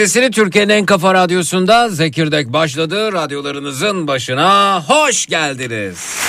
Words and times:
Sesini 0.00 0.30
Türkiye'nin 0.30 0.68
en 0.68 0.86
kafa 0.86 1.14
radyosunda 1.14 1.88
Zekirdek 1.88 2.52
başladı. 2.52 3.12
Radyolarınızın 3.12 4.06
başına 4.06 4.82
hoş 4.86 5.26
geldiniz. 5.26 6.19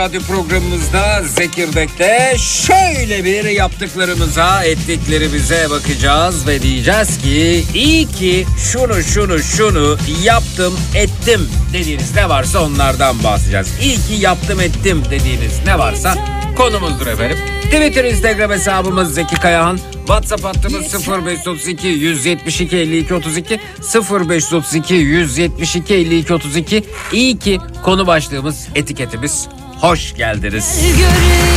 Radyo 0.00 0.20
programımızda 0.20 1.22
Zekirdek'te 1.22 2.36
şöyle 2.38 3.24
bir 3.24 3.44
yaptıklarımıza, 3.44 4.64
ettiklerimize 4.64 5.70
bakacağız 5.70 6.46
ve 6.46 6.62
diyeceğiz 6.62 7.18
ki 7.18 7.64
iyi 7.74 8.06
ki 8.06 8.46
şunu 8.72 9.02
şunu 9.02 9.38
şunu 9.38 9.96
yaptım 10.22 10.74
ettim 10.94 11.48
dediğiniz 11.72 12.14
ne 12.14 12.28
varsa 12.28 12.64
onlardan 12.64 13.24
bahsedeceğiz. 13.24 13.68
İyi 13.82 13.96
ki 13.96 14.24
yaptım 14.24 14.60
ettim 14.60 15.02
dediğiniz 15.10 15.66
ne 15.66 15.78
varsa 15.78 16.14
konumuzdur 16.56 17.06
efendim. 17.06 17.38
Twitter, 17.62 18.04
Instagram 18.04 18.50
hesabımız 18.50 19.14
Zeki 19.14 19.34
Kayahan. 19.34 19.78
WhatsApp 19.98 20.44
hattımız 20.44 21.08
0532 21.08 21.88
172 21.88 22.76
52 22.76 23.14
32 23.14 23.60
0532 24.30 24.94
172 24.94 25.94
52 25.94 26.34
32. 26.34 26.84
İyi 27.12 27.38
ki 27.38 27.58
konu 27.84 28.06
başlığımız 28.06 28.68
etiketimiz. 28.74 29.48
Hoş 29.80 30.14
geldiniz. 30.14 30.82
Göreyim 30.98 31.49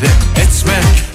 çatma 0.00 0.72
öyle 0.72 1.07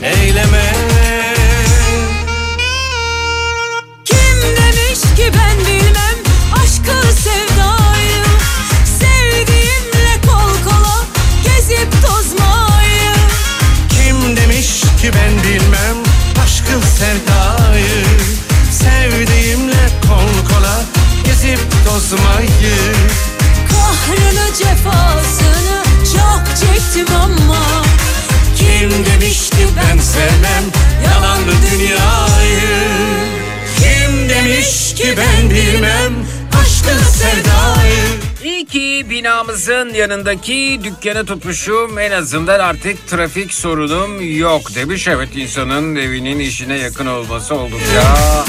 yanındaki 40.24 40.80
dükkanı 40.84 41.26
tutmuşum. 41.26 42.00
En 42.00 42.12
azından 42.12 42.60
artık 42.60 43.08
trafik 43.08 43.54
sorunum 43.54 44.38
yok 44.38 44.76
demiş. 44.76 45.08
Evet 45.08 45.30
insanın 45.36 45.96
evinin 45.96 46.40
işine 46.40 46.78
yakın 46.78 47.06
olması 47.06 47.56
oldukça 47.56 48.04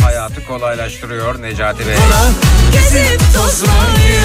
hayatı 0.05 0.47
kolaylaştırıyor 0.47 1.43
Necati 1.43 1.87
Bey. 1.87 1.95
gezip 2.73 3.21
tozmayı 3.35 4.21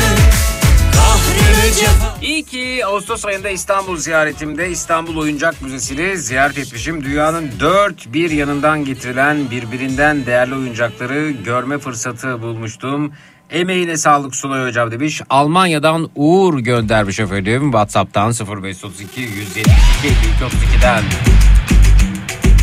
İyi 2.22 2.44
ki 2.44 2.86
Ağustos 2.86 3.26
ayında 3.26 3.50
İstanbul 3.50 3.98
ziyaretimde 3.98 4.70
İstanbul 4.70 5.18
Oyuncak 5.18 5.62
Müzesi'ni 5.62 6.18
ziyaret 6.18 6.58
etmişim. 6.58 7.04
Dünyanın 7.04 7.52
dört 7.60 8.14
bir 8.14 8.32
yanından 8.32 8.86
getirilen 8.86 9.52
birbirinden 9.52 10.26
değerli 10.26 10.56
oyuncakları 10.56 11.32
görme 11.32 11.78
fırsatı 11.78 12.42
bulmuştum. 12.42 13.14
Emeğine 13.52 13.98
sağlık 13.98 14.36
Sunay 14.36 14.68
Hocam 14.68 14.92
demiş. 14.92 15.22
Almanya'dan 15.30 16.10
Uğur 16.16 16.60
göndermiş 16.60 17.20
efendim. 17.20 17.64
Whatsapp'tan 17.64 18.32
0532 18.32 19.22
172 19.22 19.70
5232'den. 20.04 21.04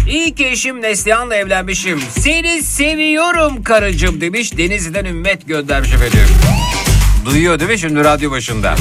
İyi 0.09 0.35
ki 0.35 0.47
eşim 0.47 0.83
Neslihan'la 0.83 1.37
evlenmişim. 1.37 2.01
Seni 2.11 2.63
seviyorum 2.63 3.63
karıcığım 3.63 4.21
demiş. 4.21 4.57
Denizli'den 4.59 5.05
Ümmet 5.05 5.47
göndermiş 5.47 5.93
efendim. 5.93 6.29
Duyuyor 7.25 7.59
değil 7.61 7.71
mi 7.71 7.79
şimdi 7.79 8.05
radyo 8.05 8.31
başında? 8.31 8.75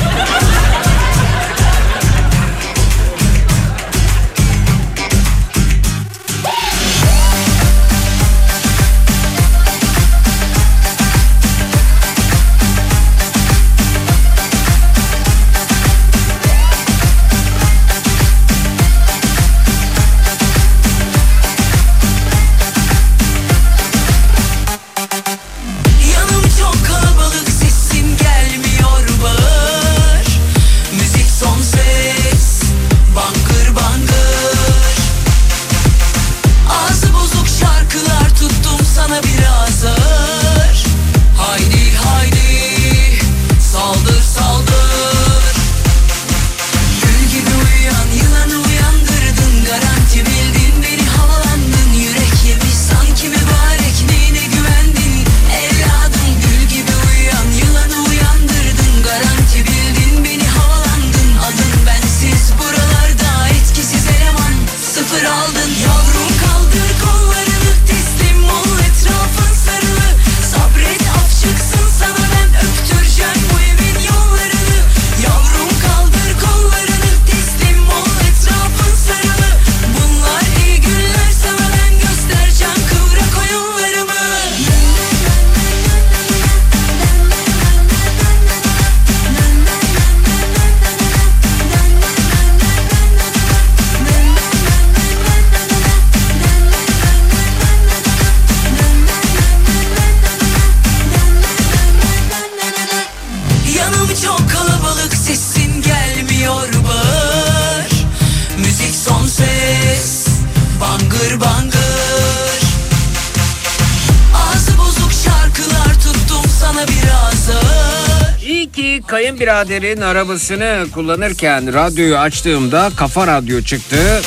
Kayınbiraderin 119.66 120.02
arabasını 120.02 120.86
kullanırken 120.94 121.74
radyoyu 121.74 122.18
açtığımda 122.18 122.92
kafa 122.98 123.28
radyo 123.28 123.62
çıktı. 123.62 124.22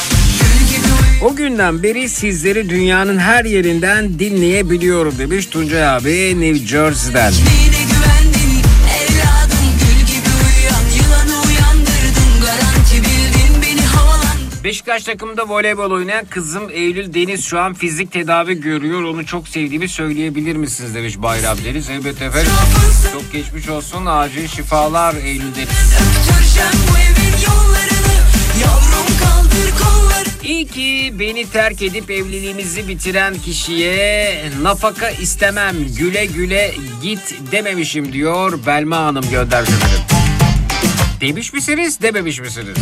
O 1.22 1.36
günden 1.36 1.82
beri 1.82 2.08
sizleri 2.08 2.68
dünyanın 2.68 3.18
her 3.18 3.44
yerinden 3.44 4.18
dinleyebiliyorum 4.18 5.18
demiş 5.18 5.46
Tuncay 5.46 5.88
abi 5.88 6.40
New 6.40 6.66
Jersey'den. 6.66 7.32
Beşiktaş 14.68 15.04
takımında 15.04 15.48
voleybol 15.48 15.90
oynayan 15.90 16.24
kızım 16.24 16.70
Eylül 16.70 17.14
Deniz 17.14 17.44
şu 17.44 17.60
an 17.60 17.74
fizik 17.74 18.12
tedavi 18.12 18.60
görüyor. 18.60 19.02
Onu 19.02 19.26
çok 19.26 19.48
sevdiğimi 19.48 19.88
söyleyebilir 19.88 20.56
misiniz 20.56 20.94
demiş 20.94 21.14
Bayram 21.18 21.58
Deniz. 21.64 21.90
Evet 21.90 22.22
efendim. 22.22 22.52
Çok 23.12 23.32
geçmiş 23.32 23.68
olsun. 23.68 24.06
Acil 24.06 24.48
şifalar 24.48 25.14
Eylül 25.14 25.54
Deniz. 25.54 25.68
İyi 30.42 30.66
ki 30.66 31.14
beni 31.18 31.50
terk 31.50 31.82
edip 31.82 32.10
evliliğimizi 32.10 32.88
bitiren 32.88 33.34
kişiye 33.34 34.44
nafaka 34.62 35.10
istemem 35.10 35.76
güle 35.98 36.26
güle 36.26 36.74
git 37.02 37.34
dememişim 37.52 38.12
diyor 38.12 38.58
Belma 38.66 38.96
Hanım 38.96 39.30
göndermiş 39.30 39.70
efendim. 39.70 40.00
Demiş 41.20 41.52
misiniz 41.52 42.02
dememiş 42.02 42.40
misiniz? 42.40 42.76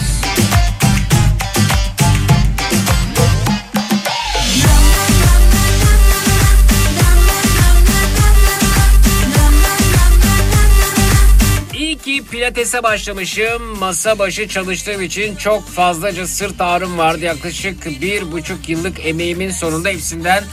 Pilatese 12.56 12.82
başlamışım. 12.82 13.78
Masa 13.78 14.18
başı 14.18 14.48
çalıştığım 14.48 15.02
için 15.02 15.36
çok 15.36 15.68
fazlaca 15.68 16.26
sırt 16.26 16.60
ağrım 16.60 16.98
vardı. 16.98 17.25
Yaklaşık 17.25 18.00
bir 18.00 18.32
buçuk 18.32 18.68
yıllık 18.68 19.06
emeğimin 19.06 19.50
sonunda 19.50 19.88
hepsinden 19.88 20.44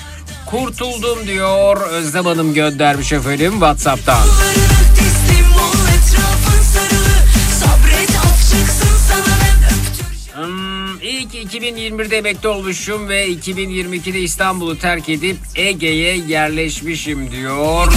kurtuldum 0.46 1.28
diyor. 1.28 1.90
Özlem 1.90 2.26
Hanım 2.26 2.54
göndermiş 2.54 3.14
efendim 3.14 3.52
Whatsapp'tan. 3.52 4.28
Ki 11.34 11.60
2021'de 11.60 12.18
emekli 12.18 12.48
olmuşum 12.48 13.10
ve 13.10 13.30
2022'de 13.30 14.20
İstanbul'u 14.20 14.78
terk 14.80 15.10
edip 15.10 15.38
Ege'ye 15.56 16.18
yerleşmişim 16.18 17.32
diyor. 17.32 17.94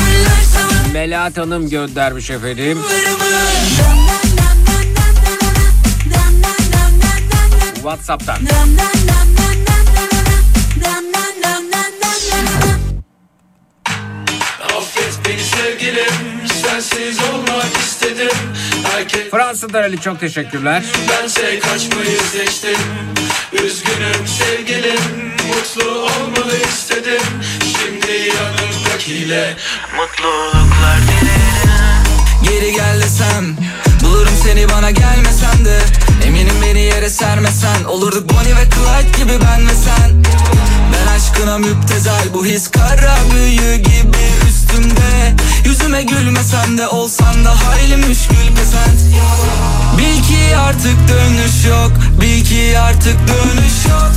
Melahat 0.92 1.38
Hanım 1.38 1.70
göndermiş 1.70 2.30
efendim. 2.30 2.78
Whatsapp'tan. 7.74 8.38
Affet 14.62 15.18
beni 15.28 15.44
sevgilim 15.44 16.48
Sensiz 16.62 17.18
olmak 17.20 17.76
istedim 17.76 18.36
Herkes 18.96 19.30
Fransa'dan 19.30 19.82
Ali 19.82 20.00
çok 20.00 20.20
teşekkürler. 20.20 20.82
bense 21.08 21.58
kaçmayı 21.58 22.18
seçtim. 22.32 22.80
Üzgünüm 23.52 24.26
sevgilim. 24.26 25.32
Mutlu 25.48 25.90
olmalı 25.90 26.56
istedim. 26.68 27.22
Şimdi 27.60 28.12
yanımdakiyle 28.36 29.56
Mutluluklar 29.96 30.98
dilerim. 31.02 31.70
Geri 32.42 32.72
gel 32.72 33.02
desem 33.02 33.56
Bulurum 34.04 34.34
seni 34.44 34.68
bana 34.68 34.90
gelmesen 34.90 35.64
de. 35.64 35.78
Eminim 36.26 36.56
beni 36.62 36.80
yere 36.80 37.10
sermesen. 37.10 37.84
Olurduk 37.84 38.30
Bonnie 38.30 38.56
ve 38.56 38.64
Clyde 38.64 39.18
gibi 39.18 39.44
ben 39.44 39.68
ve 39.68 39.74
sen. 39.74 40.24
Ben 40.92 41.16
aşkına 41.16 41.58
müptezel. 41.58 42.22
Bu 42.34 42.46
his 42.46 42.70
kara 42.70 43.16
büyü 43.34 43.76
gibi 43.76 44.45
üstümde 44.66 45.34
Yüzüme 45.64 46.02
gülmesen 46.02 46.78
de 46.78 46.88
Olsan 46.88 47.44
da 47.44 47.50
hayli 47.50 47.96
müşkül 47.96 48.56
pesent. 48.56 49.00
Bil 49.98 50.22
ki 50.22 50.56
artık 50.56 50.96
dönüş 51.08 51.64
yok 51.68 51.92
Bil 52.20 52.44
ki 52.44 52.78
artık 52.78 53.16
dönüş 53.28 53.86
yok. 53.90 54.12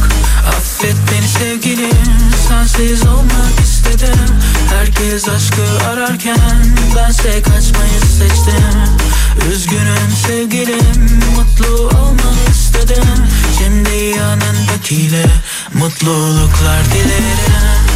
Affet 0.47 0.95
beni 1.11 1.27
sevgilim 1.27 1.91
Sensiz 2.47 3.07
olmak 3.07 3.59
istedim. 3.63 4.19
Herkes 4.69 5.29
aşkı 5.29 5.87
ararken 5.89 6.75
Bense 6.95 7.41
kaçmayı 7.41 7.99
seçtim. 8.19 8.63
Üzgünüm 9.51 10.11
sevgilim 10.27 11.21
Mutlu 11.35 11.75
olmak 11.75 12.49
istedim. 12.51 13.05
Şimdi 13.57 14.17
yanındakiyle 14.17 15.25
Mutluluklar 15.73 16.85
dilerim 16.93 17.88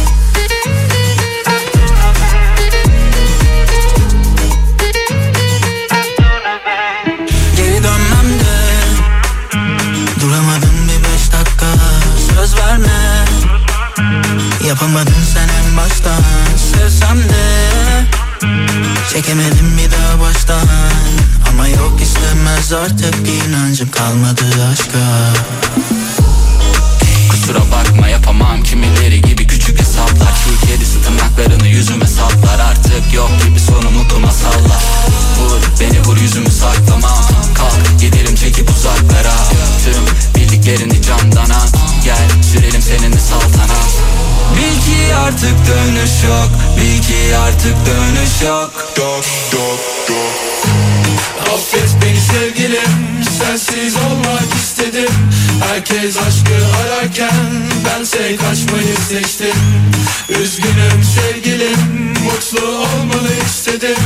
Çekemedim 19.34 19.78
bir 19.78 19.90
daha 19.90 20.20
baştan. 20.20 20.68
Ama 21.50 21.68
yok 21.68 22.00
istemez 22.02 22.72
artık 22.72 23.14
inancım 23.28 23.90
kalmadı 23.90 24.44
aşka. 24.72 24.98
Kusura 27.30 27.58
bakma 27.58 28.08
yapamam. 28.08 28.62
Kimileri 28.62 29.22
gibi 29.22 29.46
küçük 29.46 29.80
hesaplar. 29.80 30.32
Çiğ 30.44 30.66
kedisi 30.66 31.02
tırnaklarını 31.02 31.68
yüzüme 31.68 32.06
saplar. 32.06 32.58
Artık 32.58 33.14
yok 33.14 33.30
gibi 33.46 33.60
sonu 33.60 33.90
mutlu 33.90 34.20
masallar. 34.20 34.82
Vur 35.38 35.60
beni 35.80 36.00
vur 36.00 36.16
yüzümü 36.16 36.50
saklamam 36.50 37.24
Kalk 37.54 38.00
gidelim 38.00 38.34
çekip 38.34 38.70
uzaklara. 38.70 39.34
Tüm 39.84 40.04
bildiklerini 40.42 41.02
candan 41.02 41.50
at 41.50 41.73
artık 45.24 45.56
dönüş 45.68 46.24
yok. 46.28 46.50
Bil 46.76 47.02
ki 47.02 47.36
artık 47.36 47.76
dönüş 47.86 48.42
yok. 48.42 48.72
Affet 51.54 51.90
beni 52.02 52.20
sevgilim 52.20 53.24
sensiz 53.38 53.96
olmak 53.96 54.54
istedim. 54.62 55.14
Herkes 55.68 56.16
aşkı 56.16 56.76
ararken 56.76 57.68
bense 57.84 58.36
kaçmayı 58.36 58.96
seçtim. 59.08 59.56
Üzgünüm 60.28 61.04
sevgilim 61.04 62.14
mutlu 62.24 62.68
olmanı 62.68 63.32
istedim. 63.46 63.96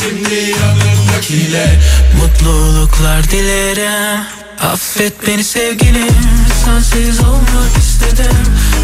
Şimdi 0.00 0.34
yanındakiyle 0.34 1.80
Mutluluklar 2.22 3.30
dilerim. 3.30 4.20
Affet 4.60 5.26
beni 5.26 5.44
sevgilim 5.44 6.39
Sensiz 6.64 7.20
olmak 7.20 7.76
istedim. 7.78 8.36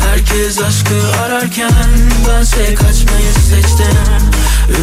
Herkes 0.08 0.58
aşkı 0.62 1.18
ararken 1.24 1.72
Bense 2.28 2.74
kaçmayı 2.74 3.32
seçtim. 3.32 3.96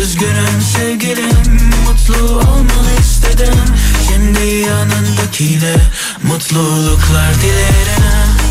Üzgünüm 0.02 0.62
sevgilim 0.78 1.72
Mutlu 1.88 2.26
olmanı 2.26 2.94
istedim. 3.00 3.60
Şimdi 4.08 4.46
yanındakiyle 4.48 5.76
Mutluluklar 6.24 7.34
dilerim 7.42 8.43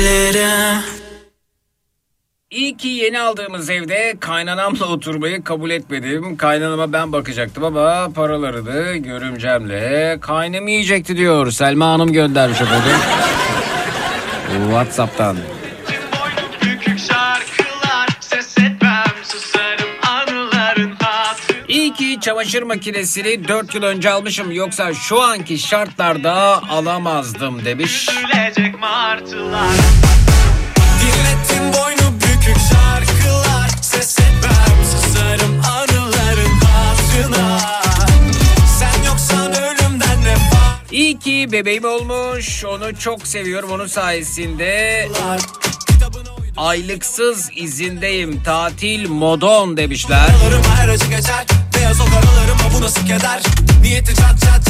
Dilerim 0.00 0.82
İyi 2.50 2.76
ki 2.76 2.88
yeni 2.88 3.20
aldığımız 3.20 3.70
evde 3.70 4.16
kaynanamla 4.20 4.86
oturmayı 4.86 5.44
kabul 5.44 5.70
etmedim. 5.70 6.36
Kaynanama 6.36 6.92
ben 6.92 7.12
bakacaktım 7.12 7.64
ama 7.64 8.08
paraları 8.14 8.66
da 8.66 8.96
görümcemle 8.96 10.18
kaynım 10.20 10.68
yiyecekti 10.68 11.16
diyor. 11.16 11.50
Selma 11.50 11.86
Hanım 11.86 12.12
göndermiş 12.12 12.60
efendim. 12.60 12.96
Whatsapp'tan. 14.70 15.36
İyi 21.68 21.94
ki 21.94 22.18
çamaşır 22.20 22.62
makinesini 22.62 23.48
4 23.48 23.74
yıl 23.74 23.82
önce 23.82 24.10
almışım 24.10 24.52
yoksa 24.52 24.94
şu 24.94 25.22
anki 25.22 25.58
şartlarda 25.58 26.32
alamazdım 26.68 27.64
demiş. 27.64 28.06
Gülecek 28.06 28.59
martılar 28.80 29.76
Dinlettim 31.00 31.72
boynu 31.72 32.14
bükük 32.14 32.56
şarkılar 32.72 33.70
Ses 33.82 34.18
etmem 34.18 34.84
susarım 34.92 35.60
anıların 35.60 36.60
hatırına 36.60 37.58
Sen 38.78 39.02
yoksan 39.06 39.52
ölümden 39.52 40.24
ne 40.24 40.34
fark 40.34 40.92
İyi 40.92 41.18
ki 41.18 41.48
bebeğim 41.52 41.84
olmuş. 41.84 42.64
Onu 42.64 42.98
çok 42.98 43.26
seviyorum. 43.26 43.70
Onun 43.70 43.86
sayesinde 43.86 45.08
aylıksız 46.56 47.50
izindeyim. 47.56 48.42
Tatil 48.42 49.08
modon 49.08 49.76
demişler. 49.76 50.28
her 50.76 50.88
acı 50.88 51.06
geçer 51.06 51.46
Beyaz 51.76 52.00
o 52.00 52.04
karalarıma 52.04 52.78
bu 52.78 52.82
nasıl 52.82 53.06
keder 53.06 53.42
Niyeti 53.82 54.14
çat 54.14 54.40
çat 54.40 54.60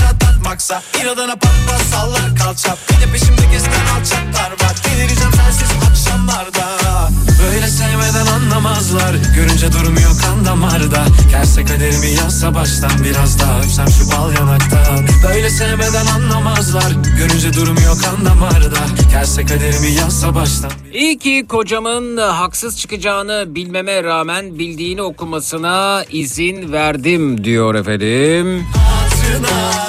çatlatmaksa 0.40 0.83
İnadına 1.03 1.37
pat 1.37 1.81
sallar 1.90 2.37
kalça 2.37 2.76
Bir 2.88 3.07
de 3.07 3.12
peşimde 3.12 3.42
gezen 3.53 3.70
alçaklar 3.70 4.50
var. 4.50 4.76
Delireceğim 4.85 5.33
sensiz 5.33 5.70
akşamlarda. 5.90 7.09
Böyle 7.42 7.68
sevmeden 7.68 8.26
anlamazlar. 8.26 9.14
Görünce 9.37 9.72
durmuyor 9.72 10.11
kan 10.22 10.44
damarda. 10.44 11.05
Kerse 11.31 11.64
kaderimi 11.64 12.07
yazsa 12.07 12.55
baştan 12.55 12.90
Biraz 13.05 13.40
daha 13.40 13.59
öpsem 13.59 13.88
şu 13.88 14.11
bal 14.11 14.33
yanaktan 14.33 15.07
Böyle 15.29 15.50
sevmeden 15.50 16.07
anlamazlar. 16.07 16.92
Görünce 17.18 17.53
durmuyor 17.53 18.03
kan 18.03 18.24
damarda. 18.24 18.79
Kerse 19.11 19.46
kaderimi 19.46 19.90
yazsa 19.90 20.35
baştan 20.35 20.70
İyi 20.92 21.18
ki 21.18 21.46
kocamın 21.48 22.16
haksız 22.16 22.79
çıkacağını 22.79 23.44
bilmeme 23.48 24.03
rağmen 24.03 24.59
bildiğini 24.59 25.03
okumasına 25.03 26.05
izin 26.11 26.72
verdim 26.72 27.44
diyor 27.44 27.74
efendim. 27.74 28.66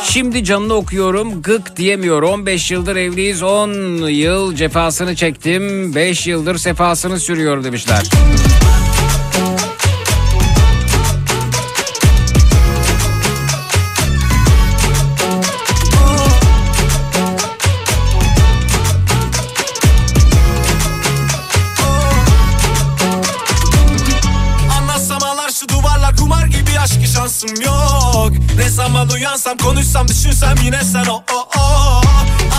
Şimdi 0.04 0.44
canını 0.44 0.74
okuyorum 0.74 1.42
gık 1.42 1.78
diyemiyor. 1.78 2.24
15 2.24 2.72
yıldır 2.72 2.96
evliyiz 2.96 3.44
10 3.44 3.70
yıl 4.08 4.56
cefasını 4.56 5.16
çektim 5.16 5.96
5 5.96 6.28
yıldır 6.28 6.58
sefasını 6.58 7.20
sürüyor 7.20 7.64
demişler. 7.64 8.04
Zaman 29.52 29.58
uyansam 29.58 29.58
konuşsam 29.58 30.08
düşünsem 30.08 30.56
yine 30.64 30.84
sen 30.84 31.06
o 31.06 31.24
o 31.34 31.60
o. 31.60 32.02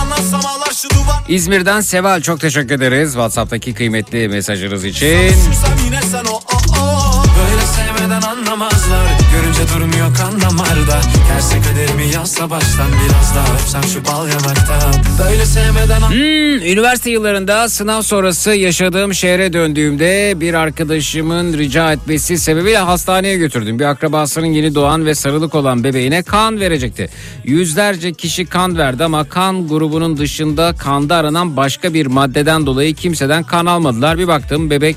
Anlatsam 0.01 0.41
ağlar 0.47 0.73
şu 0.83 0.91
duvar. 0.91 1.23
İzmir'den 1.29 1.81
Seval 1.81 2.21
çok 2.21 2.41
teşekkür 2.41 2.75
ederiz 2.75 3.13
WhatsApp'taki 3.13 3.75
kıymetli 3.75 4.29
mesajınız 4.29 4.85
için. 4.85 5.07
Düşünsem 5.07 5.79
yine 5.85 6.03
sen 6.03 6.25
o 6.25 6.35
o 6.35 6.81
o. 6.81 7.25
Böyle 7.39 7.67
sevmeden 7.67 8.23
anlamazlar 8.23 9.22
Görünce 9.33 9.75
durmuyor 9.75 10.15
kan 10.15 10.41
damarda 10.41 11.01
Kerse 11.29 11.57
kaderimi 11.61 12.15
yazsa 12.15 12.51
baştan 12.51 12.87
Biraz 13.05 13.35
daha 13.37 13.55
öpsem 13.55 13.83
şu 13.85 14.05
bal 14.05 14.29
yanaktan 14.29 14.95
Böyle 15.25 15.47
sevmeden 15.47 16.01
Hmm, 16.01 16.73
üniversite 16.73 17.11
yıllarında 17.11 17.69
sınav 17.69 18.03
sonrası 18.03 18.51
yaşadığım 18.51 19.15
şehre 19.15 19.53
döndüğümde 19.53 20.41
bir 20.41 20.55
arkadaşımın 20.55 21.59
rica 21.59 21.93
etmesi 21.93 22.39
sebebiyle 22.39 22.79
hastaneye 22.79 23.37
götürdüm. 23.37 23.79
Bir 23.79 23.85
akrabasının 23.85 24.47
yeni 24.47 24.75
doğan 24.75 25.07
ve 25.07 25.15
sarılık 25.15 25.55
olan 25.55 25.85
bebeğine 25.85 26.23
kan 26.23 26.61
verecekti. 26.61 27.09
Yüzlerce 27.45 28.13
kişi 28.13 28.47
kan 28.47 28.79
verdi 28.79 29.05
ama 29.05 29.25
kan 29.25 29.69
grubunun 29.69 30.17
dışında 30.17 30.75
kanda 30.79 31.17
aranan 31.17 31.57
başka 31.57 31.95
bir 31.95 32.07
maddeden 32.07 32.67
dolayı 32.67 32.95
kimseden 32.95 33.43
kan 33.43 33.67
almadılar. 33.67 34.19
Bir 34.19 34.29
baktım 34.29 34.71
bebek 34.71 34.97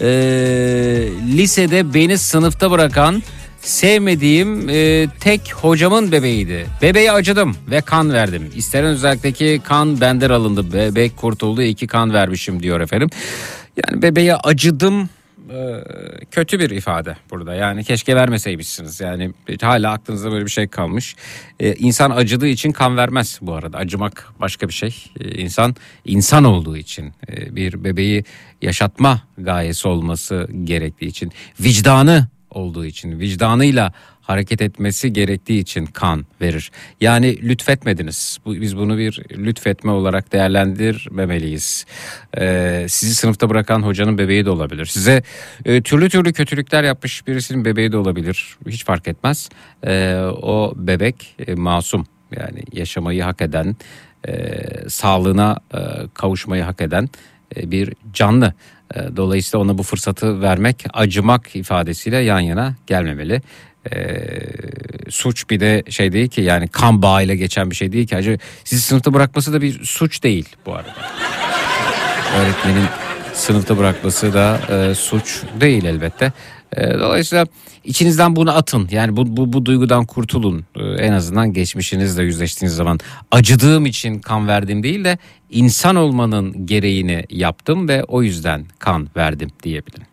eee, 0.00 0.06
lisede 1.36 1.94
beni 1.94 2.18
sınıfta 2.18 2.70
bırakan 2.70 3.22
Sevmediğim 3.66 4.68
e, 4.68 5.06
tek 5.20 5.52
hocamın 5.54 6.12
bebeğiydi. 6.12 6.66
Bebeğe 6.82 7.12
acıdım 7.12 7.56
ve 7.70 7.80
kan 7.80 8.12
verdim. 8.12 8.50
İstenen 8.54 8.90
özellikteki 8.90 9.60
kan 9.64 10.00
benden 10.00 10.30
alındı. 10.30 10.72
Bebek 10.72 11.16
kurtuldu. 11.16 11.62
iki 11.62 11.86
kan 11.86 12.12
vermişim 12.12 12.62
diyor 12.62 12.80
efendim. 12.80 13.10
Yani 13.76 14.02
bebeğe 14.02 14.36
acıdım 14.36 15.08
e, 15.50 15.84
kötü 16.30 16.60
bir 16.60 16.70
ifade 16.70 17.16
burada. 17.30 17.54
Yani 17.54 17.84
keşke 17.84 18.16
vermeseymişsiniz. 18.16 19.00
Yani 19.00 19.32
hala 19.62 19.92
aklınızda 19.92 20.32
böyle 20.32 20.44
bir 20.44 20.50
şey 20.50 20.68
kalmış. 20.68 21.16
E, 21.60 21.74
insan 21.74 22.10
acıdığı 22.10 22.48
için 22.48 22.72
kan 22.72 22.96
vermez 22.96 23.38
bu 23.42 23.54
arada. 23.54 23.78
Acımak 23.78 24.32
başka 24.40 24.68
bir 24.68 24.74
şey. 24.74 25.04
E, 25.20 25.28
insan 25.28 25.76
insan 26.04 26.44
olduğu 26.44 26.76
için 26.76 27.12
e, 27.28 27.56
bir 27.56 27.84
bebeği 27.84 28.24
yaşatma 28.62 29.22
gayesi 29.38 29.88
olması 29.88 30.48
gerektiği 30.64 31.06
için 31.06 31.32
vicdanı 31.60 32.28
olduğu 32.56 32.84
için 32.84 33.18
vicdanıyla 33.18 33.92
hareket 34.22 34.62
etmesi 34.62 35.12
gerektiği 35.12 35.60
için 35.60 35.86
kan 35.86 36.26
verir. 36.40 36.70
Yani 37.00 37.42
lütfetmediniz. 37.42 38.38
Biz 38.46 38.76
bunu 38.76 38.98
bir 38.98 39.22
lütfetme 39.36 39.90
olarak 39.90 40.32
değerlendirmemeliyiz. 40.32 41.86
Ee, 42.38 42.86
sizi 42.88 43.14
sınıfta 43.14 43.50
bırakan 43.50 43.82
hocanın 43.82 44.18
bebeği 44.18 44.44
de 44.44 44.50
olabilir. 44.50 44.86
Size 44.86 45.22
e, 45.64 45.82
türlü 45.82 46.10
türlü 46.10 46.32
kötülükler 46.32 46.84
yapmış 46.84 47.26
birisinin 47.26 47.64
bebeği 47.64 47.92
de 47.92 47.96
olabilir. 47.96 48.56
Hiç 48.66 48.84
fark 48.84 49.08
etmez. 49.08 49.48
Ee, 49.86 50.14
o 50.42 50.72
bebek 50.76 51.34
e, 51.46 51.54
masum. 51.54 52.06
Yani 52.36 52.62
yaşamayı 52.72 53.22
hak 53.22 53.42
eden, 53.42 53.76
e, 54.28 54.62
sağlığına 54.88 55.56
e, 55.74 55.78
kavuşmayı 56.14 56.62
hak 56.62 56.80
eden 56.80 57.08
bir 57.56 57.92
canlı. 58.12 58.54
E, 58.94 59.16
Dolayısıyla 59.16 59.64
ona 59.64 59.78
bu 59.78 59.82
fırsatı 59.82 60.40
vermek, 60.42 60.84
acımak 60.92 61.56
ifadesiyle 61.56 62.16
yan 62.18 62.40
yana 62.40 62.74
gelmemeli. 62.86 63.42
E, 63.92 64.16
suç 65.10 65.50
bir 65.50 65.60
de 65.60 65.82
şey 65.90 66.12
değil 66.12 66.28
ki 66.28 66.40
yani 66.40 66.68
kan 66.68 67.02
bağıyla 67.02 67.34
geçen 67.34 67.70
bir 67.70 67.76
şey 67.76 67.92
değil 67.92 68.06
ki. 68.06 68.16
Acı 68.16 68.38
sizi 68.64 68.82
sınıfta 68.82 69.14
bırakması 69.14 69.52
da 69.52 69.62
bir 69.62 69.84
suç 69.84 70.22
değil 70.22 70.48
bu 70.66 70.74
arada. 70.74 70.94
Öğretmenin 72.38 72.84
sınıfta 73.34 73.78
bırakması 73.78 74.34
da 74.34 74.60
e, 74.70 74.94
suç 74.94 75.42
değil 75.60 75.84
elbette. 75.84 76.32
E, 76.76 76.98
dolayısıyla 76.98 77.46
içinizden 77.84 78.36
bunu 78.36 78.56
atın. 78.56 78.88
Yani 78.90 79.16
bu, 79.16 79.36
bu, 79.36 79.52
bu 79.52 79.66
duygudan 79.66 80.06
kurtulun. 80.06 80.64
E, 80.76 80.82
en 80.82 81.12
azından 81.12 81.52
geçmişinizle 81.52 82.22
yüzleştiğiniz 82.22 82.76
zaman 82.76 83.00
acıdığım 83.30 83.86
için 83.86 84.18
kan 84.18 84.48
verdim 84.48 84.82
değil 84.82 85.04
de 85.04 85.18
insan 85.50 85.96
olmanın 85.96 86.66
gereğini 86.66 87.24
yaptım 87.30 87.88
ve 87.88 88.04
o 88.04 88.22
yüzden 88.22 88.64
kan 88.78 89.08
verdim 89.16 89.50
diyebilirim. 89.62 90.06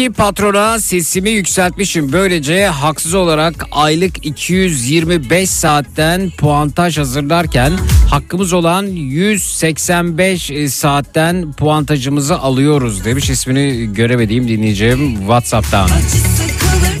Verdiğim 0.00 0.12
İyi 0.12 0.12
ki 0.12 0.12
patrona 0.12 0.78
sesimi 0.78 1.30
yükseltmişim. 1.30 2.12
Böylece 2.12 2.66
haksız 2.66 3.14
olarak 3.14 3.66
aylık 3.72 4.26
225 4.26 5.50
saatten 5.50 6.30
puantaj 6.30 6.98
hazırlarken 6.98 7.72
hakkımız 8.10 8.52
olan 8.52 8.86
185 8.86 10.52
saatten 10.72 11.52
puantajımızı 11.52 12.38
alıyoruz 12.38 13.04
demiş 13.04 13.30
ismini 13.30 13.94
göremediğim 13.94 14.48
dinleyeceğim 14.48 15.16
WhatsApp'tan. 15.16 15.90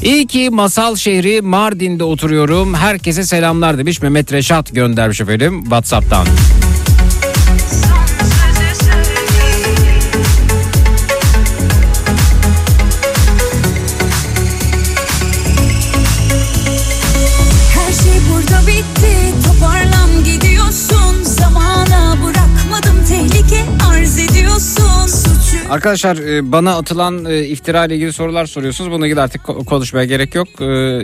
İyi 0.02 0.26
ki 0.26 0.50
masal 0.50 0.96
şehri 0.96 1.42
Mardin'de 1.42 2.04
oturuyorum. 2.04 2.74
Herkese 2.74 3.24
selamlar 3.24 3.78
demiş 3.78 4.02
Mehmet 4.02 4.32
Reşat 4.32 4.74
göndermiş 4.74 5.20
efendim 5.20 5.62
WhatsApp'tan. 5.62 6.26
Arkadaşlar 25.80 26.16
e, 26.16 26.52
bana 26.52 26.76
atılan 26.76 27.24
e, 27.24 27.44
iftira 27.44 27.84
ile 27.84 27.94
ilgili 27.96 28.12
sorular 28.12 28.46
soruyorsunuz. 28.46 28.90
Bununla 28.90 29.06
ilgili 29.06 29.20
artık 29.20 29.42
ko- 29.42 29.64
konuşmaya 29.64 30.04
gerek 30.04 30.34
yok. 30.34 30.48
E, 30.48 31.00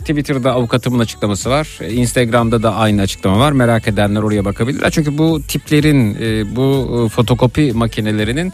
Twitter'da 0.00 0.52
avukatımın 0.52 0.98
açıklaması 0.98 1.50
var. 1.50 1.78
Instagram'da 1.90 2.62
da 2.62 2.74
aynı 2.74 3.02
açıklama 3.02 3.38
var. 3.38 3.52
Merak 3.52 3.88
edenler 3.88 4.22
oraya 4.22 4.44
bakabilirler. 4.44 4.90
Çünkü 4.90 5.18
bu 5.18 5.42
tiplerin, 5.48 6.16
bu 6.56 7.08
fotokopi 7.12 7.72
makinelerinin 7.72 8.52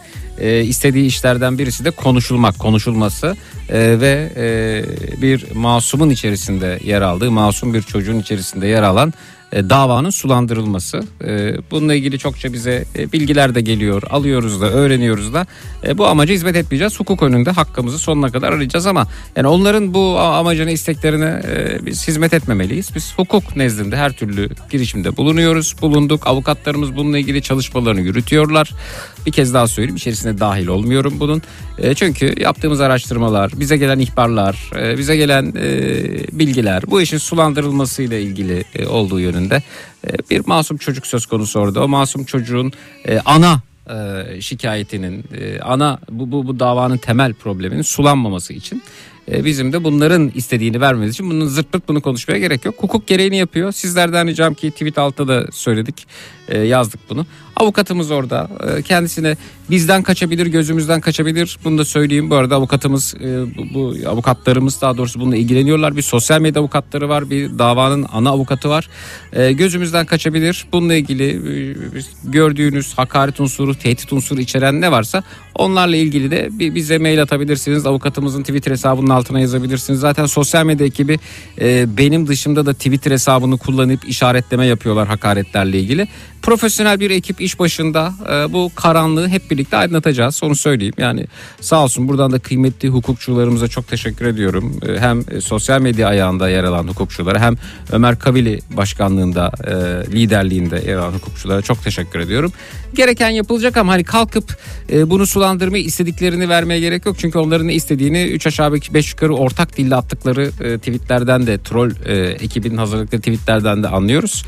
istediği 0.68 1.06
işlerden 1.06 1.58
birisi 1.58 1.84
de 1.84 1.90
konuşulmak, 1.90 2.58
konuşulması 2.58 3.36
ve 3.72 4.30
bir 5.22 5.44
masumun 5.54 6.10
içerisinde 6.10 6.78
yer 6.84 7.02
aldığı, 7.02 7.30
masum 7.30 7.74
bir 7.74 7.82
çocuğun 7.82 8.20
içerisinde 8.20 8.66
yer 8.66 8.82
alan 8.82 9.12
davanın 9.52 10.10
sulandırılması. 10.10 11.02
E, 11.24 11.54
Bununla 11.70 11.94
ilgili 11.94 12.18
çokça 12.18 12.52
bize 12.52 12.84
e, 12.98 13.12
bilgiler 13.12 13.54
de 13.54 13.60
geliyor. 13.60 14.02
Alıyoruz 14.10 14.60
da 14.60 14.70
öğreniyoruz 14.70 15.34
da. 15.34 15.46
E, 15.86 15.98
Bu 15.98 16.06
amaca 16.06 16.34
hizmet 16.34 16.56
etmeyeceğiz. 16.56 17.00
Hukuk 17.00 17.22
önünde 17.22 17.50
hakkımızı 17.50 17.98
sonuna 17.98 18.30
kadar 18.30 18.52
arayacağız 18.52 18.86
ama 18.86 19.06
yani 19.36 19.46
onların 19.48 19.94
bu 19.94 20.18
amacına 20.18 20.70
isteklerine 20.70 21.42
e, 21.48 21.86
biz 21.86 22.08
hizmet 22.08 22.34
etmemeliyiz. 22.34 22.94
Biz 22.94 23.14
hukuk 23.16 23.56
nezdinde 23.56 23.96
her 23.96 24.12
türlü 24.12 24.48
girişimde 24.70 25.16
bulunuyoruz. 25.16 25.74
Bulunduk. 25.82 26.26
Avukatlarımız 26.26 26.96
bununla 26.96 27.18
ilgili 27.18 27.42
çalışmalarını 27.42 28.00
yürütüyorlar. 28.00 28.72
Bir 29.28 29.32
kez 29.32 29.54
daha 29.54 29.68
söyleyeyim 29.68 29.96
içerisine 29.96 30.38
dahil 30.38 30.66
olmuyorum 30.66 31.20
bunun. 31.20 31.42
E, 31.78 31.94
Çünkü 31.94 32.34
yaptığımız 32.40 32.80
araştırmalar, 32.80 33.52
bize 33.56 33.76
gelen 33.76 33.98
ihbarlar, 33.98 34.70
e, 34.76 34.98
bize 34.98 35.16
gelen 35.16 35.52
e, 35.56 35.68
bilgiler 36.32 36.82
bu 36.86 37.00
işin 37.00 37.18
sulandırılmasıyla 37.18 38.18
ilgili 38.18 38.64
olduğu 38.88 39.20
yönünde 39.20 39.62
bir 40.30 40.46
masum 40.46 40.76
çocuk 40.76 41.06
söz 41.06 41.26
konusu 41.26 41.60
orada. 41.60 41.84
O 41.84 41.88
masum 41.88 42.24
çocuğun 42.24 42.72
ana 43.24 43.60
şikayetinin, 44.40 45.24
ana 45.62 45.98
bu, 46.10 46.32
bu, 46.32 46.46
bu 46.46 46.60
davanın 46.60 46.96
temel 46.96 47.34
probleminin 47.34 47.82
sulanmaması 47.82 48.52
için 48.52 48.82
e, 49.32 49.44
bizim 49.44 49.72
de 49.72 49.84
bunların 49.84 50.32
istediğini 50.34 50.80
vermemiz 50.80 51.14
için 51.14 51.30
bunun 51.30 51.46
zırt 51.46 51.72
pırt 51.72 51.88
bunu 51.88 52.00
konuşmaya 52.00 52.38
gerek 52.38 52.64
yok. 52.64 52.74
Hukuk 52.78 53.06
gereğini 53.06 53.36
yapıyor. 53.36 53.72
Sizlerden 53.72 54.26
ricam 54.26 54.54
ki 54.54 54.70
tweet 54.70 54.98
altta 54.98 55.28
da 55.28 55.46
söyledik, 55.52 56.06
e, 56.48 56.58
yazdık 56.58 57.00
bunu. 57.10 57.26
Avukatımız 57.56 58.10
orada. 58.10 58.48
E, 58.66 58.82
kendisine 58.82 59.36
bizden 59.70 60.02
kaçabilir, 60.02 60.46
gözümüzden 60.46 61.00
kaçabilir. 61.00 61.58
Bunu 61.64 61.78
da 61.78 61.84
söyleyeyim. 61.84 62.30
Bu 62.30 62.34
arada 62.34 62.56
avukatımız, 62.56 63.14
e, 63.20 63.56
bu, 63.56 63.74
bu 63.74 63.94
avukatlarımız 64.08 64.80
daha 64.80 64.96
doğrusu 64.96 65.20
bununla 65.20 65.36
ilgileniyorlar. 65.36 65.96
Bir 65.96 66.02
sosyal 66.02 66.40
medya 66.40 66.62
avukatları 66.62 67.08
var, 67.08 67.30
bir 67.30 67.58
davanın 67.58 68.06
ana 68.12 68.30
avukatı 68.30 68.68
var. 68.68 68.88
E, 69.32 69.52
gözümüzden 69.52 70.06
kaçabilir. 70.06 70.66
Bununla 70.72 70.94
ilgili 70.94 71.24
e, 71.24 71.74
gördüğünüz 72.24 72.98
hakaret 72.98 73.40
unsuru, 73.40 73.74
tehdit 73.74 74.12
unsuru 74.12 74.40
içeren 74.40 74.80
ne 74.80 74.92
varsa 74.92 75.22
onlarla 75.54 75.96
ilgili 75.96 76.30
de 76.30 76.48
bize 76.74 76.98
mail 76.98 77.22
atabilirsiniz. 77.22 77.86
Avukatımızın 77.86 78.42
Twitter 78.42 78.72
hesabının 78.72 79.10
altına 79.10 79.40
yazabilirsiniz. 79.40 80.00
Zaten 80.00 80.26
sosyal 80.26 80.64
medya 80.64 80.86
ekibi 80.86 81.18
e, 81.60 81.96
benim 81.96 82.26
dışımda 82.26 82.66
da 82.66 82.74
Twitter 82.74 83.10
hesabını 83.10 83.58
kullanıp 83.58 84.08
işaretleme 84.08 84.66
yapıyorlar 84.66 85.08
hakaretlerle 85.08 85.80
ilgili. 85.80 86.08
Profesyonel 86.42 87.00
bir 87.00 87.10
ekip 87.10 87.40
iş 87.40 87.58
başında 87.58 88.14
e, 88.30 88.52
bu 88.52 88.70
karanlığı 88.74 89.28
hep 89.28 89.50
birlikte 89.50 89.76
aydınlatacağız. 89.76 90.42
Onu 90.42 90.56
söyleyeyim. 90.56 90.94
Yani 90.98 91.26
sağ 91.60 91.84
olsun 91.84 92.08
buradan 92.08 92.32
da 92.32 92.38
kıymetli 92.38 92.88
hukukçularımıza 92.88 93.68
çok 93.68 93.88
teşekkür 93.88 94.26
ediyorum. 94.26 94.80
E, 94.88 94.98
hem 94.98 95.40
sosyal 95.40 95.80
medya 95.80 96.08
ayağında 96.08 96.48
yer 96.48 96.64
alan 96.64 96.88
hukukçulara 96.88 97.40
hem 97.40 97.54
Ömer 97.92 98.18
Kavili 98.18 98.60
başkanlığında 98.70 99.52
e, 99.66 99.72
liderliğinde 100.12 100.82
yer 100.86 100.96
alan 100.96 101.12
hukukçulara 101.12 101.62
çok 101.62 101.84
teşekkür 101.84 102.18
ediyorum. 102.18 102.52
Gereken 102.94 103.30
yapılacak 103.30 103.76
ama 103.76 103.92
hani 103.92 104.04
kalkıp 104.04 104.58
e, 104.92 105.10
bunu 105.10 105.26
sulandırmayı 105.26 105.84
istediklerini 105.84 106.48
vermeye 106.48 106.80
gerek 106.80 107.06
yok. 107.06 107.16
Çünkü 107.18 107.38
onların 107.38 107.68
istediğini 107.68 108.22
3 108.24 108.46
aşağı 108.46 108.72
5 108.74 109.10
yukarı 109.10 109.34
ortak 109.34 109.76
dille 109.76 109.94
attıkları 109.94 110.50
e, 110.60 110.78
tweetlerden 110.78 111.46
de 111.46 111.58
troll 111.58 111.90
e, 112.06 112.16
ekibinin 112.16 112.76
hazırladıkları 112.76 113.20
tweetlerden 113.20 113.82
de 113.82 113.88
anlıyoruz. 113.88 114.44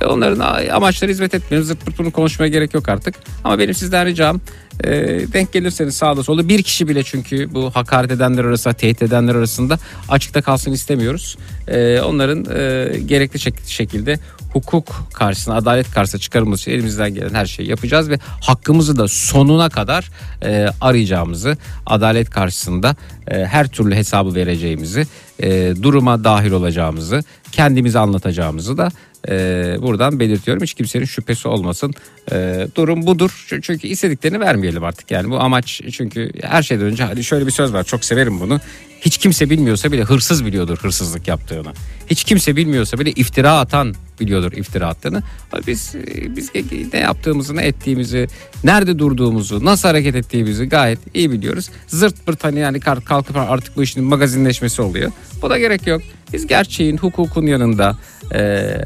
E, 0.00 0.04
onların 0.04 0.68
amaçları 0.68 1.10
hizmet 1.10 1.33
etmiyor. 1.34 1.64
Zırt 1.64 1.84
pırt 1.84 1.98
bunu 1.98 2.10
konuşmaya 2.10 2.48
gerek 2.48 2.74
yok 2.74 2.88
artık. 2.88 3.14
Ama 3.44 3.58
benim 3.58 3.74
sizden 3.74 4.06
ricam 4.06 4.40
e, 4.84 4.90
denk 5.32 5.52
gelirseniz 5.52 5.96
sağda 5.96 6.22
solda 6.22 6.48
bir 6.48 6.62
kişi 6.62 6.88
bile 6.88 7.02
çünkü 7.02 7.54
bu 7.54 7.70
hakaret 7.70 8.10
edenler 8.10 8.44
arasında 8.44 8.74
tehdit 8.74 9.02
edenler 9.02 9.34
arasında 9.34 9.78
açıkta 10.08 10.42
kalsın 10.42 10.72
istemiyoruz. 10.72 11.38
E, 11.68 12.00
onların 12.00 12.38
e, 12.38 12.98
gerekli 12.98 13.38
şek- 13.38 13.66
şekilde 13.66 14.18
hukuk 14.52 15.08
karşısına 15.12 15.54
adalet 15.54 15.90
karşısına 15.90 16.20
çıkarılması 16.20 16.62
için 16.62 16.72
elimizden 16.72 17.14
gelen 17.14 17.34
her 17.34 17.46
şeyi 17.46 17.68
yapacağız 17.68 18.10
ve 18.10 18.18
hakkımızı 18.40 18.96
da 18.96 19.08
sonuna 19.08 19.68
kadar 19.68 20.10
e, 20.44 20.68
arayacağımızı 20.80 21.56
adalet 21.86 22.30
karşısında 22.30 22.96
e, 23.28 23.44
her 23.44 23.68
türlü 23.68 23.94
hesabı 23.94 24.34
vereceğimizi 24.34 25.06
e, 25.42 25.74
duruma 25.82 26.24
dahil 26.24 26.50
olacağımızı 26.50 27.22
kendimizi 27.52 27.98
anlatacağımızı 27.98 28.78
da 28.78 28.90
e, 29.28 29.76
buradan 29.82 30.20
belirtiyorum. 30.20 30.62
Hiç 30.62 30.74
kimsenin 30.74 31.04
şüphesi 31.04 31.48
olmasın. 31.48 31.94
E, 32.32 32.66
durum 32.76 33.06
budur. 33.06 33.46
Çünkü 33.62 33.88
istediklerini 33.88 34.40
vermeyelim 34.40 34.84
artık. 34.84 35.10
Yani 35.10 35.30
bu 35.30 35.40
amaç 35.40 35.80
çünkü 35.92 36.30
her 36.42 36.62
şeyden 36.62 36.86
önce 36.86 37.04
hani 37.04 37.24
şöyle 37.24 37.46
bir 37.46 37.50
söz 37.50 37.72
var. 37.72 37.84
Çok 37.84 38.04
severim 38.04 38.40
bunu. 38.40 38.60
Hiç 39.04 39.18
kimse 39.18 39.50
bilmiyorsa 39.50 39.92
bile 39.92 40.02
hırsız 40.02 40.44
biliyordur 40.46 40.78
hırsızlık 40.78 41.28
yaptığını. 41.28 41.72
Hiç 42.06 42.24
kimse 42.24 42.56
bilmiyorsa 42.56 42.98
bile 42.98 43.10
iftira 43.12 43.52
atan 43.58 43.94
biliyordur 44.20 44.52
iftira 44.52 44.88
attığını. 44.88 45.22
Biz 45.66 45.94
biz 46.36 46.50
ne 46.92 46.98
yaptığımızı, 46.98 47.56
ne 47.56 47.62
ettiğimizi, 47.66 48.28
nerede 48.64 48.98
durduğumuzu, 48.98 49.64
nasıl 49.64 49.88
hareket 49.88 50.14
ettiğimizi 50.14 50.64
gayet 50.68 50.98
iyi 51.14 51.30
biliyoruz. 51.32 51.70
Zırt 51.86 52.26
pırt 52.26 52.44
hani 52.44 52.58
yani 52.58 52.80
kalk- 52.80 53.06
kalkıp 53.06 53.36
artık 53.36 53.76
bu 53.76 53.82
işin 53.82 54.04
magazinleşmesi 54.04 54.82
oluyor. 54.82 55.12
Bu 55.42 55.50
da 55.50 55.58
gerek 55.58 55.86
yok. 55.86 56.02
Biz 56.32 56.46
gerçeğin, 56.46 56.96
hukukun 56.96 57.46
yanında, 57.46 57.98
eee 58.34 58.84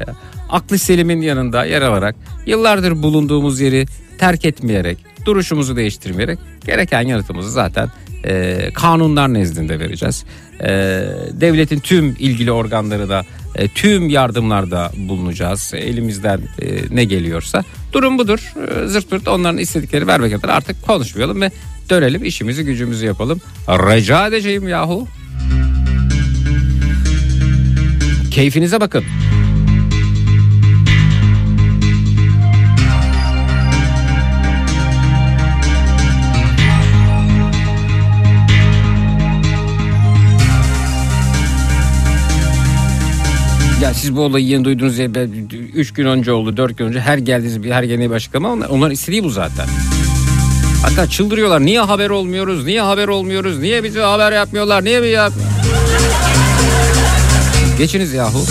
aklı 0.49 0.77
selimin 0.79 1.21
yanında 1.21 1.65
yer 1.65 1.81
alarak 1.81 2.15
yıllardır 2.45 3.03
bulunduğumuz 3.03 3.59
yeri 3.59 3.85
terk 4.17 4.45
etmeyerek, 4.45 4.97
duruşumuzu 5.25 5.75
değiştirmeyerek 5.75 6.39
gereken 6.65 7.01
yanıtımızı 7.01 7.51
zaten 7.51 7.89
e, 8.25 8.69
kanunlar 8.73 9.33
nezdinde 9.33 9.79
vereceğiz. 9.79 10.25
E, 10.63 10.69
devletin 11.31 11.79
tüm 11.79 12.15
ilgili 12.19 12.51
organları 12.51 13.09
da 13.09 13.25
e, 13.55 13.67
tüm 13.67 14.09
yardımlarda 14.09 14.91
bulunacağız. 14.97 15.71
Elimizden 15.75 16.41
e, 16.61 16.95
ne 16.95 17.03
geliyorsa. 17.03 17.63
Durum 17.93 18.17
budur. 18.17 18.53
E, 18.83 18.87
zırt 18.87 19.09
pırt 19.09 19.27
onların 19.27 19.57
istedikleri 19.57 20.07
vermek 20.07 20.41
kadar 20.41 20.53
artık 20.53 20.83
konuşmayalım 20.87 21.41
ve 21.41 21.51
dönelim 21.89 22.25
işimizi 22.25 22.65
gücümüzü 22.65 23.05
yapalım. 23.05 23.41
Rica 23.69 24.27
edeceğim 24.27 24.67
yahu. 24.67 25.07
Keyfinize 28.31 28.81
bakın. 28.81 29.03
Ya 43.81 43.93
siz 43.93 44.15
bu 44.15 44.21
olayı 44.21 44.45
yeni 44.45 44.65
duydunuz 44.65 44.97
ya 44.97 45.09
3 45.75 45.93
gün 45.93 46.05
önce 46.05 46.31
oldu 46.31 46.57
4 46.57 46.77
gün 46.77 46.85
önce. 46.85 46.99
Her 46.99 47.17
geldiğiniz 47.17 47.63
bir 47.63 47.71
her 47.71 47.83
geldiği 47.83 48.09
bir 48.09 48.15
açıklama. 48.15 48.49
Onlar, 48.49 48.69
onlar 48.69 48.91
istediği 48.91 49.23
bu 49.23 49.29
zaten. 49.29 49.67
Hatta 50.81 51.09
çıldırıyorlar. 51.09 51.65
Niye 51.65 51.79
haber 51.79 52.09
olmuyoruz? 52.09 52.65
Niye 52.65 52.81
haber 52.81 53.07
olmuyoruz? 53.07 53.59
Niye 53.59 53.83
bize 53.83 54.01
haber 54.01 54.31
yapmıyorlar? 54.31 54.83
Niye 54.83 55.03
bir 55.03 55.07
yap... 55.07 55.33
Geçiniz 57.77 58.13
yahu. 58.13 58.45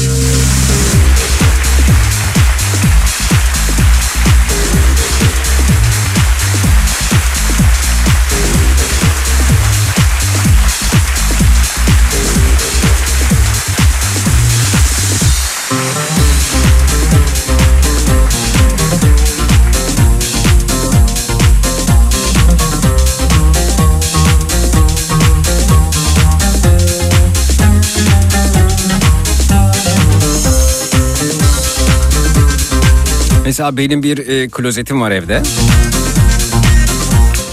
Mesela 33.49 33.77
benim 33.77 34.03
bir 34.03 34.29
e, 34.29 34.49
klozetim 34.49 35.01
var 35.01 35.11
evde. 35.11 35.43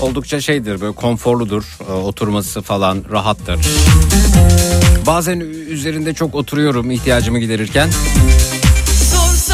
Oldukça 0.01 0.41
şeydir 0.41 0.81
böyle 0.81 0.95
konforludur. 0.95 1.63
E, 1.89 1.91
oturması 1.91 2.61
falan 2.61 3.03
rahattır. 3.11 3.59
Bazen 5.07 5.39
üzerinde 5.69 6.13
çok 6.13 6.35
oturuyorum 6.35 6.91
ihtiyacımı 6.91 7.39
giderirken. 7.39 7.89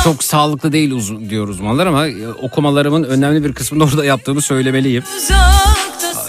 Çok 0.04 0.24
sağlıklı 0.24 0.72
değil 0.72 0.92
uzun 0.92 1.30
diyor 1.30 1.48
uzmanlar 1.48 1.88
ama 1.88 2.08
e, 2.08 2.28
okumalarımın 2.28 3.04
önemli 3.04 3.44
bir 3.44 3.54
kısmını 3.54 3.84
orada 3.92 4.06
yaptığımı 4.06 4.42
söylemeliyim. 4.42 5.04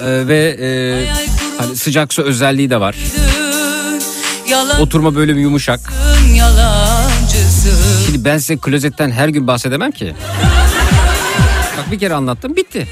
E, 0.01 0.29
ve 0.29 0.57
e, 0.61 0.68
hani 1.59 1.77
sıcak 1.77 2.14
su 2.14 2.22
özelliği 2.22 2.70
de 2.70 2.81
var. 2.81 2.96
Oturma 4.81 5.14
bölümü 5.14 5.40
yumuşak. 5.40 5.81
Yalancısın 6.35 7.21
Şimdi 8.07 8.25
ben 8.25 8.38
size 8.38 8.57
klozetten 8.57 9.11
her 9.11 9.29
gün 9.29 9.46
bahsedemem 9.46 9.90
ki. 9.90 10.14
Bak 11.79 11.92
bir 11.92 11.98
kere 11.98 12.14
anlattım 12.14 12.57
bitti. 12.57 12.88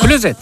Klozet. 0.00 0.36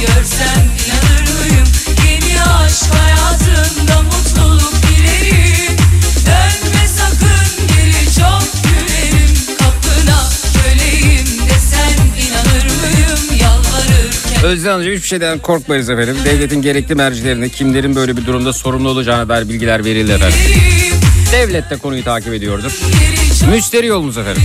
Görsem 0.00 0.70
inanır 0.86 1.32
mıyım 1.38 1.66
Yeni 2.06 2.42
aşk 2.42 2.94
hayatında 2.94 3.09
Özden 14.44 14.70
Hanımcığım 14.70 14.92
hiçbir 14.94 15.08
şeyden 15.08 15.38
korkmayız 15.38 15.90
efendim. 15.90 16.16
Devletin 16.24 16.62
gerekli 16.62 16.94
mercilerine 16.94 17.48
kimlerin 17.48 17.94
böyle 17.94 18.16
bir 18.16 18.26
durumda 18.26 18.52
sorumlu 18.52 18.88
olacağına 18.88 19.28
dair 19.28 19.48
bilgiler 19.48 19.84
verildi 19.84 20.12
efendim. 20.12 20.38
Devlet 21.32 21.70
de 21.70 21.76
konuyu 21.76 22.04
takip 22.04 22.34
ediyordur. 22.34 22.72
Müşteri 23.50 23.86
yolunuz 23.86 24.18
efendim. 24.18 24.42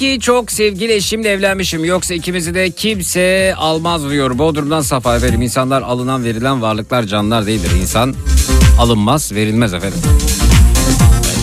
Ki 0.00 0.18
çok 0.20 0.52
sevgili 0.52 0.92
eşimle 0.92 1.28
evlenmişim. 1.28 1.84
Yoksa 1.84 2.14
ikimizi 2.14 2.54
de 2.54 2.70
kimse 2.70 3.54
almaz 3.56 4.10
diyor. 4.10 4.38
Bodrum'dan 4.38 4.80
Safa 4.80 5.16
efendim. 5.16 5.42
İnsanlar 5.42 5.82
alınan 5.82 6.24
verilen 6.24 6.62
varlıklar 6.62 7.02
canlılar 7.02 7.46
değildir. 7.46 7.70
İnsan 7.80 8.14
alınmaz 8.78 9.32
verilmez 9.32 9.74
efendim. 9.74 9.98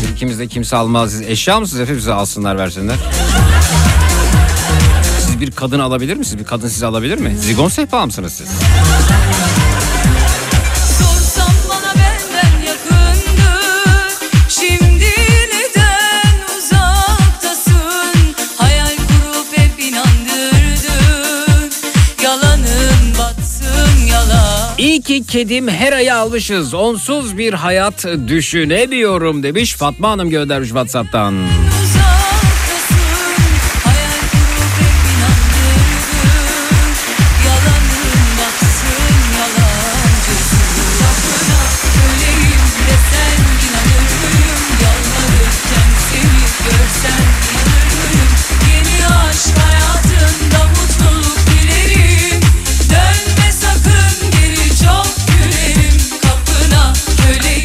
Yani 0.04 0.14
İkimiz 0.14 0.40
de 0.40 0.48
kimse 0.48 0.76
almaz. 0.76 1.12
Siz 1.12 1.22
eşya 1.22 1.60
mısınız 1.60 1.82
efendim 1.82 2.00
size 2.00 2.14
alsınlar 2.14 2.58
versinler? 2.58 2.96
Siz 5.26 5.42
bir 5.42 5.52
kadın 5.52 5.80
alabilir 5.80 6.18
misiniz? 6.18 6.40
Bir 6.40 6.46
kadın 6.46 6.68
sizi 6.68 6.86
alabilir 6.86 7.18
mi? 7.18 7.38
Zigon 7.42 7.68
sehpa 7.68 8.06
mısınız 8.06 8.34
siz? 8.34 8.48
İyi 24.98 25.04
ki 25.04 25.24
kedim 25.26 25.68
her 25.68 25.94
ayı 25.94 26.16
almışız. 26.16 26.74
Onsuz 26.74 27.38
bir 27.38 27.54
hayat 27.54 28.06
düşünemiyorum 28.28 29.44
demiş 29.44 29.76
Fatma 29.76 30.10
Hanım 30.10 30.30
göndermiş 30.30 30.70
Whatsapp'tan. 30.70 31.34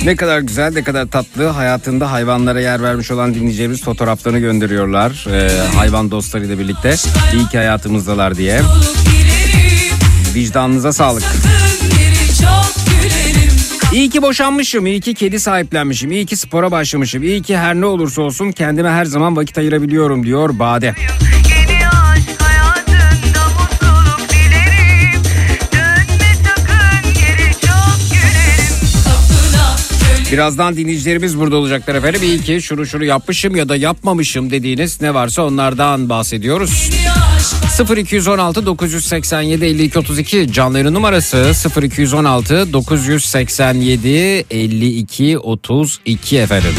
Ne 0.04 0.16
kadar 0.16 0.40
güzel 0.40 0.72
ne 0.72 0.82
kadar 0.82 1.06
tatlı 1.06 1.46
hayatında 1.46 2.12
hayvanlara 2.12 2.60
yer 2.60 2.82
vermiş 2.82 3.10
olan 3.10 3.34
dinleyeceğimiz 3.34 3.82
fotoğraflarını 3.82 4.38
gönderiyorlar. 4.38 5.26
Ee, 5.30 5.50
hayvan 5.76 6.10
dostlarıyla 6.10 6.58
birlikte 6.58 6.94
iyi 7.34 7.48
ki 7.48 7.56
hayatımızdalar 7.58 8.36
diye. 8.36 8.60
Vicdanınıza 10.34 10.92
sağlık. 10.92 11.24
İyi 13.92 14.10
ki 14.10 14.22
boşanmışım, 14.22 14.86
iyi 14.86 15.00
ki 15.00 15.14
kedi 15.14 15.40
sahiplenmişim, 15.40 16.12
iyi 16.12 16.26
ki 16.26 16.36
spora 16.36 16.70
başlamışım, 16.70 17.22
iyi 17.22 17.42
ki 17.42 17.56
her 17.56 17.74
ne 17.74 17.86
olursa 17.86 18.22
olsun 18.22 18.52
kendime 18.52 18.90
her 18.90 19.04
zaman 19.04 19.36
vakit 19.36 19.58
ayırabiliyorum 19.58 20.26
diyor 20.26 20.58
Bade. 20.58 20.94
Birazdan 30.32 30.76
dinleyicilerimiz 30.76 31.38
burada 31.38 31.56
olacaklar 31.56 31.94
efendim. 31.94 32.20
İyi 32.22 32.42
ki 32.42 32.62
şunu 32.62 32.86
şunu 32.86 33.04
yapmışım 33.04 33.56
ya 33.56 33.68
da 33.68 33.76
yapmamışım 33.76 34.50
dediğiniz 34.50 35.00
ne 35.00 35.14
varsa 35.14 35.42
onlardan 35.42 36.08
bahsediyoruz. 36.08 36.90
0216 37.96 38.66
987 38.66 39.64
52 39.64 39.98
32 39.98 40.52
canlı 40.52 40.94
numarası 40.94 41.52
0216 41.82 42.72
987 42.72 44.08
52 44.50 45.38
32 45.38 46.38
efendim. 46.38 46.74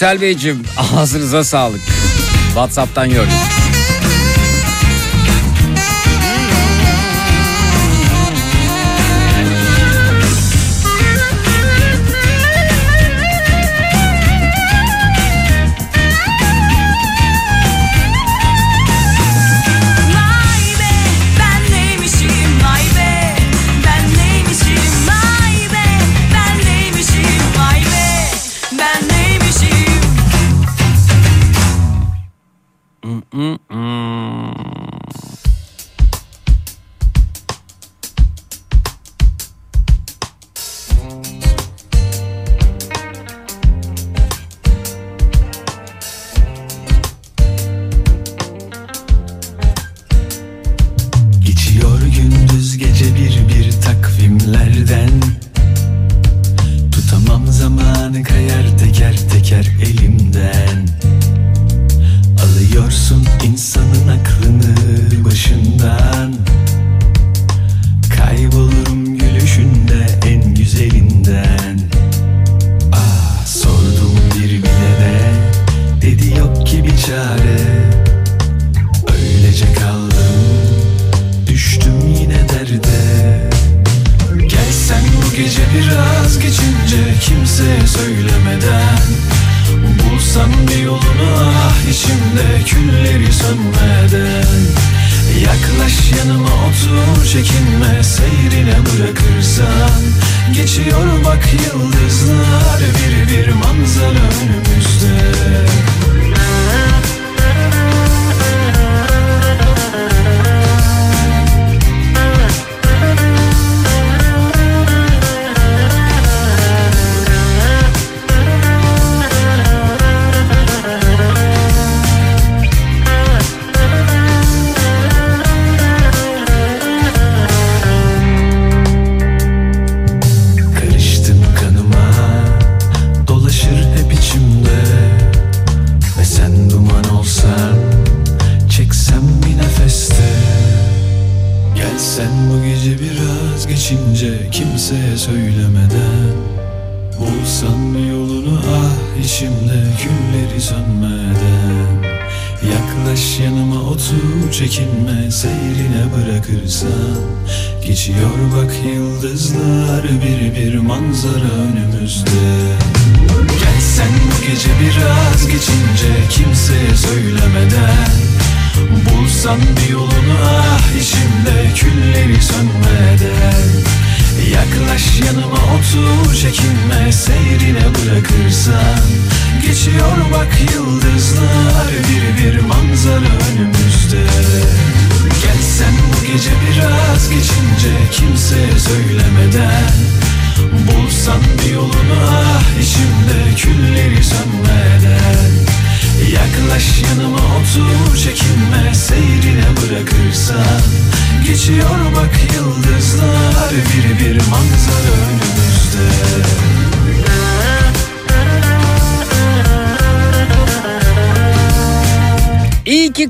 Gürsel 0.00 0.20
Beyciğim 0.20 0.62
ağzınıza 0.96 1.44
sağlık. 1.44 1.80
Whatsapp'tan 2.54 3.10
gördüm. 3.10 3.59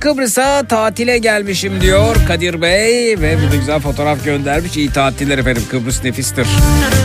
Kıbrıs'a 0.00 0.66
tatile 0.68 1.18
gelmişim 1.18 1.80
diyor 1.80 2.16
Kadir 2.28 2.62
Bey 2.62 3.20
ve 3.20 3.38
bir 3.38 3.52
de 3.52 3.56
güzel 3.56 3.80
fotoğraf 3.80 4.24
göndermiş. 4.24 4.76
İyi 4.76 4.90
tatiller 4.90 5.38
efendim 5.38 5.62
Kıbrıs 5.70 6.04
nefistir. 6.04 6.46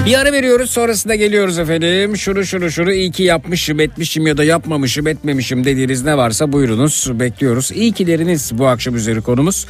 Bir 0.05 0.19
ara 0.19 0.31
veriyoruz 0.31 0.69
sonrasında 0.69 1.15
geliyoruz 1.15 1.59
efendim. 1.59 2.17
Şunu 2.17 2.45
şunu 2.45 2.71
şunu 2.71 2.91
iyi 2.91 3.11
ki 3.11 3.23
yapmışım 3.23 3.79
etmişim 3.79 4.27
ya 4.27 4.37
da 4.37 4.43
yapmamışım 4.43 5.07
etmemişim 5.07 5.65
dediğiniz 5.65 6.03
ne 6.03 6.17
varsa 6.17 6.51
buyurunuz 6.51 7.11
bekliyoruz. 7.13 7.71
İyi 7.71 7.91
kileriniz 7.91 8.51
bu 8.57 8.67
akşam 8.67 8.95
üzeri 8.95 9.21
konumuz 9.21 9.65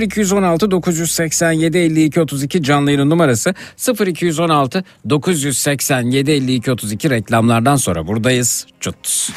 0216 0.00 0.70
987 0.70 1.78
52 1.78 2.20
32 2.20 2.62
canlı 2.62 2.90
yayın 2.90 3.10
numarası 3.10 3.54
0216 4.06 4.84
987 5.10 6.30
52 6.30 6.72
32 6.72 7.10
reklamlardan 7.10 7.76
sonra 7.76 8.06
buradayız. 8.06 8.66
Çut. 8.80 9.30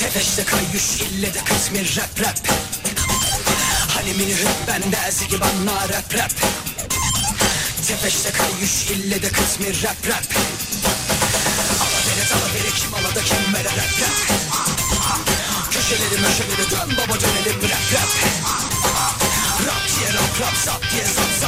Tefeşte 0.00 0.44
kayış 0.44 1.00
ille 1.00 1.34
de 1.34 1.38
kısmir 1.44 1.96
rap 1.96 2.20
rap. 2.20 2.38
Hani 3.88 4.12
mini 4.12 4.34
hüp 4.34 4.48
ben 4.68 4.92
dersi 4.92 5.28
gibi 5.28 5.44
anla 5.44 5.82
rap 5.82 6.14
rap. 6.14 6.32
Tefeşte 7.88 8.30
kayış 8.30 8.90
ille 8.90 9.22
de 9.22 9.28
kısmir 9.28 9.82
rap 9.82 10.08
rap. 10.08 10.24
Alavere 11.80 12.30
dalavere 12.30 12.70
kim 12.76 12.94
alada 12.94 13.24
kim 13.24 13.54
vere 13.54 13.68
rap 13.68 14.00
rap. 14.00 14.40
Köşeleri 15.70 16.20
möşeleri 16.20 16.70
dön 16.70 16.96
baba 16.96 17.20
dönelim 17.20 17.62
rap 17.62 17.92
rap. 17.92 18.10
Rap 19.66 19.88
diye 19.98 20.12
rap 20.12 20.40
rap 20.40 20.56
sap 20.64 20.82
diye 20.92 21.04
sap 21.04 21.39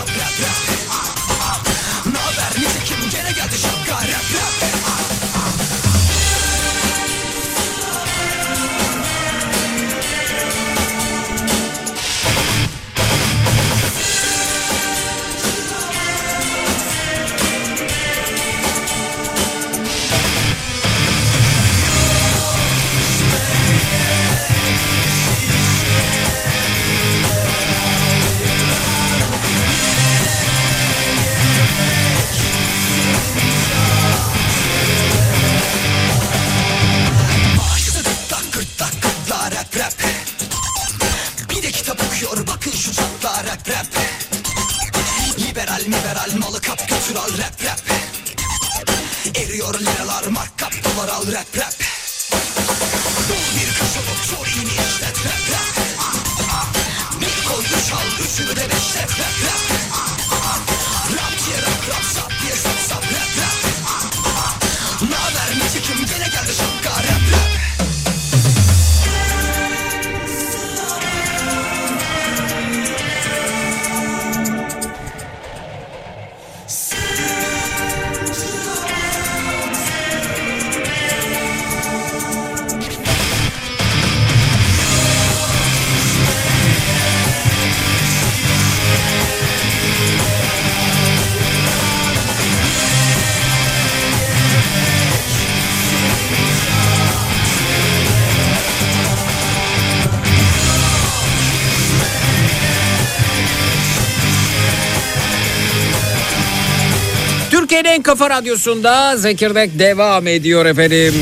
kafa 108.13 108.31
radyosunda 108.31 109.17
Zekirdek 109.17 109.79
devam 109.79 110.27
ediyor 110.27 110.67
efendim. 110.67 111.15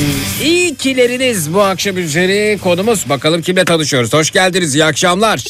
İyi 0.45 0.75
kileriniz 0.75 1.55
bu 1.55 1.61
akşam 1.61 1.99
üzeri 1.99 2.59
konumuz. 2.59 3.09
Bakalım 3.09 3.43
kimle 3.43 3.65
tanışıyoruz. 3.65 4.15
Hoş 4.15 4.31
geldiniz. 4.31 4.75
İyi 4.75 4.85
akşamlar. 4.85 5.45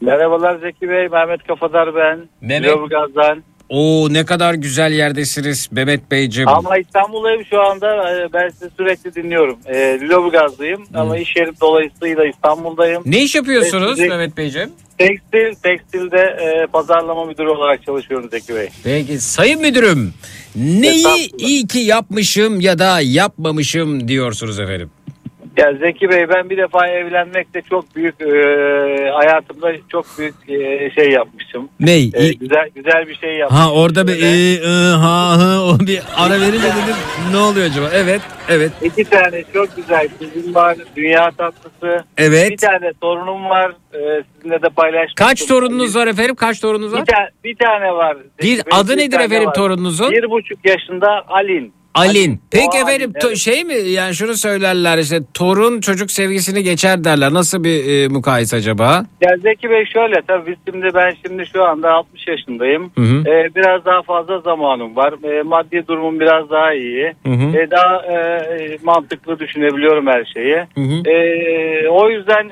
Merhabalar 0.00 0.58
Zeki 0.58 0.88
Bey, 0.88 1.08
Mehmet 1.08 1.46
Kafadar 1.46 1.94
ben. 1.94 2.28
Mehmet. 2.40 2.68
Lüleburgaz'dan. 2.70 3.42
Oo 3.68 4.12
ne 4.12 4.24
kadar 4.24 4.54
güzel 4.54 4.92
yerdesiniz 4.92 5.68
Mehmet 5.72 6.10
Beyciğim. 6.10 6.48
Ama 6.48 6.78
İstanbul'dayım 6.78 7.44
şu 7.50 7.60
anda. 7.62 8.12
Ee, 8.12 8.32
Ben 8.32 8.48
sizi 8.48 8.70
sürekli 8.76 9.14
dinliyorum. 9.14 9.58
Ee, 9.66 9.98
Lüleburgaz'dayım 10.00 10.84
ama 10.94 11.18
iş 11.18 11.36
yerim 11.36 11.54
dolayısıyla 11.60 12.24
İstanbul'dayım. 12.26 13.02
Ne 13.06 13.22
iş 13.22 13.34
yapıyorsunuz 13.34 13.96
Sizi- 13.96 14.08
Mehmet 14.08 14.36
Beyciğim? 14.36 14.70
Tekstil, 14.98 15.54
tekstilde 15.62 16.16
e, 16.18 16.66
pazarlama 16.66 17.24
müdürü 17.24 17.48
olarak 17.48 17.82
çalışıyorum 17.86 18.28
Zeki 18.30 18.54
Bey. 18.54 18.68
Peki 18.84 19.18
sayın 19.20 19.60
müdürüm 19.60 20.14
neyi 20.56 21.30
iyi 21.38 21.66
ki 21.66 21.78
yapmışım 21.78 22.60
ya 22.60 22.78
da 22.78 23.00
yapmamışım 23.00 24.08
diyorsunuz 24.08 24.60
efendim. 24.60 24.90
Ya 25.56 25.72
Zeki 25.74 26.08
Bey 26.10 26.28
ben 26.28 26.50
bir 26.50 26.56
defa 26.56 26.86
evlenmekte 26.88 27.62
çok 27.70 27.96
büyük 27.96 28.20
e, 28.20 28.26
hayatımda 29.10 29.72
çok 29.88 30.06
büyük 30.18 30.34
e, 30.48 30.90
şey 30.90 31.10
yapmışım. 31.10 31.68
Ney? 31.80 32.10
E, 32.14 32.32
güzel 32.32 32.68
güzel 32.74 33.08
bir 33.08 33.14
şey 33.14 33.34
yapmışım. 33.36 33.62
Ha 33.64 33.72
orada 33.72 34.06
bir 34.06 34.22
ı, 34.22 34.64
ı, 34.68 34.94
ha 34.94 35.36
hı 35.38 35.60
o 35.62 35.78
bir 35.86 36.02
ara 36.16 36.40
verince 36.40 36.66
dedim 36.68 36.96
ne 37.32 37.36
oluyor 37.36 37.66
acaba? 37.66 37.86
Evet 37.94 38.20
evet 38.48 38.72
İki 38.82 39.04
tane 39.04 39.44
çok 39.52 39.76
güzel 39.76 40.08
kızım 40.18 40.54
var. 40.54 40.76
Dünya 40.96 41.30
tatlısı. 41.30 42.04
Evet. 42.18 42.50
Bir 42.50 42.56
tane 42.56 42.92
torunum 43.00 43.44
var. 43.50 43.70
E, 43.94 44.22
sizinle 44.36 44.62
de 44.62 44.68
paylaşmıştım. 44.68 45.26
kaç 45.26 45.46
torununuz 45.46 45.96
var 45.96 46.06
efendim 46.06 46.34
kaç 46.34 46.60
torununuz 46.60 46.92
var? 46.92 47.00
Bir, 47.00 47.06
ta- 47.06 47.28
bir 47.44 47.56
tane 47.56 47.92
var. 47.92 48.16
Zeki 48.40 48.56
Bey, 48.56 48.62
adı 48.70 48.92
bir 48.92 48.96
nedir 48.98 49.20
efendim 49.20 49.46
var. 49.48 49.54
torununuzun? 49.54 50.10
Bir 50.10 50.30
buçuk 50.30 50.58
yaşında 50.66 51.24
Alin. 51.28 51.72
Alin. 51.96 52.40
Peki 52.50 52.78
O 52.78 52.82
efendim 52.82 53.12
to- 53.12 53.36
şey 53.36 53.64
mi 53.64 53.74
yani 53.74 54.14
şunu 54.14 54.34
söylerler 54.34 54.98
işte 54.98 55.18
torun 55.34 55.80
çocuk 55.80 56.10
sevgisini 56.10 56.62
geçer 56.62 57.04
derler. 57.04 57.32
Nasıl 57.34 57.64
bir 57.64 57.88
e, 58.04 58.08
mukayese 58.08 58.56
acaba? 58.56 59.04
Ya 59.20 59.36
Zeki 59.42 59.70
Bey 59.70 59.84
şöyle 59.92 60.22
tabii 60.28 60.46
biz 60.50 60.56
şimdi 60.68 60.94
ben 60.94 61.14
şimdi 61.26 61.46
şu 61.46 61.64
anda 61.64 61.92
60 61.92 62.28
yaşındayım. 62.28 62.90
Hı 62.94 63.00
hı. 63.02 63.28
Ee, 63.30 63.48
biraz 63.56 63.84
daha 63.84 64.02
fazla 64.02 64.38
zamanım 64.40 64.96
var. 64.96 65.14
Ee, 65.24 65.42
maddi 65.42 65.84
durumum 65.88 66.20
biraz 66.20 66.50
daha 66.50 66.72
iyi. 66.74 67.12
Hı 67.26 67.32
hı. 67.32 67.56
Ee, 67.58 67.70
daha 67.70 67.96
e, 68.06 68.78
mantıklı 68.82 69.38
düşünebiliyorum 69.38 70.06
her 70.06 70.24
şeyi. 70.24 70.56
Hı 70.56 70.80
hı. 70.80 71.10
Ee, 71.10 71.88
o 71.88 72.10
yüzden 72.10 72.50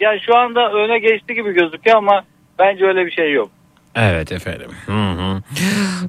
yani 0.00 0.20
şu 0.26 0.36
anda 0.36 0.72
öne 0.72 0.98
geçti 0.98 1.34
gibi 1.34 1.52
gözüküyor 1.52 1.96
ama 1.96 2.22
bence 2.58 2.84
öyle 2.86 3.06
bir 3.06 3.10
şey 3.10 3.32
yok. 3.32 3.50
Evet 3.96 4.32
efendim. 4.32 4.70
Hı 4.86 4.92
hı. 4.92 5.42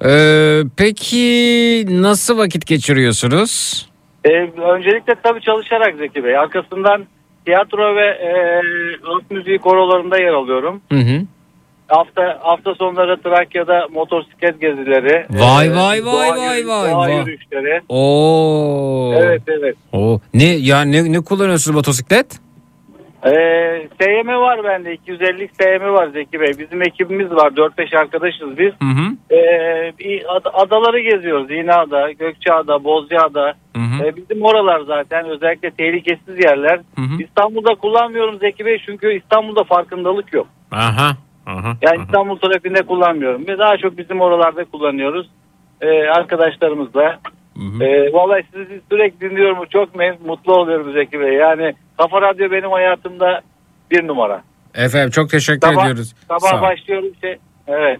Ee, 0.10 0.64
peki 0.78 1.86
nasıl 1.90 2.38
vakit 2.38 2.68
geçiriyorsunuz? 2.68 3.86
Ee, 4.26 4.30
öncelikle 4.76 5.16
tabii 5.24 5.42
çalışarak 5.42 5.96
Zeki 5.98 6.24
Bey. 6.24 6.38
Arkasından 6.38 7.06
tiyatro 7.46 7.96
ve 7.96 8.06
e, 8.08 8.30
halk 9.04 9.32
müziği 9.32 9.58
korolarında 9.58 10.18
yer 10.18 10.34
alıyorum. 10.34 10.82
Hı 10.92 10.98
hı. 11.00 11.22
Hafta 11.88 12.40
hafta 12.42 12.76
sonları 12.76 13.22
Trakya'da 13.22 13.88
motosiklet 13.94 14.62
gezileri. 14.62 15.26
Vay, 15.30 15.68
e, 15.68 15.76
vay, 15.76 16.06
vay, 16.06 16.28
doğa 16.30 16.38
vay, 16.38 16.60
yürü- 16.62 16.68
vay, 16.68 16.92
doğa 16.92 16.98
vay. 17.00 17.18
yürüyüşleri. 17.18 17.82
Oo. 17.90 19.14
Evet 19.18 19.42
evet. 19.48 19.76
Oo. 19.92 20.20
Ne 20.34 20.44
yani 20.46 20.92
ne, 20.92 21.12
ne 21.12 21.20
kullanıyorsunuz 21.20 21.76
motosiklet? 21.76 22.40
Ee, 23.26 23.88
SYM 24.02 24.28
var 24.28 24.64
bende 24.64 24.94
250 24.94 25.50
SYM 25.62 25.94
var 25.94 26.08
Zeki 26.08 26.40
Bey. 26.40 26.52
Bizim 26.60 26.82
ekibimiz 26.82 27.32
var 27.32 27.52
4-5 27.52 27.98
arkadaşız 27.98 28.58
biz. 28.58 28.72
Hı 28.82 28.86
hı. 28.88 29.36
Ee, 29.36 30.28
ad- 30.28 30.52
adaları 30.54 31.00
geziyoruz. 31.00 31.52
İnada, 31.52 32.12
Gökçeada, 32.12 32.84
Bozcaada. 32.84 33.54
Hı 33.76 33.82
hı. 33.82 34.06
Ee, 34.06 34.16
bizim 34.16 34.42
oralar 34.42 34.80
zaten 34.82 35.26
özellikle 35.26 35.72
tehlikesiz 35.72 36.44
yerler. 36.46 36.80
Hı 36.96 37.02
hı. 37.02 37.24
İstanbul'da 37.24 37.76
kullanmıyorum 37.76 38.40
Zeki 38.40 38.66
Bey 38.66 38.82
çünkü 38.86 39.14
İstanbul'da 39.14 39.64
farkındalık 39.64 40.34
yok. 40.34 40.48
Aha. 40.72 41.12
Aha. 41.48 41.74
Yani 41.82 41.98
aha. 41.98 42.04
İstanbul 42.04 42.38
trafiğinde 42.38 42.82
kullanmıyorum. 42.82 43.48
Ve 43.48 43.58
daha 43.58 43.78
çok 43.78 43.98
bizim 43.98 44.22
oralarda 44.22 44.66
kullanıyoruz. 44.66 45.30
Ee, 45.82 45.90
arkadaşlarımızla. 46.10 47.20
Hı 47.58 47.78
hı. 47.78 47.84
Ee, 47.84 48.14
vallahi 48.14 48.44
sizi 48.54 48.82
sürekli 48.92 49.30
dinliyorum. 49.30 49.66
Çok 49.70 49.96
mutlu 50.26 50.54
oluyorum 50.54 50.94
Zeki 50.94 51.20
Bey. 51.20 51.34
Yani 51.34 51.74
Kafa 51.98 52.22
Radyo 52.22 52.52
benim 52.52 52.72
hayatımda 52.72 53.42
bir 53.92 54.08
numara. 54.08 54.42
Efendim 54.76 55.10
çok 55.10 55.30
teşekkür 55.30 55.68
Sabah, 55.68 55.84
ediyoruz. 55.84 56.16
Sağ 56.28 56.40
sabah 56.40 56.54
olun. 56.54 56.62
başlıyorum 56.62 57.10
şey. 57.22 57.38
Evet. 57.68 58.00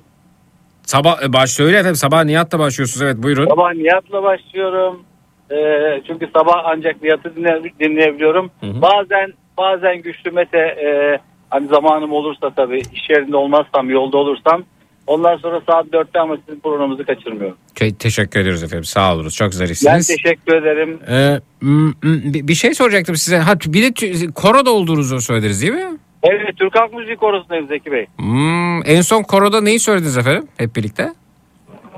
Sabah 0.84 1.24
e, 1.24 1.34
baş 1.34 1.50
söyle 1.50 1.78
efendim 1.78 1.96
sabah 1.96 2.24
Nihat'la 2.24 2.60
başlıyorsunuz 2.60 3.02
evet 3.02 3.24
buyurun. 3.24 3.48
Sabah 3.48 3.74
Nihat'la 3.74 4.24
başlıyorum. 4.24 5.04
Ee, 5.52 6.02
çünkü 6.08 6.30
sabah 6.36 6.62
ancak 6.66 7.04
Nihat'ı 7.04 7.36
dinle, 7.36 7.62
dinleyebiliyorum. 7.80 8.52
Hı 8.62 8.68
hı. 8.68 8.82
Bazen 8.82 9.34
bazen 9.58 10.02
güçlü 10.02 10.32
Mete 10.32 10.58
e, 10.58 11.20
hani 11.50 11.68
zamanım 11.68 12.12
olursa 12.12 12.50
tabii 12.50 12.80
iş 12.94 13.10
yerinde 13.10 13.38
olmazsam 13.38 13.90
yolda 13.90 14.18
olursam 14.18 14.64
ondan 15.08 15.38
sonra 15.38 15.62
saat 15.70 15.86
4'te 15.86 16.20
ama 16.20 16.38
sizin 16.48 16.60
programınızı 16.60 17.06
kaçırmıyorum. 17.06 17.58
Te- 17.76 17.96
teşekkür 17.96 18.40
ediyoruz 18.40 18.64
efendim 18.64 18.84
sağ 18.84 19.14
olunuz 19.16 19.36
çok 19.36 19.52
Ben 19.52 19.58
zarifsiniz. 19.58 20.08
teşekkür 20.08 20.54
ederim. 20.56 21.00
Ee, 21.10 21.40
m- 21.62 21.94
m- 22.04 22.48
bir 22.48 22.54
şey 22.56 22.74
soracaktım 22.74 23.16
size. 23.16 23.38
Ha 23.38 23.54
bir 23.66 23.84
de 23.84 23.88
tü- 23.88 24.34
koroda 24.34 24.72
olduğunuzu 24.72 25.22
söylediniz 25.22 25.62
değil 25.62 25.74
mi? 25.74 25.98
Evet 26.24 26.58
Türk 26.60 26.76
Halk 26.76 26.94
Müziği 26.94 27.16
Korosu'ndayım 27.18 27.68
Zeki 27.68 27.92
Bey. 27.92 28.06
Hmm, 28.18 28.82
en 28.86 29.02
son 29.02 29.24
koroda 29.24 29.62
neyi 29.62 29.80
söylediniz 29.80 30.18
efendim 30.18 30.48
hep 30.58 30.76
birlikte? 30.76 31.14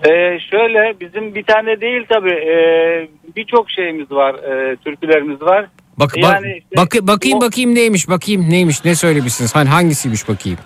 Ee, 0.10 0.40
şöyle 0.52 0.96
bizim 1.02 1.36
bir 1.36 1.44
tane 1.44 1.82
değil 1.82 2.06
tabii 2.10 2.34
ee, 2.34 3.08
birçok 3.36 3.72
şeyimiz 3.72 4.12
var 4.12 4.36
ee, 4.36 4.76
türkülerimiz 4.76 5.42
var. 5.42 5.66
Bak, 5.98 6.12
bak 6.16 6.24
Yani 6.24 6.58
işte 6.58 6.76
bak- 6.78 7.08
bakayım 7.08 7.38
o- 7.38 7.42
bakayım 7.42 7.76
neymiş 7.76 8.10
bakayım 8.10 8.50
neymiş 8.50 8.86
ne 8.86 8.96
söylemişsiniz 8.96 9.56
hani 9.56 9.70
hangisiymiş 9.70 10.30
bakayım. 10.30 10.60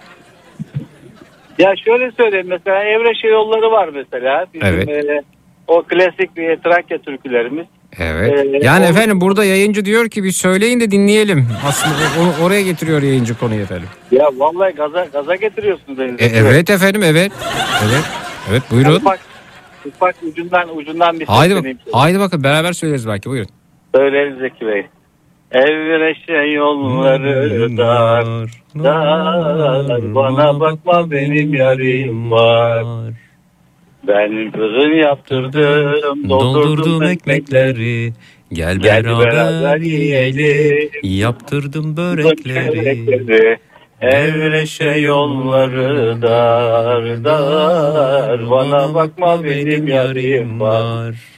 Ya 1.57 1.73
şöyle 1.85 2.11
söyleyeyim 2.11 2.47
mesela 2.49 2.83
Evreşe 2.83 3.27
yolları 3.27 3.71
var 3.71 3.89
mesela. 3.93 4.45
Bizim, 4.53 4.67
Evet. 4.67 4.89
ee, 4.89 5.21
o 5.67 5.83
klasik 5.83 6.37
bir 6.37 6.57
Trakya 6.57 6.97
türkülerimiz. 6.97 7.65
Evet. 7.99 8.33
Ee, 8.39 8.59
yani 8.67 8.85
o- 8.85 8.89
efendim 8.89 9.21
burada 9.21 9.45
yayıncı 9.45 9.85
diyor 9.85 10.09
ki 10.09 10.23
bir 10.23 10.31
söyleyin 10.31 10.79
de 10.79 10.91
dinleyelim. 10.91 11.47
Aslında 11.67 11.95
o- 12.21 12.45
oraya 12.45 12.61
getiriyor 12.61 13.01
yayıncı 13.01 13.37
konuyu 13.39 13.61
efendim. 13.61 13.87
Ya 14.11 14.29
vallahi 14.37 14.73
gaza 14.75 15.05
gaza 15.05 15.35
getiriyorsunuz 15.35 15.99
beni. 15.99 16.11
E, 16.11 16.25
evet 16.25 16.69
efendim 16.69 17.03
evet. 17.03 17.31
Evet. 17.85 18.03
Evet 18.51 18.61
buyurun. 18.71 18.95
Ufak, 18.95 19.19
ufak 19.85 20.15
ucundan 20.23 20.77
ucundan 20.77 21.19
bir 21.19 21.25
Haydi. 21.25 21.77
Haydi 21.91 22.19
bakın 22.19 22.43
beraber 22.43 22.73
söyleriz 22.73 23.07
belki 23.07 23.29
buyurun. 23.29 23.49
Söyleriz 23.95 24.39
Zeki 24.39 24.67
Bey. 24.67 24.85
Evreşe 25.53 26.55
yolları 26.55 27.77
dar, 27.77 28.25
dar, 28.83 30.15
bana 30.15 30.59
bakma 30.59 31.11
benim 31.11 31.53
yarim 31.53 32.31
var. 32.31 32.83
Ben 34.07 34.51
fırın 34.51 34.95
yaptırdım, 34.95 36.29
doldurdum 36.29 37.03
ekmekleri. 37.03 38.13
Gel 38.53 38.83
beraber 38.83 39.77
yiyelim. 39.77 40.89
Yaptırdım 41.03 41.97
börekleri. 41.97 43.57
Evreşe 44.01 44.89
yolları 44.89 46.21
dar 46.21 47.23
dar 47.23 48.49
Bana 48.49 48.93
bakma 48.93 49.43
benim 49.43 49.87
yarim 49.87 50.59
var 50.59 51.32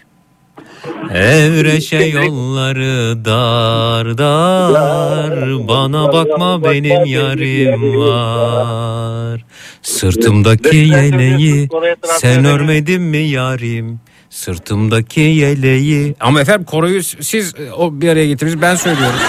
Evreşe 1.13 2.03
yolları 2.03 3.25
dar 3.25 4.17
dar 4.17 5.67
Bana 5.67 6.13
bakma 6.13 6.63
benim 6.63 7.05
yarim 7.05 7.97
var 7.97 9.45
Sırtımdaki 9.81 10.77
yeleği 10.77 11.69
sen 12.07 12.45
örmedin 12.45 13.01
mi 13.01 13.17
yarim 13.17 13.99
Sırtımdaki 14.29 15.21
yeleği 15.21 16.15
Ama 16.19 16.41
efendim 16.41 16.65
koroyu 16.65 17.03
siz 17.03 17.55
e, 17.55 17.71
o 17.71 17.91
bir 17.93 18.09
araya 18.09 18.27
getirmiş 18.27 18.61
ben 18.61 18.75
söylüyorum. 18.75 19.19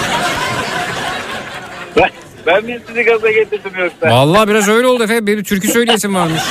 Ben, 2.47 2.65
mi 2.65 2.81
sizi 2.87 3.03
gaza 3.03 3.31
getirdim 3.31 3.73
yoksa? 3.79 4.11
Vallahi 4.11 4.49
biraz 4.49 4.69
öyle 4.69 4.87
oldu 4.87 5.05
efendim. 5.05 5.27
Benim 5.27 5.43
türkü 5.43 5.69
söyleyesim 5.69 6.15
varmış. 6.15 6.43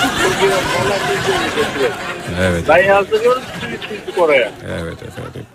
Evet. 2.42 2.64
Ben 2.70 2.84
yazdırıyorum 2.84 3.42
sizi 3.62 3.78
çizdik 4.16 4.24
oraya. 4.24 4.52
Evet 4.82 4.98
efendim. 5.04 5.46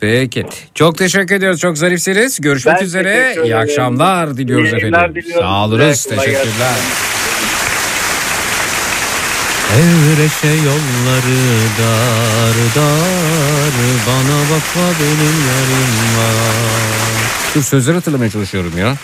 Peki. 0.00 0.46
Çok 0.74 0.98
teşekkür 0.98 1.34
ediyoruz. 1.34 1.60
Çok 1.60 1.78
zarifsiniz. 1.78 2.40
Görüşmek 2.40 2.76
Ben 2.80 2.84
üzere. 2.84 3.36
İyi 3.44 3.56
akşamlar 3.56 4.36
diliyoruz 4.36 4.72
İyi 4.72 4.76
efendim. 4.76 5.14
diliyorum 5.14 5.42
Sağ 5.42 5.64
olunuz. 5.64 5.70
Kolay 5.78 5.86
gelsin. 5.86 6.16
Teşekkürler. 6.16 6.74
Evreşe 9.74 10.48
yolları 10.48 11.38
dar 11.78 12.56
dar 12.76 13.72
Bana 14.06 14.40
bakma 14.42 14.98
benim 15.00 15.36
yarim 15.48 16.18
var 16.18 16.54
Dur 17.54 17.62
sözleri 17.62 17.94
hatırlamaya 17.96 18.30
çalışıyorum 18.30 18.78
ya. 18.78 18.94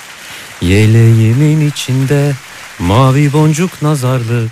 Yeleğimin 0.61 1.69
içinde 1.69 2.33
mavi 2.79 3.33
boncuk 3.33 3.83
nazarlık 3.83 4.51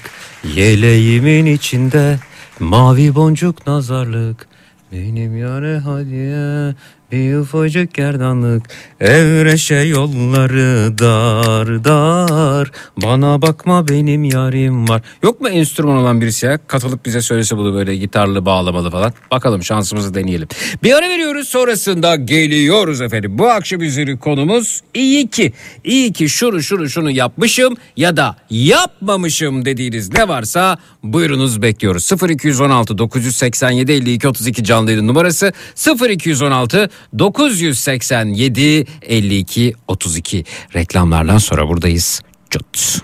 Yeleğimin 0.54 1.46
içinde 1.46 2.18
mavi 2.62 3.14
boncuk 3.14 3.66
nazarlık 3.66 4.48
Benim 4.92 5.36
yare 5.36 5.78
hadiye 5.78 6.74
bir 7.12 7.36
ufacık 7.36 7.94
gerdanlık 7.94 8.62
Evreşe 9.00 9.74
yolları 9.74 10.98
dar 10.98 11.84
dar 11.84 12.70
Bana 13.02 13.42
bakma 13.42 13.88
benim 13.88 14.24
yarim 14.24 14.88
var 14.88 15.02
Yok 15.22 15.40
mu 15.40 15.48
enstrüman 15.48 15.96
olan 15.96 16.20
birisi 16.20 16.46
ya? 16.46 16.58
Katılıp 16.66 17.04
bize 17.04 17.20
söylese 17.20 17.56
bunu 17.56 17.74
böyle 17.74 17.96
gitarlı 17.96 18.46
bağlamalı 18.46 18.90
falan. 18.90 19.12
Bakalım 19.30 19.62
şansımızı 19.62 20.14
deneyelim. 20.14 20.48
Bir 20.82 20.92
ara 20.92 21.08
veriyoruz 21.08 21.48
sonrasında 21.48 22.16
geliyoruz 22.16 23.00
efendim. 23.00 23.38
Bu 23.38 23.48
akşam 23.48 23.80
üzeri 23.82 24.18
konumuz 24.18 24.80
iyi 24.94 25.28
ki. 25.28 25.52
iyi 25.84 26.12
ki 26.12 26.28
şunu 26.28 26.62
şunu 26.62 26.88
şunu 26.88 27.10
yapmışım 27.10 27.76
ya 27.96 28.16
da 28.16 28.36
yapmamışım 28.50 29.64
dediğiniz 29.64 30.12
ne 30.12 30.28
varsa 30.28 30.78
buyurunuz 31.02 31.62
bekliyoruz. 31.62 32.10
0216 32.30 32.98
987 32.98 33.92
52 33.92 34.28
32 34.28 34.64
canlı 34.64 35.06
numarası 35.06 35.52
0216 36.08 36.90
987 37.18 38.86
52 39.08 39.74
32 39.88 40.44
reklamlardan 40.74 41.38
sonra 41.38 41.68
buradayız. 41.68 42.22
Cut. 42.50 43.02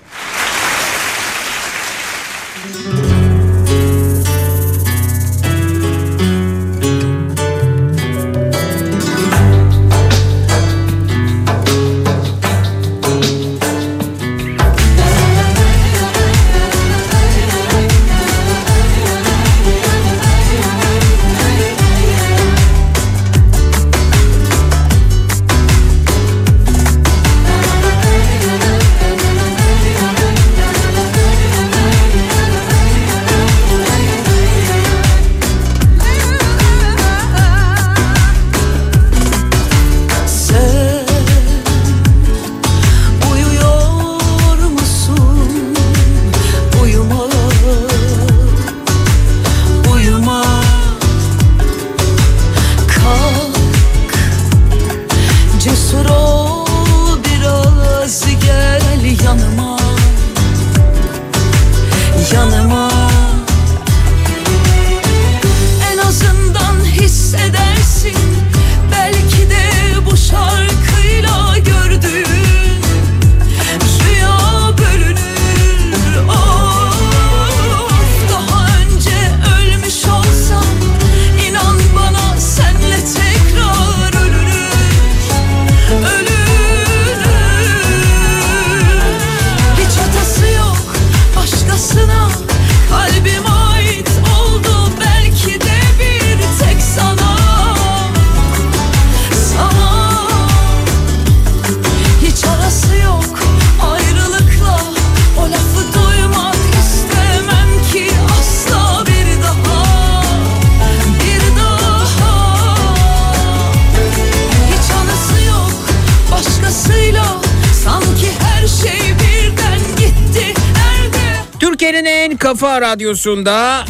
Radyosunda 122.89 123.85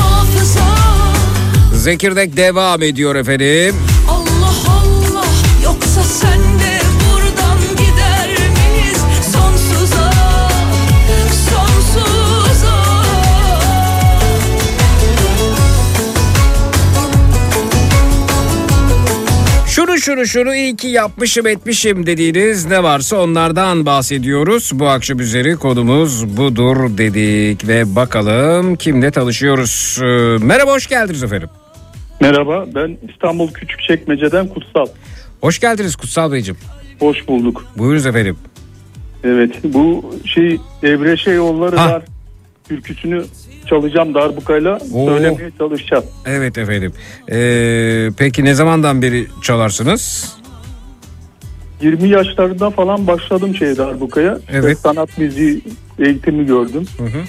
hafıza 0.00 0.60
Zekirdek 1.74 2.36
devam 2.36 2.82
ediyor 2.82 3.16
efendim. 3.16 3.76
Şunu 20.12 20.26
şunu 20.26 20.54
iyi 20.54 20.76
ki 20.76 20.88
yapmışım 20.88 21.46
etmişim 21.46 22.06
dediğiniz 22.06 22.66
ne 22.66 22.82
varsa 22.82 23.16
onlardan 23.16 23.86
bahsediyoruz. 23.86 24.70
Bu 24.74 24.88
akşam 24.88 25.20
üzeri 25.20 25.56
konumuz 25.56 26.36
budur 26.36 26.98
dedik 26.98 27.68
ve 27.68 27.96
bakalım 27.96 28.76
kimle 28.76 29.10
tanışıyoruz. 29.10 29.98
Ee, 30.02 30.04
merhaba 30.44 30.70
hoş 30.72 30.86
geldiniz 30.86 31.22
efendim. 31.22 31.48
Merhaba 32.20 32.66
ben 32.74 32.98
İstanbul 33.12 33.52
Küçükçekmece'den 33.52 34.48
Kutsal. 34.48 34.86
Hoş 35.40 35.58
geldiniz 35.58 35.96
Kutsal 35.96 36.32
Beyciğim. 36.32 36.58
Hoş 36.98 37.28
bulduk. 37.28 37.64
Buyurunuz 37.78 38.06
efendim. 38.06 38.36
Evet 39.24 39.54
bu 39.64 40.14
şey 40.24 40.58
Evreşe 40.82 41.30
yolları 41.30 41.76
Ha. 41.76 41.90
var 41.90 42.02
türküsünü 42.68 43.24
çalacağım 43.66 44.14
darbukayla 44.14 44.78
Oo. 44.92 45.06
söylemeye 45.06 45.50
çalışacağım. 45.58 46.04
Evet 46.26 46.58
efendim. 46.58 46.92
Ee, 47.30 48.08
peki 48.18 48.44
ne 48.44 48.54
zamandan 48.54 49.02
beri 49.02 49.26
çalarsınız? 49.42 50.32
20 51.82 52.08
yaşlarında 52.08 52.70
falan 52.70 53.06
başladım 53.06 53.54
şey 53.54 53.76
darbukaya. 53.76 54.38
Evet. 54.50 54.64
Ve 54.64 54.74
sanat 54.74 55.18
müziği 55.18 55.60
eğitimi 55.98 56.46
gördüm. 56.46 56.86
Hı 56.98 57.04
hı. 57.04 57.22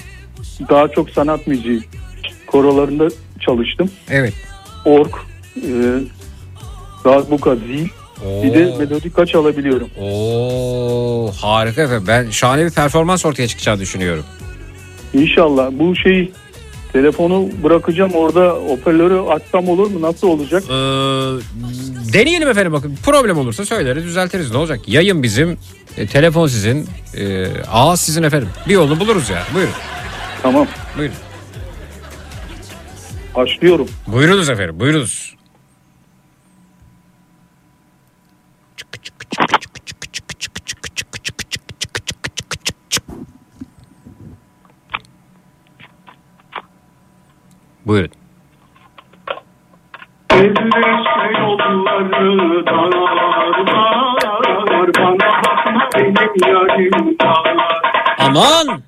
Daha 0.68 0.88
çok 0.88 1.10
sanat 1.10 1.46
müziği 1.46 1.80
korolarında 2.46 3.08
çalıştım. 3.40 3.90
Evet. 4.10 4.32
Ork, 4.84 5.14
e, 5.56 5.70
darbuka, 7.04 7.56
zil 7.56 7.88
Bir 8.44 8.54
de 8.54 8.74
melodika 8.78 9.26
çalabiliyorum. 9.26 9.88
Oo 10.00 11.32
harika 11.40 11.82
efendim. 11.82 12.04
Ben 12.08 12.30
şahane 12.30 12.64
bir 12.64 12.70
performans 12.70 13.26
ortaya 13.26 13.48
çıkacağını 13.48 13.80
düşünüyorum. 13.80 14.24
İnşallah 15.14 15.70
bu 15.72 15.96
şey 15.96 16.32
telefonu 16.92 17.48
bırakacağım 17.62 18.12
orada 18.12 18.48
hoparlörü 18.50 19.18
açsam 19.20 19.68
olur 19.68 19.90
mu? 19.90 20.02
Nasıl 20.02 20.28
olacak? 20.28 20.62
Ee, 20.64 20.72
deneyelim 22.12 22.48
efendim 22.48 22.72
bakın. 22.72 22.96
Problem 23.04 23.38
olursa 23.38 23.64
söyleriz 23.64 24.04
düzeltiriz. 24.04 24.50
Ne 24.50 24.56
olacak? 24.56 24.80
Yayın 24.88 25.22
bizim, 25.22 25.58
e, 25.96 26.06
telefon 26.06 26.46
sizin, 26.46 26.86
e, 27.16 27.46
ağız 27.72 28.00
sizin 28.00 28.22
efendim. 28.22 28.48
Bir 28.68 28.74
yolunu 28.74 29.00
buluruz 29.00 29.30
ya. 29.30 29.42
Buyurun. 29.54 29.72
Tamam. 30.42 30.66
Buyurun. 30.98 31.14
Başlıyorum. 33.34 33.88
Buyurunuz 34.06 34.50
efendim. 34.50 34.80
Buyurunuz. 34.80 35.33
Dar 47.84 48.08
Aman! 58.18 58.82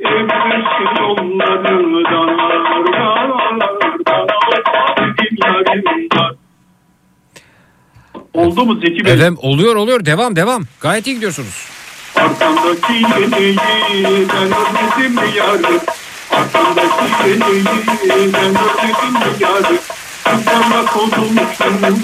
Evleşme 0.00 1.00
yolları 1.00 2.04
dar 2.04 2.10
dar 2.10 2.50
Bana 3.40 3.68
bakma 3.80 4.39
Oldu 8.34 8.66
mu 8.66 8.74
Zeki 8.74 9.04
Bey? 9.04 9.12
Efendim 9.12 9.36
oluyor 9.42 9.76
oluyor. 9.76 10.04
Devam 10.04 10.36
devam. 10.36 10.62
Gayet 10.80 11.06
iyi 11.06 11.14
gidiyorsunuz. 11.14 11.66
Arkamdaki 12.16 12.92
yemeği 12.92 13.56
ben 14.28 14.46
özledim 14.46 15.14
mi 15.14 15.36
yarım? 15.36 15.80
Arkamdaki 16.30 17.28
yemeği 17.28 18.32
ben 18.32 18.50
özledim 18.50 19.12
mi 19.12 19.30
yarım? 19.40 19.78
Kafamda 20.24 20.84
kozulmuşum 20.86 21.46
sen. 21.56 21.96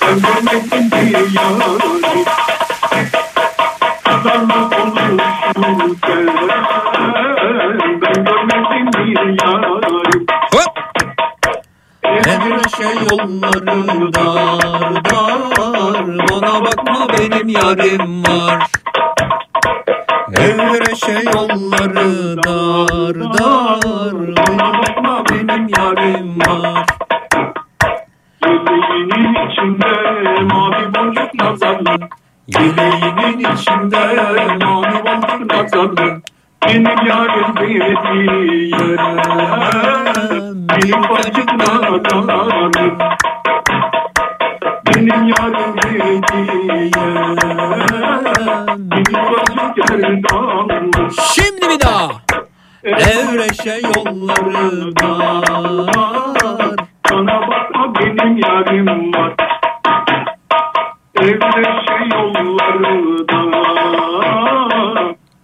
Ben 0.00 0.20
görmedim 0.20 0.84
mi 0.84 1.12
yarım? 1.34 2.02
Kafamda 4.04 4.68
kozulmuşum 4.68 5.98
sen. 6.06 6.26
Ben 8.02 8.24
görmedim 8.24 8.84
mi 8.84 9.36
yarım? 9.42 9.87
Hop! 12.08 12.26
Evreşe 12.26 12.88
yolları 13.10 14.14
dar 14.14 15.04
dar 15.04 16.06
Bana 16.30 16.64
bakma 16.64 17.06
benim 17.18 17.48
yarim 17.48 18.22
var. 18.22 18.66
Evreşe 20.32 21.12
yolları 21.12 22.36
dar 22.42 23.14
dar. 23.38 24.36
Bana 24.36 24.72
bakma 24.78 25.24
benim 25.30 25.68
yarim 25.68 26.38
var. 26.40 26.86
Yüreğinin 28.44 29.34
içinde 29.50 29.92
mavi 30.42 30.94
boncuk 30.94 31.34
nazarlı. 31.34 32.08
Yüreğinin 32.48 33.38
içinde 33.38 34.02
mavi 34.64 35.04
boncuk 35.04 35.52
nazarlı. 35.52 36.22
Benim 36.66 37.06
yarim 37.06 37.56
Bir 37.56 37.80
ufacık 38.98 40.17
nazarlı 40.92 42.84
Benim 44.86 45.28
yarim 45.28 45.76
dediği 45.76 46.70
yere 46.70 47.36
Bir 48.78 49.14
ufacık 49.14 49.76
gerdanlı 49.76 51.10
Şimdi 51.34 51.60
bir 51.70 51.80
daha. 51.80 52.08
Evreşe 52.84 53.80
yolları 53.86 54.96
dar 54.96 55.44
Sana 57.08 57.36
bakma 57.48 57.94
benim 57.94 58.36
yarim 58.36 58.88
var 59.14 59.32
Evleşe 61.20 61.96
yolları 62.14 63.28
da 63.28 63.40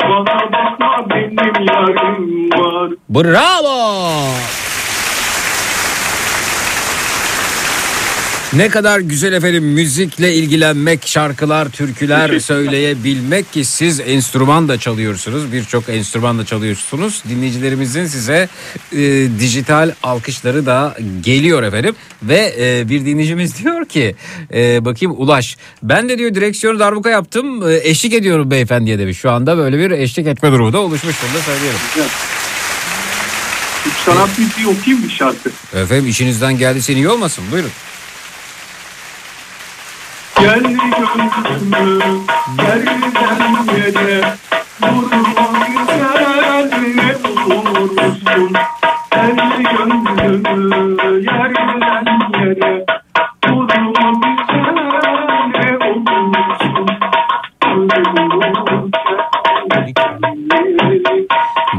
Bana 0.03 0.53
bakma 0.53 0.91
benim 1.11 1.55
yarim 1.69 2.51
var 2.51 2.91
Bravo! 3.09 3.84
Ne 8.57 8.69
kadar 8.69 9.01
güzel 9.01 9.33
efendim 9.33 9.65
müzikle 9.65 10.35
ilgilenmek, 10.35 11.07
şarkılar, 11.07 11.69
türküler 11.69 12.39
söyleyebilmek 12.39 13.53
ki 13.53 13.65
siz 13.65 14.01
enstrüman 14.01 14.69
da 14.69 14.79
çalıyorsunuz. 14.79 15.53
Birçok 15.53 15.89
enstrüman 15.89 16.39
da 16.39 16.45
çalıyorsunuz. 16.45 17.23
Dinleyicilerimizin 17.29 18.07
size 18.07 18.49
e, 18.93 18.99
dijital 19.41 19.93
alkışları 20.03 20.67
da 20.67 20.97
geliyor 21.21 21.63
efendim. 21.63 21.95
Ve 22.23 22.55
e, 22.59 22.89
bir 22.89 23.07
dinleyicimiz 23.07 23.59
diyor 23.65 23.85
ki 23.85 24.15
e, 24.55 24.85
bakayım 24.85 25.15
Ulaş 25.19 25.57
ben 25.83 26.09
de 26.09 26.19
diyor 26.19 26.35
direksiyonu 26.35 26.79
darbuka 26.79 27.11
yaptım 27.11 27.71
e, 27.71 27.81
eşlik 27.83 28.13
ediyorum 28.13 28.51
beyefendiye 28.51 28.99
demiş. 28.99 29.19
Şu 29.19 29.31
anda 29.31 29.57
böyle 29.57 29.79
bir 29.79 29.91
eşlik 29.91 30.27
etme 30.27 30.53
durumu 30.53 30.73
da 30.73 30.79
oluşmuş 30.79 31.17
bunu 31.23 31.39
da 31.39 31.43
söyleyelim. 31.43 31.79
Türk 33.85 33.95
sanat 33.95 34.39
müziği 34.39 34.67
okuyayım 34.67 35.09
bir 35.09 35.15
şarkı 35.15 35.51
Efendim 35.75 36.09
işinizden 36.09 36.59
geldiyse 36.59 36.93
iyi 36.93 37.09
olmasın 37.09 37.45
buyurun. 37.53 37.71
Gel 40.45 40.61
gönlümü 40.61 42.11
yerden 42.61 42.97
yere. 43.77 44.19
Vurma 44.83 45.17
ne 45.17 45.33
olursun 47.81 48.53
Gel 49.11 49.31
gönlümü 49.37 50.11
yerden 50.21 50.61
yere. 52.41 52.73
Vurma 53.49 53.77
ne 53.77 53.89
olursun 54.09 54.77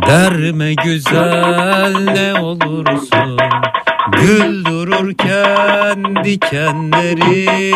Derme 0.08 0.74
güzel 0.74 1.94
ne 2.14 2.28
olursun 2.40 3.38
Gül 4.22 4.66
dururken 4.66 6.24
dikenleri 6.24 7.72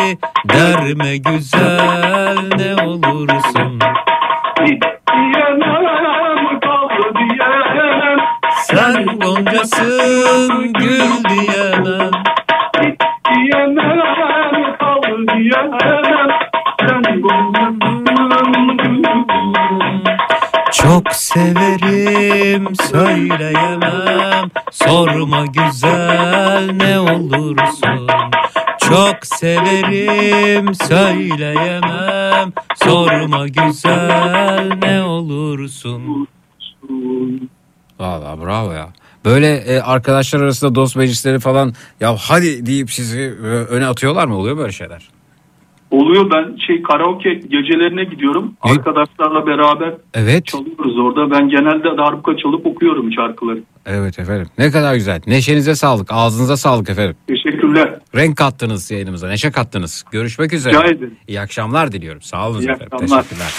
Derme 0.48 1.16
güzel 1.16 2.38
ne 2.56 2.82
olursun. 2.82 3.80
Diyemem 4.66 6.60
kaldı 6.60 7.14
diyemem. 7.18 8.18
Sen 8.62 9.06
goncasın 9.06 10.72
gül 10.72 11.24
Diyemem 11.28 12.19
Çok 20.72 21.12
severim 21.12 22.76
söyleyemem 22.76 24.50
Sorma 24.70 25.46
güzel 25.46 26.70
ne 26.72 26.98
olursun 26.98 28.08
Çok 28.88 29.16
severim 29.26 30.74
söyleyemem 30.74 32.52
Sorma 32.84 33.48
güzel 33.48 34.70
ne 34.82 35.02
olursun 35.02 36.28
Valla 37.98 38.40
bravo 38.40 38.72
ya. 38.72 38.88
Böyle 39.24 39.56
e, 39.56 39.80
arkadaşlar 39.80 40.40
arasında 40.40 40.74
dost 40.74 40.96
meclisleri 40.96 41.38
falan 41.38 41.74
ya 42.00 42.16
hadi 42.16 42.66
deyip 42.66 42.92
sizi 42.92 43.20
e, 43.20 43.46
öne 43.46 43.86
atıyorlar 43.86 44.26
mı? 44.26 44.36
Oluyor 44.36 44.56
böyle 44.56 44.72
şeyler? 44.72 45.08
Oluyor 45.90 46.30
ben 46.30 46.56
şey 46.66 46.82
karaoke 46.82 47.34
gecelerine 47.34 48.04
gidiyorum. 48.04 48.54
Ne? 48.64 48.70
Arkadaşlarla 48.72 49.46
beraber 49.46 49.94
Evet. 50.14 50.46
çalıyoruz 50.46 50.98
orada. 50.98 51.30
Ben 51.30 51.48
genelde 51.48 51.98
darbuka 51.98 52.36
çalıp 52.36 52.66
okuyorum 52.66 53.12
şarkıları. 53.12 53.58
Evet 53.86 54.18
efendim. 54.18 54.46
Ne 54.58 54.70
kadar 54.70 54.94
güzel. 54.94 55.20
Neşenize 55.26 55.74
sağlık. 55.74 56.08
Ağzınıza 56.12 56.56
sağlık 56.56 56.90
efendim. 56.90 57.16
Teşekkürler. 57.26 57.98
Renk 58.14 58.36
kattınız 58.36 58.90
yayınımıza. 58.90 59.28
Neşe 59.28 59.50
kattınız. 59.50 60.04
Görüşmek 60.12 60.52
üzere. 60.52 60.72
Rica 60.74 60.84
ederim. 60.84 61.14
İyi 61.28 61.40
akşamlar 61.40 61.92
diliyorum. 61.92 62.22
Sağ 62.22 62.48
olun 62.48 62.60
İyi 62.60 62.70
efendim. 62.70 62.88
akşamlar. 62.92 63.22
Teşekkürler. 63.22 63.50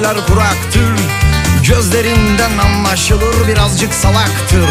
Çöller 0.00 0.26
kuraktır. 0.26 0.94
Gözlerinden 1.68 2.58
anlaşılır 2.58 3.48
birazcık 3.48 3.94
salaktır. 3.94 4.68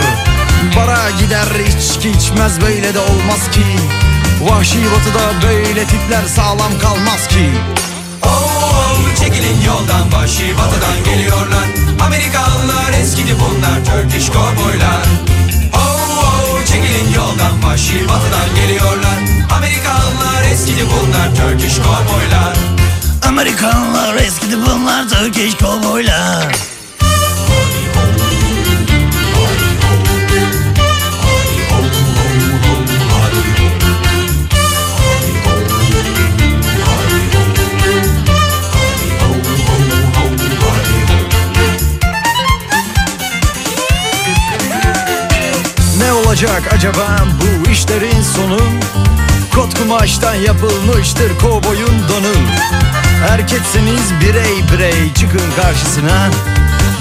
Bara 0.75 1.09
gider 1.19 1.47
içki 1.67 2.09
içmez 2.09 2.61
böyle 2.61 2.93
de 2.93 2.99
olmaz 2.99 3.51
ki. 3.51 3.65
Vahşi 4.41 4.77
batıda 4.91 5.47
böyle 5.47 5.85
tipler 5.85 6.25
sağlam 6.35 6.79
kalmaz 6.81 7.27
ki. 7.27 7.49
Çekilin 9.19 9.61
yoldan 9.67 10.13
vahşi 10.13 10.57
batıdan 10.57 11.03
geliyorlar. 11.05 11.67
Amerikalılar 12.05 12.93
eskidi 13.01 13.35
bunlar 13.39 13.85
Turkish 13.85 14.27
kovboylar 14.29 15.03
Oh, 15.73 15.79
oh, 16.23 16.65
çekilin 16.65 17.13
yoldan 17.15 17.63
vahşi 17.63 18.07
batıdan 18.09 18.55
geliyorlar. 18.55 19.19
Amerikalılar 19.57 20.51
eskidi 20.51 20.85
bunlar 20.91 21.35
Turkish 21.35 21.77
kovboylar 21.77 22.78
Amerikanlar 23.29 24.15
eskidi 24.15 24.55
bunlar 24.57 25.09
Turkish 25.09 25.57
kovboylar 25.57 26.55
Ne 45.97 46.13
olacak 46.13 46.61
acaba 46.73 47.17
bu 47.41 47.69
işlerin 47.71 48.21
sonu? 48.35 48.59
Kot 49.59 49.79
kumaştan 49.79 50.33
yapılmıştır 50.33 51.39
kovboyun 51.41 52.07
donu 52.09 52.33
Erkekseniz 53.29 54.13
birey 54.21 54.53
birey 54.71 55.13
çıkın 55.13 55.51
karşısına. 55.61 56.29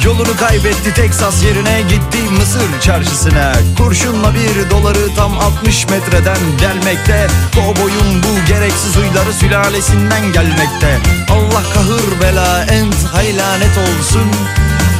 Yolunu 0.04 0.36
kaybetti 0.36 0.94
Teksas 0.94 1.44
yerine 1.44 1.82
gitti 1.82 2.18
Mısır 2.38 2.80
çarşısına. 2.80 3.52
Kurşunla 3.76 4.34
bir 4.34 4.70
doları 4.70 5.14
tam 5.16 5.38
60 5.38 5.88
metreden 5.88 6.38
gelmekte. 6.60 7.26
Kovboyun 7.54 8.22
bu 8.22 8.46
gereksiz 8.48 8.96
huyları 8.96 9.32
sülalesinden 9.32 10.32
gelmekte. 10.32 10.98
Allah 11.30 11.62
kahır 11.74 12.20
bela 12.22 12.64
ent 12.64 13.04
haylanet 13.12 13.78
olsun. 13.78 14.30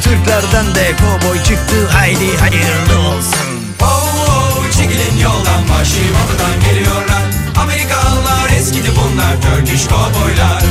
Türklerden 0.01 0.75
de 0.75 0.91
kovboy 1.01 1.43
çıktı 1.43 1.87
haydi 1.91 2.37
hayırlı 2.37 3.07
olsun. 3.09 3.49
Oh, 3.81 4.27
oh, 4.29 4.71
çekilin 4.71 5.17
yoldan 5.23 5.69
vahşi 5.69 6.01
batıdan 6.13 6.69
geliyorlar 6.69 7.38
Amerikalılar 7.61 8.49
eskidi 8.59 8.89
bunlar 8.95 9.35
Turkish 9.41 9.87
kovboylar 9.87 10.63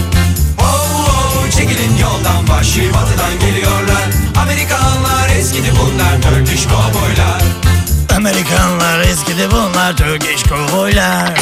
Oh, 0.60 0.64
oh, 1.08 1.50
çekilin 1.50 1.96
yoldan 1.96 2.48
vahşi 2.48 2.94
batıdan 2.94 3.38
geliyorlar. 3.40 4.04
Amerikalılar 4.42 5.28
eskidi 5.38 5.72
bunlar 5.80 6.22
Turkish 6.22 6.64
kovboylar 6.66 7.42
Amerikanlar 8.16 9.00
eskidi 9.00 9.48
bunlar 9.50 9.96
Turkish 9.96 10.42
kovboylar 10.42 11.34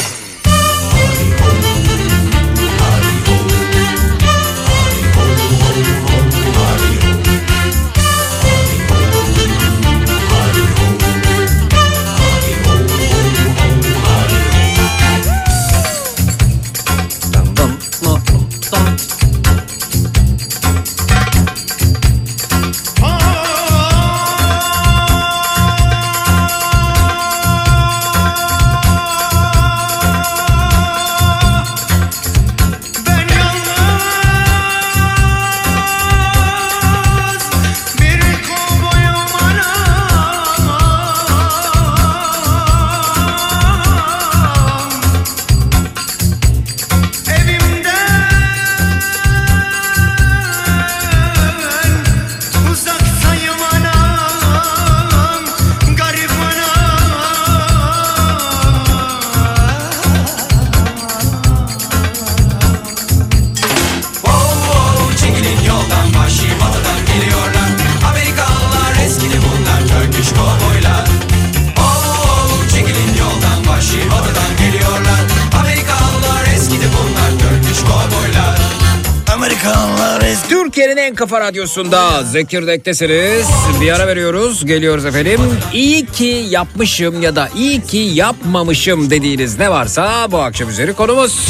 kafa 81.17 81.39
radyosunda 81.39 82.23
Zekirdek'tesiniz. 82.23 83.47
Bir 83.81 83.91
ara 83.91 84.07
veriyoruz. 84.07 84.65
Geliyoruz 84.65 85.05
efendim. 85.05 85.39
İyi 85.73 86.05
ki 86.05 86.45
yapmışım 86.49 87.21
ya 87.21 87.35
da 87.35 87.49
iyi 87.57 87.81
ki 87.81 87.97
yapmamışım 87.97 89.09
dediğiniz 89.09 89.59
ne 89.59 89.69
varsa 89.69 90.31
bu 90.31 90.37
akşam 90.37 90.69
üzeri 90.69 90.93
konumuz. 90.93 91.49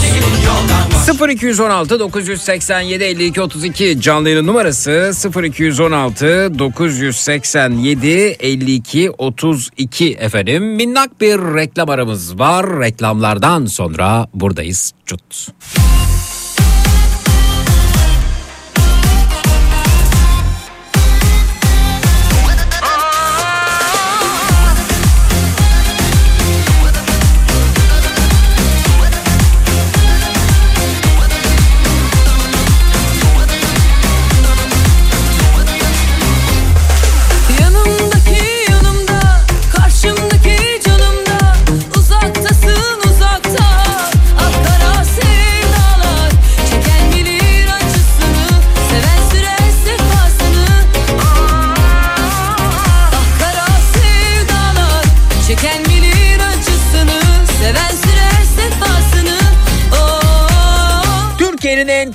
0216 1.29 1.99
987 1.99 3.03
52 3.03 3.41
32 3.41 4.01
canlı 4.01 4.29
yayın 4.29 4.47
numarası 4.47 5.11
0216 5.43 6.59
987 6.59 8.07
52 8.39 9.11
32 9.17 10.13
efendim. 10.13 10.63
Minnak 10.63 11.21
bir 11.21 11.37
reklam 11.37 11.89
aramız 11.89 12.39
var. 12.39 12.79
Reklamlardan 12.79 13.65
sonra 13.65 14.27
buradayız. 14.33 14.93
Cut. 15.05 15.47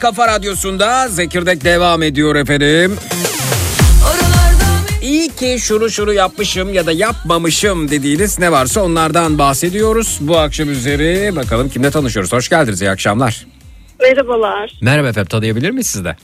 Kafa 0.02 0.28
radyosunda 0.28 1.08
Zekirdek 1.08 1.64
devam 1.64 2.02
ediyor 2.02 2.36
efendim. 2.36 2.96
İyi 5.02 5.28
ki 5.28 5.56
şunu 5.60 5.90
şunu 5.90 6.12
yapmışım 6.12 6.74
ya 6.74 6.86
da 6.86 6.92
yapmamışım 6.92 7.90
dediğiniz 7.90 8.38
ne 8.38 8.52
varsa 8.52 8.82
onlardan 8.82 9.38
bahsediyoruz. 9.38 10.18
Bu 10.20 10.38
akşam 10.38 10.70
üzeri 10.70 11.36
bakalım 11.36 11.68
kimle 11.68 11.90
tanışıyoruz. 11.90 12.32
Hoş 12.32 12.48
geldiniz 12.48 12.82
iyi 12.82 12.90
akşamlar. 12.90 13.46
Merhabalar. 14.00 14.72
Merhaba 14.80 15.08
efendim 15.08 15.28
tanıyabilir 15.28 15.70
miyiz 15.70 15.86
siz 15.86 16.04
de? 16.04 16.16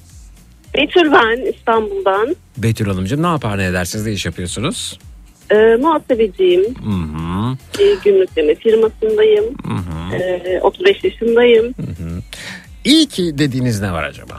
Betül 0.74 1.12
ben 1.12 1.52
İstanbul'dan. 1.52 2.36
Betül 2.56 2.86
Hanımcığım 2.86 3.22
ne 3.22 3.26
yapar 3.26 3.58
ne 3.58 3.64
edersiniz 3.66 4.06
ne 4.06 4.12
iş 4.12 4.26
yapıyorsunuz? 4.26 4.98
Ee, 5.50 5.76
muhasebeciyim. 5.80 6.64
Hı 6.64 6.90
hı. 6.90 7.56
Bir 7.78 8.00
gümrükleme 8.00 8.54
firmasındayım. 8.54 9.44
Ee, 10.12 10.60
35 10.62 11.04
yaşındayım. 11.04 11.74
İyi 12.84 13.06
ki 13.06 13.38
dediğiniz 13.38 13.80
ne 13.82 13.92
var 13.92 14.02
acaba? 14.04 14.34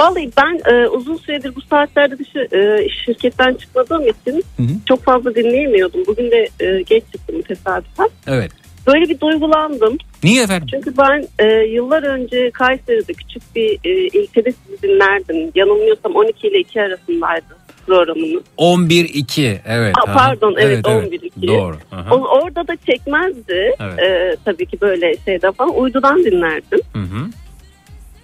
Vallahi 0.00 0.30
ben 0.36 0.72
e, 0.72 0.88
uzun 0.88 1.16
süredir 1.16 1.54
bu 1.54 1.60
saatlerde 1.60 2.18
dışı 2.18 2.48
e, 2.56 2.88
şirketten 3.04 3.54
çıkmadığım 3.54 4.02
için 4.08 4.44
çok 4.86 5.04
fazla 5.04 5.34
dinleyemiyordum. 5.34 6.00
Bugün 6.06 6.30
de 6.30 6.48
e, 6.60 6.82
geç 6.82 7.04
çıktım 7.12 7.42
tesadüfen. 7.42 8.08
Evet. 8.26 8.52
Böyle 8.86 9.08
bir 9.08 9.20
duygulandım. 9.20 9.98
Niye 10.24 10.42
efendim? 10.42 10.68
Çünkü 10.70 10.94
ben 10.98 11.28
e, 11.38 11.46
yıllar 11.66 12.02
önce 12.02 12.50
Kayseri'de 12.50 13.12
küçük 13.12 13.56
bir 13.56 13.78
e, 13.84 14.06
ilçede 14.06 14.52
sizi 14.52 14.82
dinlerdim. 14.82 15.52
Yanılmıyorsam 15.54 16.14
12 16.14 16.46
ile 16.48 16.58
2 16.58 16.82
arasındaydı 16.82 17.65
programınız. 17.86 18.42
11-2 18.58 19.58
evet. 19.66 19.94
Aa, 19.98 20.10
aha. 20.10 20.14
pardon 20.18 20.54
evet, 20.58 20.84
11-2. 20.84 21.46
Doğru. 21.46 21.76
aha. 21.92 22.14
O, 22.14 22.18
orada 22.24 22.68
da 22.68 22.76
çekmezdi. 22.86 23.74
Evet. 23.80 23.98
E, 23.98 24.36
tabii 24.44 24.66
ki 24.66 24.80
böyle 24.80 25.16
şeyde 25.24 25.52
falan 25.52 25.74
uydudan 25.78 26.24
dinlerdim. 26.24 26.80
Hı 26.92 26.98
hı. 26.98 27.26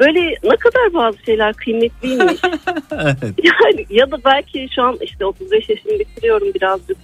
Böyle 0.00 0.20
ne 0.44 0.56
kadar 0.56 0.94
bazı 0.94 1.18
şeyler 1.26 1.52
kıymetliymiş. 1.54 2.40
Evet. 2.92 3.34
yani 3.44 3.86
ya 3.90 4.10
da 4.10 4.16
belki 4.24 4.66
şu 4.74 4.82
an 4.82 4.96
işte 5.00 5.24
35 5.26 5.68
yaşını 5.68 5.98
bitiriyorum 5.98 6.48
birazcık. 6.54 6.96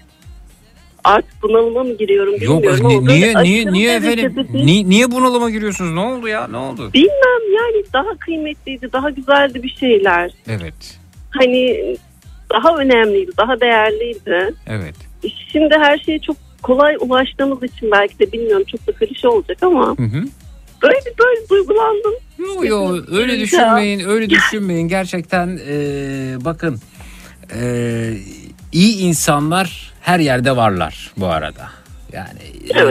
Artık 1.04 1.42
bunalıma 1.42 1.84
mı 1.84 1.92
giriyorum 1.98 2.34
Yok 2.40 2.62
bilmiyorum 2.62 2.88
ni- 2.88 2.96
ama 2.96 3.12
niye 3.12 3.34
niye 3.42 3.72
niye 3.72 3.96
efendim? 3.96 4.46
bir- 4.54 4.66
Ni- 4.66 4.90
niye 4.90 5.10
bunalıma 5.10 5.50
giriyorsunuz? 5.50 5.92
Ne 5.94 6.00
oldu 6.00 6.28
ya? 6.28 6.48
Ne 6.48 6.56
oldu? 6.56 6.90
Bilmem 6.94 7.54
yani 7.56 7.84
daha 7.92 8.18
kıymetliydi, 8.18 8.92
daha 8.92 9.10
güzeldi 9.10 9.62
bir 9.62 9.68
şeyler. 9.80 10.30
Evet. 10.48 10.98
Hani 11.30 11.96
daha 12.52 12.76
önemliydi, 12.76 13.30
daha 13.36 13.60
değerliydi. 13.60 14.54
Evet. 14.66 14.94
Şimdi 15.52 15.74
her 15.78 15.98
şeye 15.98 16.18
çok 16.18 16.36
kolay 16.62 16.96
ulaştığımız 17.00 17.62
için 17.62 17.90
belki 17.92 18.18
de 18.18 18.32
bilmiyorum 18.32 18.64
çok 18.70 18.86
da 18.86 18.92
klişe 18.92 19.28
olacak 19.28 19.58
ama 19.62 19.86
Hı 19.86 20.02
hı. 20.02 20.24
böyle 20.82 21.00
böyle 21.18 21.48
duygulandım. 21.50 22.14
Yok 22.38 22.68
yok 22.68 23.08
öyle 23.12 23.40
düşünmeyin 23.40 24.08
öyle 24.08 24.30
düşünmeyin 24.30 24.88
gerçekten 24.88 25.60
e, 25.68 25.74
bakın 26.44 26.80
e, 27.54 28.12
iyi 28.72 28.96
insanlar 28.98 29.92
her 30.00 30.18
yerde 30.18 30.56
varlar 30.56 31.12
bu 31.16 31.26
arada 31.26 31.68
yani 32.12 32.38
e, 32.74 32.86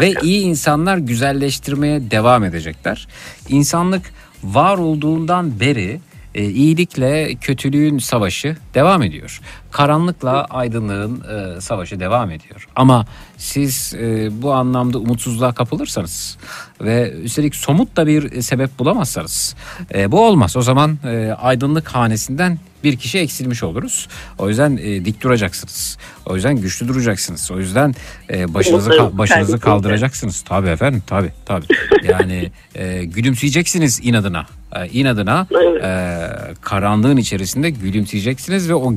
ve 0.00 0.14
iyi 0.22 0.42
insanlar 0.42 0.96
güzelleştirmeye 0.98 2.10
devam 2.10 2.44
edecekler 2.44 3.08
insanlık 3.48 4.02
var 4.44 4.78
olduğundan 4.78 5.60
beri 5.60 6.00
e, 6.34 6.44
iyilikle 6.44 7.34
kötülüğün 7.34 7.98
savaşı 7.98 8.56
devam 8.74 9.02
ediyor. 9.02 9.40
Karanlıkla 9.70 10.44
aydınlığın 10.44 11.24
e, 11.56 11.60
savaşı 11.60 12.00
devam 12.00 12.30
ediyor. 12.30 12.68
Ama 12.76 13.06
siz 13.36 13.94
e, 13.94 14.28
bu 14.42 14.52
anlamda 14.52 14.98
umutsuzluğa 14.98 15.52
kapılırsanız 15.52 16.38
ve 16.80 17.12
üstelik 17.12 17.54
somut 17.54 17.96
da 17.96 18.06
bir 18.06 18.42
sebep 18.42 18.78
bulamazsanız 18.78 19.54
e, 19.94 20.12
bu 20.12 20.26
olmaz. 20.26 20.56
O 20.56 20.62
zaman 20.62 20.98
e, 21.04 21.32
aydınlık 21.32 21.88
hanesinden 21.88 22.58
bir 22.84 22.96
kişi 22.96 23.18
eksilmiş 23.18 23.62
oluruz. 23.62 24.08
O 24.38 24.48
yüzden 24.48 24.76
e, 24.76 25.04
dik 25.04 25.22
duracaksınız. 25.22 25.98
O 26.26 26.34
yüzden 26.34 26.56
güçlü 26.56 26.88
duracaksınız. 26.88 27.50
O 27.50 27.58
yüzden 27.58 27.94
e, 28.30 28.54
başınızı 28.54 28.90
ka- 28.90 29.18
başınızı 29.18 29.60
kaldıracaksınız. 29.60 30.40
Tabii 30.40 30.68
efendim, 30.68 31.02
tabii 31.06 31.32
tabii. 31.46 31.66
Yani 32.08 32.50
e, 32.74 33.04
gülümseyeceksiniz 33.04 34.00
inadına. 34.02 34.46
E, 34.76 34.88
inadına 34.88 35.46
e, 35.82 36.54
karanlığın 36.60 37.16
içerisinde 37.16 37.70
gülümseyeceksiniz 37.70 38.68
ve 38.68 38.74
o 38.74 38.96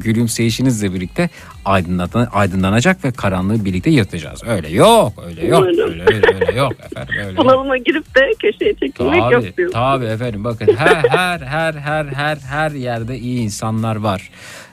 gülümseyişinizle 0.63 0.93
birlikte 0.93 1.29
aydınlan- 1.65 2.27
aydınlanacak 2.31 3.05
ve 3.05 3.11
karanlığı 3.11 3.65
birlikte 3.65 3.89
yırtacağız. 3.89 4.41
Öyle 4.47 4.69
yok, 4.69 5.13
öyle 5.27 5.47
yok, 5.47 5.63
Öyle. 5.65 5.83
öyle 5.83 6.03
öyle, 6.03 6.57
yok 6.59 6.73
efendim, 6.85 7.13
öyle 7.17 7.27
yok. 7.29 7.37
Bunalıma 7.37 7.77
girip 7.77 8.15
de 8.15 8.21
köşeye 8.41 8.73
çekilmek 8.73 9.21
yok 9.31 9.31
Tabii, 9.43 9.57
diyorsun. 9.57 9.73
tabii 9.73 10.05
efendim 10.05 10.43
bakın 10.43 10.67
her 10.77 11.03
her 11.09 11.39
her 11.39 11.73
her 11.73 12.05
her 12.05 12.37
her 12.37 12.71
yerde 12.71 13.17
iyi 13.19 13.39
insanlar 13.41 13.95
var. 13.95 14.29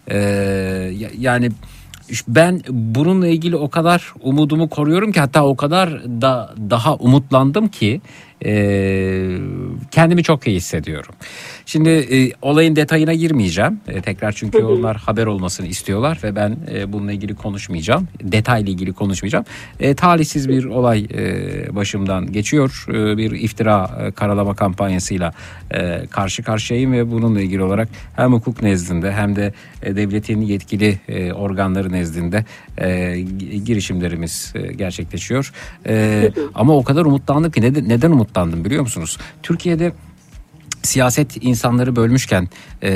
Ee, 0.09 0.17
ya- 0.99 1.11
yani 1.19 1.51
ben 2.29 2.61
bununla 2.69 3.29
ilgili 3.29 3.57
o 3.57 3.71
kadar 3.71 4.13
umudumu 4.21 4.69
koruyorum 4.69 5.13
ki 5.13 5.21
hatta 5.21 5.45
o 5.47 5.57
kadar 5.57 6.05
da 6.05 6.55
daha 6.71 6.95
umutlandım 6.95 7.69
ki 7.69 8.01
e, 8.45 8.53
kendimi 9.91 10.23
çok 10.23 10.47
iyi 10.47 10.57
hissediyorum. 10.57 11.15
Şimdi 11.71 11.89
e, 11.89 12.33
olayın 12.43 12.77
detayına 12.77 13.15
girmeyeceğim. 13.15 13.81
E, 13.89 14.01
tekrar 14.01 14.33
çünkü 14.33 14.59
onlar 14.59 14.97
haber 14.97 15.27
olmasını 15.27 15.67
istiyorlar 15.67 16.19
ve 16.25 16.37
ben 16.37 16.57
e, 16.73 16.93
bununla 16.93 17.13
ilgili 17.13 17.35
konuşmayacağım. 17.35 18.09
Detaylı 18.23 18.71
ilgili 18.71 18.93
konuşmayacağım. 18.93 19.45
E, 19.81 19.95
talihsiz 19.95 20.49
bir 20.49 20.65
olay 20.65 21.07
e, 21.15 21.75
başımdan 21.75 22.33
geçiyor. 22.33 22.87
E, 22.89 23.17
bir 23.17 23.31
iftira 23.31 23.91
e, 24.01 24.11
karalama 24.11 24.55
kampanyasıyla 24.55 25.33
e, 25.71 26.07
karşı 26.07 26.43
karşıyayım 26.43 26.93
ve 26.93 27.11
bununla 27.11 27.41
ilgili 27.41 27.63
olarak 27.63 27.89
hem 28.17 28.33
hukuk 28.33 28.63
nezdinde 28.63 29.13
hem 29.13 29.37
de 29.37 29.53
e, 29.83 29.97
devletin 29.97 30.41
yetkili 30.41 31.01
e, 31.09 31.33
organları 31.33 31.93
nezdinde 31.93 32.45
e, 32.79 32.89
gi- 32.89 33.65
girişimlerimiz 33.65 34.53
e, 34.55 34.73
gerçekleşiyor. 34.73 35.53
E, 35.87 36.31
ama 36.55 36.77
o 36.77 36.85
kadar 36.85 37.05
umutlandım 37.05 37.51
ki 37.51 37.63
neden, 37.63 37.89
neden 37.89 38.11
umutlandım 38.11 38.65
biliyor 38.65 38.83
musunuz? 38.83 39.19
Türkiye'de 39.43 39.93
siyaset 40.83 41.45
insanları 41.45 41.97
bölmüşken 41.97 42.49
e, 42.83 42.91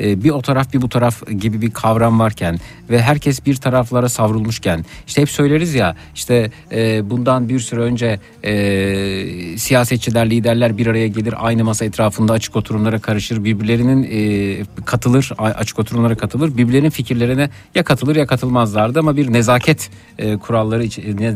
e, 0.00 0.24
bir 0.24 0.30
o 0.30 0.42
taraf 0.42 0.72
bir 0.72 0.82
bu 0.82 0.88
taraf 0.88 1.26
gibi 1.40 1.62
bir 1.62 1.70
kavram 1.70 2.20
varken 2.20 2.58
ve 2.90 3.02
herkes 3.02 3.46
bir 3.46 3.56
taraflara 3.56 4.08
savrulmuşken 4.08 4.84
işte 5.06 5.22
hep 5.22 5.30
söyleriz 5.30 5.74
ya 5.74 5.96
işte 6.14 6.50
e, 6.72 7.10
bundan 7.10 7.48
bir 7.48 7.60
süre 7.60 7.80
önce 7.80 8.20
e, 8.44 9.58
siyasetçiler 9.58 10.30
liderler 10.30 10.78
bir 10.78 10.86
araya 10.86 11.08
gelir 11.08 11.34
aynı 11.46 11.64
masa 11.64 11.84
etrafında 11.84 12.32
açık 12.32 12.56
oturumlara 12.56 12.98
karışır 12.98 13.44
birbirlerinin 13.44 14.08
e, 14.10 14.64
katılır 14.84 15.32
açık 15.38 15.78
oturumlara 15.78 16.14
katılır 16.14 16.56
birbirlerinin 16.56 16.90
fikirlerine 16.90 17.50
ya 17.74 17.84
katılır 17.84 18.16
ya 18.16 18.26
katılmazlardı 18.26 18.98
ama 18.98 19.16
bir 19.16 19.32
nezaket 19.32 19.90
e, 20.18 20.36
kuralları 20.36 20.82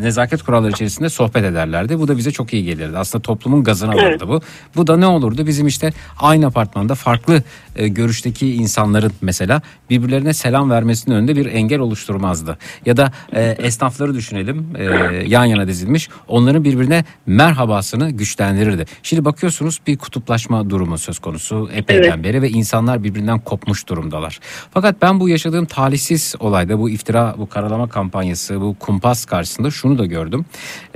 nezaket 0.03 0.43
kuralları 0.43 0.71
içerisinde 0.71 1.09
sohbet 1.09 1.45
ederlerdi. 1.45 1.99
Bu 1.99 2.09
da 2.09 2.17
bize 2.17 2.31
çok 2.31 2.53
iyi 2.53 2.65
gelirdi. 2.65 2.99
Aslında 2.99 3.23
toplumun 3.23 3.65
gazını 3.65 3.91
alırdı 3.91 4.07
Evet. 4.09 4.29
bu. 4.29 4.41
Bu 4.77 4.87
da 4.87 4.97
ne 4.97 5.07
olurdu? 5.07 5.47
Bizim 5.47 5.70
işte 5.71 5.93
aynı 6.19 6.47
apartmanda 6.47 6.95
farklı 6.95 7.43
e, 7.77 7.89
görüşteki 7.89 8.55
insanların 8.55 9.13
mesela 9.21 9.63
birbirlerine 9.91 10.33
selam 10.33 10.71
vermesinin 10.71 11.15
önünde 11.17 11.37
bir 11.37 11.47
engel 11.47 11.79
oluşturmazdı. 11.79 12.59
Ya 12.87 12.97
da 12.97 13.13
e, 13.33 13.43
esnafları 13.43 14.15
düşünelim 14.15 14.67
e, 14.79 14.85
yan 15.27 15.45
yana 15.45 15.67
dizilmiş 15.69 16.09
onların 16.29 16.65
birbirine 16.65 17.05
merhabasını 17.27 18.11
güçlendirirdi. 18.11 18.87
Şimdi 19.03 19.25
bakıyorsunuz 19.25 19.81
bir 19.87 19.99
kutuplaşma 19.99 20.71
durumu 20.71 20.99
söz 20.99 21.19
konusu 21.19 21.69
epeyden 21.75 22.11
Evet. 22.15 22.25
beri 22.25 22.43
ve 22.43 22.51
insanlar 22.51 23.05
birbirinden 23.05 23.39
kopmuş 23.39 23.89
durumdalar. 23.89 24.41
Fakat 24.75 25.03
ben 25.03 25.21
bu 25.21 25.29
yaşadığım 25.29 25.67
talihsiz 25.67 26.35
olayda 26.41 26.79
bu 26.79 26.91
iftira 26.91 27.35
bu 27.39 27.49
karalama 27.49 27.89
kampanyası 27.89 28.61
bu 28.61 28.77
kumpas 28.79 29.25
karşısında 29.25 29.71
şunu 29.71 29.99
da 29.99 30.07
gördüm. 30.07 30.45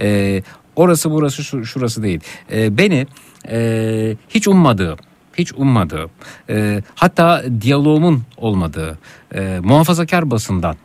E, 0.00 0.42
orası 0.76 1.10
burası 1.10 1.44
şu- 1.44 1.64
şurası 1.64 2.02
değil. 2.02 2.20
E, 2.52 2.78
beni 2.78 3.06
e, 3.48 4.16
hiç 4.28 4.48
ummadığım 4.48 4.98
hiç 5.38 5.52
ummadığım 5.52 6.10
e, 6.50 6.82
hatta 6.94 7.42
diyaloğumun 7.60 8.22
olmadığı 8.36 8.98
e, 9.34 9.60
muhafazakar 9.62 10.30
basından 10.30 10.76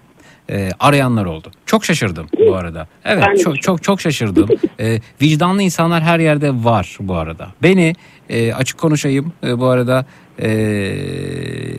e, 0.49 0.70
arayanlar 0.80 1.26
oldu. 1.26 1.51
Çok 1.66 1.86
şaşırdım 1.86 2.28
bu 2.47 2.55
arada. 2.55 2.88
Evet 3.05 3.24
Ben 3.28 3.36
çok 3.36 3.62
çok 3.62 3.84
çok 3.84 4.01
şaşırdım. 4.01 4.49
E, 4.80 4.99
vicdanlı 5.22 5.62
insanlar 5.62 6.03
her 6.03 6.20
yerde 6.20 6.51
var 6.64 6.97
bu 6.99 7.16
arada. 7.16 7.47
Beni 7.64 7.95
e, 8.30 8.53
açık 8.53 8.78
konuşayım 8.78 9.34
e, 9.43 9.60
bu 9.60 9.66
arada 9.66 10.05
e, 10.41 10.49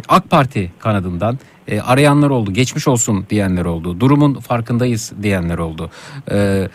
AK 0.09 0.31
Parti 0.31 0.73
kanadından 0.79 1.39
E, 1.71 1.81
arayanlar 1.81 2.31
oldu, 2.31 2.53
geçmiş 2.53 2.89
olsun 2.89 3.27
diyenler 3.31 3.65
oldu, 3.65 4.01
durumun 4.01 4.35
farkındayız 4.35 5.13
diyenler 5.23 5.59
oldu. 5.59 5.91
E, 6.31 6.69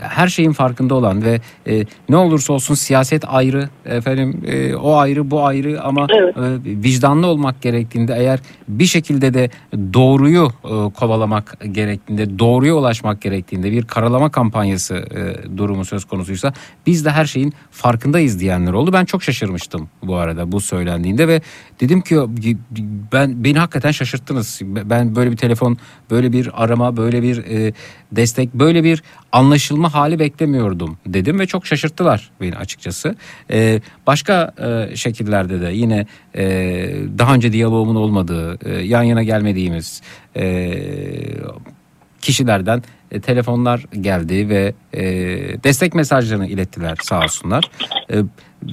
her 0.00 0.28
şeyin 0.28 0.52
farkında 0.52 0.94
olan 0.94 1.24
ve 1.24 1.40
e, 1.66 1.84
ne 2.08 2.16
olursa 2.16 2.52
olsun 2.52 2.74
siyaset 2.74 3.24
ayrı, 3.28 3.68
efendim 3.84 4.42
e, 4.46 4.74
o 4.74 4.96
ayrı 4.96 5.30
bu 5.30 5.46
ayrı 5.46 5.82
ama 5.82 6.06
e, 6.10 6.26
vicdanlı 6.64 7.26
olmak 7.26 7.62
gerektiğinde 7.62 8.14
eğer 8.18 8.40
bir 8.68 8.86
şekilde 8.86 9.34
de 9.34 9.50
doğruyu 9.94 10.48
e, 10.64 10.68
kovalamak 10.94 11.58
gerektiğinde, 11.72 12.38
doğruya 12.38 12.74
ulaşmak 12.74 13.20
gerektiğinde 13.20 13.72
bir 13.72 13.82
karalama 13.82 14.30
kampanyası 14.30 14.94
e, 14.94 15.56
durumu 15.56 15.84
söz 15.84 16.04
konusuysa 16.04 16.52
biz 16.86 17.04
de 17.04 17.10
her 17.10 17.24
şeyin 17.24 17.52
farkındayız 17.70 18.40
diyenler 18.40 18.72
oldu. 18.72 18.92
Ben 18.92 19.04
çok 19.04 19.22
şaşırmıştım 19.22 19.88
bu 20.02 20.16
arada 20.16 20.52
bu 20.52 20.60
söylendiğinde 20.60 21.28
ve 21.28 21.40
dedim 21.80 22.00
ki 22.00 22.18
ben 23.12 23.44
beni 23.44 23.58
hakikaten 23.58 23.90
şaşırttınız. 24.08 24.60
Ben 24.62 25.16
böyle 25.16 25.30
bir 25.30 25.36
telefon, 25.36 25.78
böyle 26.10 26.32
bir 26.32 26.50
arama, 26.62 26.96
böyle 26.96 27.22
bir 27.22 27.36
e, 27.38 27.72
destek, 28.12 28.54
böyle 28.54 28.84
bir 28.84 29.02
anlaşılma 29.32 29.94
hali 29.94 30.18
beklemiyordum 30.18 30.98
dedim 31.06 31.38
ve 31.38 31.46
çok 31.46 31.66
şaşırttılar 31.66 32.30
beni 32.40 32.56
açıkçası. 32.56 33.16
E, 33.50 33.80
başka 34.06 34.52
e, 34.58 34.96
şekillerde 34.96 35.60
de 35.60 35.70
yine 35.72 36.06
e, 36.34 36.44
daha 37.18 37.34
önce 37.34 37.52
diyaloğumun 37.52 37.94
olmadığı, 37.94 38.58
e, 38.70 38.84
yan 38.84 39.02
yana 39.02 39.22
gelmediğimiz 39.22 40.02
e, 40.36 40.74
kişilerden 42.20 42.82
e, 43.10 43.20
telefonlar 43.20 43.84
geldi 44.00 44.48
ve 44.48 44.74
e, 44.92 45.02
destek 45.64 45.94
mesajlarını 45.94 46.46
ilettiler 46.46 46.96
sağ 47.02 47.20
olsunlar. 47.20 47.64
E, 48.12 48.16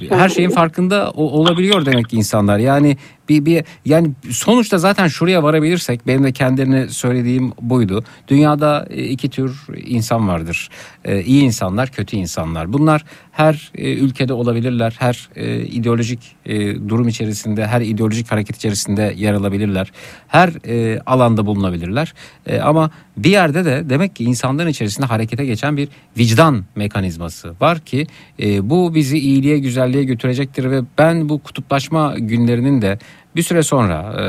her 0.08 0.28
şeyin 0.28 0.50
farkında 0.50 1.10
olabiliyor 1.10 1.86
demek 1.86 2.08
ki 2.08 2.16
insanlar. 2.16 2.58
Yani 2.58 2.96
bir, 3.28 3.44
bir 3.44 3.64
yani 3.84 4.10
sonuçta 4.30 4.78
zaten 4.78 5.08
şuraya 5.08 5.42
varabilirsek 5.42 6.06
benim 6.06 6.24
de 6.24 6.32
kendilerine 6.32 6.88
söylediğim 6.88 7.52
buydu. 7.60 8.04
Dünyada 8.28 8.86
e, 8.90 9.04
iki 9.04 9.30
tür 9.30 9.56
insan 9.86 10.28
vardır. 10.28 10.68
E, 11.04 11.22
iyi 11.22 11.42
insanlar, 11.42 11.90
kötü 11.90 12.16
insanlar. 12.16 12.72
Bunlar 12.72 13.04
her 13.36 13.72
e, 13.74 13.92
ülkede 13.94 14.32
olabilirler. 14.32 14.96
Her 14.98 15.28
e, 15.36 15.58
ideolojik 15.58 16.36
e, 16.46 16.88
durum 16.88 17.08
içerisinde, 17.08 17.66
her 17.66 17.80
ideolojik 17.80 18.32
hareket 18.32 18.56
içerisinde 18.56 19.14
yer 19.16 19.32
alabilirler. 19.34 19.92
Her 20.28 20.50
e, 20.68 21.00
alanda 21.06 21.46
bulunabilirler. 21.46 22.14
E, 22.46 22.60
ama 22.60 22.90
bir 23.16 23.30
yerde 23.30 23.64
de 23.64 23.90
demek 23.90 24.16
ki 24.16 24.24
insanların 24.24 24.68
içerisinde 24.68 25.06
harekete 25.06 25.44
geçen 25.44 25.76
bir 25.76 25.88
vicdan 26.18 26.64
mekanizması 26.76 27.54
var 27.60 27.78
ki 27.80 28.06
e, 28.42 28.70
bu 28.70 28.94
bizi 28.94 29.18
iyiliğe, 29.18 29.58
güzelliğe 29.58 30.04
götürecektir 30.04 30.70
ve 30.70 30.80
ben 30.98 31.28
bu 31.28 31.38
kutuplaşma 31.38 32.14
günlerinin 32.18 32.82
de 32.82 32.98
bir 33.36 33.42
süre 33.42 33.62
sonra 33.62 33.94
e, 33.94 34.24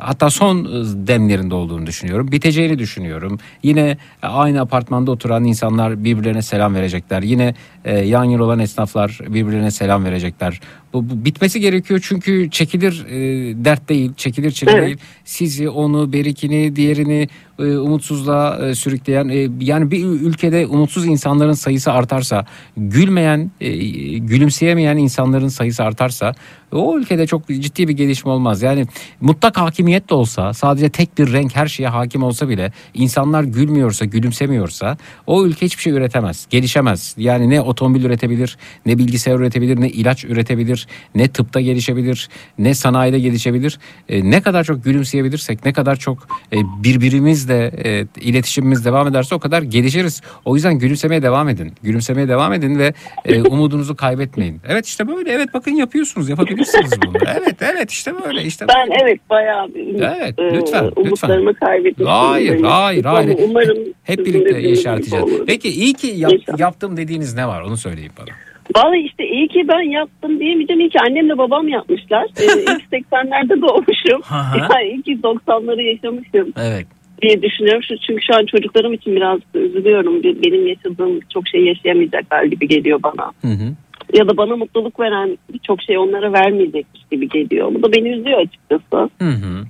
hatta 0.00 0.30
son 0.30 0.64
demlerinde 1.06 1.54
olduğunu 1.54 1.86
düşünüyorum. 1.86 2.32
Biteceğini 2.32 2.78
düşünüyorum. 2.78 3.38
Yine 3.62 3.96
aynı 4.22 4.60
apartmanda 4.60 5.10
oturan 5.10 5.44
insanlar 5.44 6.04
birbirlerine 6.04 6.42
selam 6.42 6.74
verecekler. 6.74 7.22
Yine 7.22 7.54
e, 7.84 7.98
yan 7.98 8.24
yana 8.24 8.42
olan 8.42 8.58
esnaflar 8.58 9.18
birbirlerine 9.28 9.70
selam 9.70 10.04
verecekler. 10.04 10.60
Bu, 10.92 11.10
bu 11.10 11.24
bitmesi 11.24 11.60
gerekiyor 11.60 12.00
çünkü 12.02 12.50
çekilir 12.50 13.06
e, 13.08 13.18
dert 13.64 13.88
değil, 13.88 14.12
çekilir 14.16 14.50
çile 14.50 14.70
Evet. 14.70 14.86
değil. 14.86 14.98
Sizi, 15.24 15.68
onu, 15.68 16.12
berikini, 16.12 16.76
diğerini 16.76 17.28
e, 17.58 17.76
umutsuzluğa 17.76 18.68
e, 18.68 18.74
sürükleyen 18.74 19.28
e, 19.28 19.48
yani 19.60 19.90
bir 19.90 20.04
ülkede 20.04 20.66
umutsuz 20.66 21.06
insanların 21.06 21.52
sayısı 21.52 21.92
artarsa, 21.92 22.46
gülmeyen, 22.76 23.50
e, 23.60 23.70
gülümseyemeyen 24.18 24.96
insanların 24.96 25.48
sayısı 25.48 25.84
artarsa 25.84 26.34
o 26.72 26.98
ülkede 26.98 27.26
çok 27.26 27.48
ciddi 27.48 27.88
bir 27.88 27.92
gelişme 27.92 28.30
olmaz. 28.30 28.62
Yani 28.62 28.86
mutlak 29.20 29.56
hakimiyet 29.56 30.10
de 30.10 30.14
olsa, 30.14 30.54
sadece 30.54 30.90
tek 30.90 31.18
bir 31.18 31.32
renk 31.32 31.56
her 31.56 31.66
şeye 31.66 31.88
hakim 31.88 32.22
olsa 32.22 32.48
bile 32.48 32.72
insanlar 32.94 33.44
gülmüyorsa, 33.44 34.04
gülümsemiyorsa 34.04 34.96
o 35.26 35.44
ülke 35.44 35.66
hiçbir 35.66 35.82
şey 35.82 35.92
üretemez, 35.92 36.46
gelişemez. 36.50 37.14
Yani 37.18 37.50
ne 37.50 37.60
otomobil 37.60 38.04
üretebilir, 38.04 38.56
ne 38.86 38.98
bilgisayar 38.98 39.38
üretebilir, 39.38 39.80
ne 39.80 39.88
ilaç 39.88 40.24
üretebilir, 40.24 40.79
ne 41.14 41.28
tıpta 41.28 41.60
gelişebilir, 41.60 42.28
ne 42.58 42.74
sanayide 42.74 43.18
gelişebilir. 43.18 43.78
E, 44.08 44.30
ne 44.30 44.40
kadar 44.42 44.64
çok 44.64 44.84
gülümseyebilirsek, 44.84 45.64
ne 45.64 45.72
kadar 45.72 45.96
çok 45.96 46.18
e, 46.52 46.56
birbirimizle 46.84 47.70
e, 47.84 48.06
iletişimimiz 48.20 48.84
devam 48.84 49.08
ederse 49.08 49.34
o 49.34 49.38
kadar 49.38 49.62
gelişiriz. 49.62 50.22
O 50.44 50.54
yüzden 50.54 50.78
gülümsemeye 50.78 51.22
devam 51.22 51.48
edin. 51.48 51.72
Gülümsemeye 51.82 52.28
devam 52.28 52.52
edin 52.52 52.78
ve 52.78 52.92
e, 53.24 53.42
umudunuzu 53.48 53.96
kaybetmeyin. 53.96 54.60
Evet 54.68 54.86
işte 54.86 55.08
böyle. 55.08 55.32
Evet 55.32 55.48
bakın 55.54 55.70
yapıyorsunuz. 55.70 56.28
Yapabilirsiniz 56.28 56.90
bunu. 57.06 57.12
Evet 57.40 57.56
evet 57.60 57.90
işte 57.90 58.12
böyle. 58.24 58.42
işte 58.42 58.66
Ben 58.68 59.02
evet 59.04 59.20
bayağı 59.30 59.68
bir 59.74 59.94
Evet, 60.00 60.38
e, 60.38 60.42
lütfen, 60.42 60.86
lütfen. 60.86 61.02
umutlarımı. 61.02 61.52
Hayır, 61.60 61.84
durumdayım. 61.96 62.62
hayır, 62.64 63.04
Ama 63.04 63.16
hayır. 63.18 63.38
Umarım 63.48 63.78
Hep 64.04 64.18
birlikte 64.26 64.60
gibi 64.60 65.16
olur. 65.22 65.46
Peki 65.46 65.68
iyi 65.68 65.94
ki 65.94 66.06
yap- 66.06 66.58
yaptım 66.60 66.96
dediğiniz 66.96 67.34
ne 67.34 67.48
var? 67.48 67.60
Onu 67.62 67.76
söyleyin 67.76 68.10
bana. 68.18 68.28
Vallahi 68.76 68.98
işte 68.98 69.28
iyi 69.28 69.48
ki 69.48 69.68
ben 69.68 69.90
yaptım 69.90 70.40
diyemeyeceğim. 70.40 70.80
İyi 70.80 70.90
ki 70.90 71.00
annemle 71.00 71.38
babam 71.38 71.68
yapmışlar. 71.68 72.26
Ee, 72.40 72.44
ilk 72.62 73.04
80'lerde 73.06 73.62
doğmuşum. 73.62 74.22
Yani 74.70 74.88
iyi 74.88 75.02
ki 75.02 75.18
90'ları 75.22 75.82
yaşamışım 75.82 76.52
Evet. 76.56 76.86
diye 77.22 77.42
düşünüyorum. 77.42 77.82
Çünkü 78.06 78.22
şu 78.26 78.34
an 78.34 78.46
çocuklarım 78.46 78.92
için 78.92 79.16
biraz 79.16 79.40
üzülüyorum. 79.54 80.22
Benim 80.22 80.66
yaşadığım 80.66 81.20
çok 81.34 81.48
şey 81.48 81.64
yaşayamayacaklar 81.64 82.44
gibi 82.44 82.68
geliyor 82.68 83.02
bana. 83.02 83.32
Hı 83.40 83.48
hı. 83.48 83.74
Ya 84.14 84.28
da 84.28 84.36
bana 84.36 84.56
mutluluk 84.56 85.00
veren 85.00 85.38
birçok 85.52 85.82
şey 85.82 85.98
onlara 85.98 86.32
vermeyecekmiş 86.32 87.02
gibi 87.10 87.28
geliyor. 87.28 87.74
Bu 87.74 87.82
da 87.82 87.92
beni 87.92 88.08
üzüyor 88.08 88.40
açıkçası. 88.40 89.10
Hı 89.18 89.28
hı. 89.28 89.64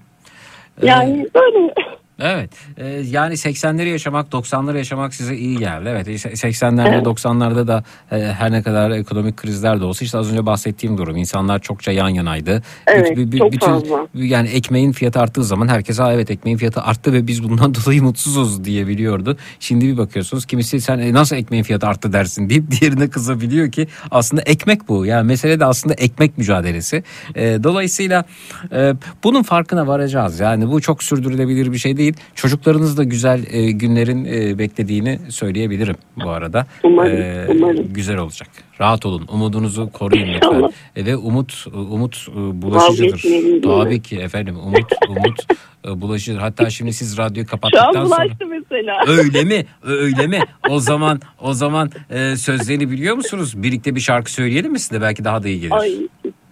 Yani 0.82 1.26
böyle 1.34 1.74
Evet. 2.20 2.50
Ee, 2.76 2.86
yani 2.86 3.34
80'leri 3.34 3.88
yaşamak, 3.88 4.28
90'ları 4.32 4.76
yaşamak 4.76 5.14
size 5.14 5.36
iyi 5.36 5.58
geldi. 5.58 5.88
Evet. 5.88 6.08
80'lerde, 6.08 6.88
Evet. 6.94 7.06
90'larda 7.06 7.66
da 7.66 7.84
e, 8.12 8.16
her 8.16 8.52
ne 8.52 8.62
kadar 8.62 8.90
ekonomik 8.90 9.36
krizler 9.36 9.80
de 9.80 9.84
olsa 9.84 10.04
işte 10.04 10.18
az 10.18 10.30
önce 10.32 10.46
bahsettiğim 10.46 10.98
durum. 10.98 11.16
İnsanlar 11.16 11.58
çokça 11.58 11.92
yan 11.92 12.08
yanaydı. 12.08 12.62
Evet, 12.86 13.18
Büt- 13.18 13.30
bü- 13.32 13.38
çok 13.38 13.52
bütün, 13.52 13.66
fazla. 13.66 14.06
Yani 14.14 14.48
ekmeğin 14.48 14.92
fiyatı 14.92 15.20
arttığı 15.20 15.44
zaman 15.44 15.68
herkes 15.68 15.98
ha 15.98 16.12
evet 16.12 16.30
ekmeğin 16.30 16.56
fiyatı 16.56 16.82
arttı 16.82 17.12
ve 17.12 17.26
biz 17.26 17.48
bundan 17.48 17.74
dolayı 17.84 18.02
mutsuzuz 18.02 18.64
diyebiliyordu. 18.64 19.36
Şimdi 19.60 19.86
bir 19.86 19.96
bakıyorsunuz 19.98 20.46
kimisi 20.46 20.80
sen 20.80 20.98
e, 20.98 21.12
nasıl 21.12 21.36
ekmeğin 21.36 21.62
fiyatı 21.62 21.86
arttı 21.86 22.12
dersin 22.12 22.50
deyip 22.50 22.70
diğerine 22.70 23.10
kızabiliyor 23.10 23.72
ki 23.72 23.88
aslında 24.10 24.42
ekmek 24.42 24.88
bu. 24.88 25.06
Yani 25.06 25.26
mesele 25.26 25.60
de 25.60 25.64
aslında 25.64 25.94
ekmek 25.94 26.38
mücadelesi. 26.38 27.02
E, 27.34 27.58
dolayısıyla 27.62 28.24
e, 28.72 28.92
bunun 29.24 29.42
farkına 29.42 29.86
varacağız. 29.86 30.40
Yani 30.40 30.68
bu 30.70 30.80
çok 30.80 31.02
sürdürülebilir 31.02 31.72
bir 31.72 31.78
şey 31.78 31.96
değil. 31.96 32.09
Çocuklarınız 32.34 32.96
da 32.98 33.04
güzel 33.04 33.44
e, 33.50 33.70
günlerin 33.70 34.24
e, 34.24 34.58
beklediğini 34.58 35.18
söyleyebilirim 35.28 35.96
bu 36.24 36.30
arada. 36.30 36.66
Umarım, 36.84 37.16
E, 37.16 37.46
umarım. 37.48 37.92
Güzel 37.92 38.16
olacak. 38.16 38.48
Rahat 38.80 39.06
olun. 39.06 39.26
Umudunuzu 39.32 39.90
koruyun 39.92 40.28
lütfen. 40.34 40.70
E, 40.96 41.04
ve 41.06 41.16
umut 41.16 41.66
umut 41.74 42.26
e, 42.30 42.62
bulaşıcıdır. 42.62 43.22
Değil? 43.22 43.62
Tabii 43.62 44.02
ki 44.02 44.16
efendim. 44.18 44.56
Umut 44.66 44.92
umut 45.08 45.46
e, 45.88 46.00
bulaşıcıdır. 46.00 46.38
Hatta 46.38 46.70
şimdi 46.70 46.92
siz 46.92 47.18
radyoyu 47.18 47.46
kapattıktan 47.46 48.04
sonra 48.04 48.26
mesela. 48.48 49.00
Öyle 49.08 49.44
mi? 49.44 49.66
Öyle 49.82 50.26
mi? 50.26 50.40
O 50.68 50.80
zaman 50.80 51.20
o 51.40 51.52
zaman 51.52 51.90
e, 52.10 52.36
sözlerini 52.36 52.90
biliyor 52.90 53.16
musunuz? 53.16 53.62
Birlikte 53.62 53.94
bir 53.94 54.00
şarkı 54.00 54.32
söyleyelim 54.32 54.72
mi 54.72 54.78
size? 54.78 55.00
Belki 55.00 55.24
daha 55.24 55.42
da 55.42 55.48
iyi 55.48 55.60
gelir. 55.60 55.72
Ay 55.72 55.92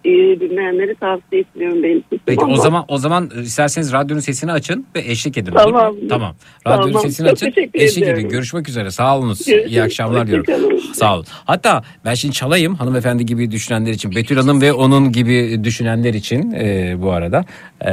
e, 0.08 0.94
tavsiye 1.00 1.40
etmiyorum 1.40 1.82
benim 1.82 2.02
Peki 2.26 2.40
o 2.40 2.44
ama. 2.44 2.56
zaman 2.56 2.84
o 2.88 2.98
zaman 2.98 3.30
e, 3.38 3.40
isterseniz 3.40 3.92
radyonun 3.92 4.20
sesini 4.20 4.52
açın 4.52 4.86
ve 4.96 5.00
eşlik 5.00 5.38
edin. 5.38 5.52
Tamam. 5.52 5.94
Tamam. 6.08 6.34
Radyonun 6.66 6.92
Tamam. 6.92 7.02
sesini 7.02 7.26
Çok 7.26 7.32
açın. 7.32 7.46
Eşlik 7.74 8.02
ediyorum. 8.02 8.20
edin. 8.20 8.28
Görüşmek 8.28 8.68
üzere. 8.68 8.90
Sağ 8.90 9.18
olunuz. 9.18 9.46
Görüşürüz. 9.46 9.72
İyi 9.72 9.82
akşamlar 9.82 10.26
diyorum. 10.26 10.78
Sağ 10.94 11.14
olun. 11.14 11.24
Hatta 11.44 11.82
ben 12.04 12.14
şimdi 12.14 12.34
çalayım 12.34 12.74
hanımefendi 12.74 13.26
gibi 13.26 13.50
düşünenler 13.50 13.92
için. 13.92 14.14
Betül 14.14 14.36
Hanım 14.36 14.60
ve 14.60 14.72
onun 14.72 15.12
gibi 15.12 15.64
düşünenler 15.64 16.14
için 16.14 16.50
e, 16.52 16.94
bu 16.98 17.10
arada 17.12 17.44
e, 17.86 17.90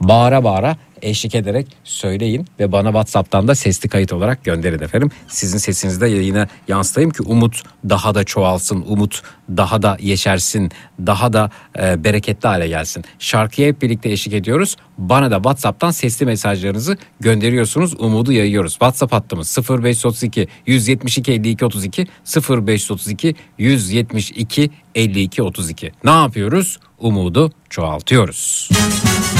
bağıra 0.00 0.44
bağıra 0.44 0.76
eşlik 1.02 1.34
ederek 1.34 1.66
söyleyin 1.84 2.46
ve 2.60 2.72
bana 2.72 2.88
WhatsApp'tan 2.88 3.48
da 3.48 3.54
sesli 3.54 3.88
kayıt 3.88 4.12
olarak 4.12 4.44
gönderin 4.44 4.82
efendim. 4.82 5.10
Sizin 5.28 5.58
sesinizi 5.58 6.00
de 6.00 6.06
yayına 6.08 6.48
yansıtayım 6.68 7.10
ki 7.10 7.22
umut 7.22 7.62
daha 7.88 8.14
da 8.14 8.24
çoğalsın, 8.24 8.84
umut 8.88 9.22
daha 9.56 9.82
da 9.82 9.96
yeşersin, 10.00 10.70
daha 11.06 11.32
da 11.32 11.50
e, 11.78 12.04
bereketli 12.04 12.46
hale 12.48 12.68
gelsin. 12.68 13.04
Şarkıya 13.18 13.68
hep 13.68 13.82
birlikte 13.82 14.10
eşlik 14.10 14.34
ediyoruz. 14.34 14.76
Bana 14.98 15.30
da 15.30 15.36
WhatsApp'tan 15.36 15.90
sesli 15.90 16.26
mesajlarınızı 16.26 16.96
gönderiyorsunuz. 17.20 17.94
Umudu 18.00 18.32
yayıyoruz. 18.32 18.72
WhatsApp 18.72 19.12
hattımız 19.12 19.58
0532 19.58 20.48
172 20.66 21.32
52 21.32 21.64
32 21.64 22.06
0532 22.50 23.34
172 23.58 24.70
52 24.94 25.42
32. 25.42 25.92
Ne 26.04 26.10
yapıyoruz? 26.10 26.78
Umudu 26.98 27.52
çoğaltıyoruz. 27.70 28.68
güneşli 28.78 29.37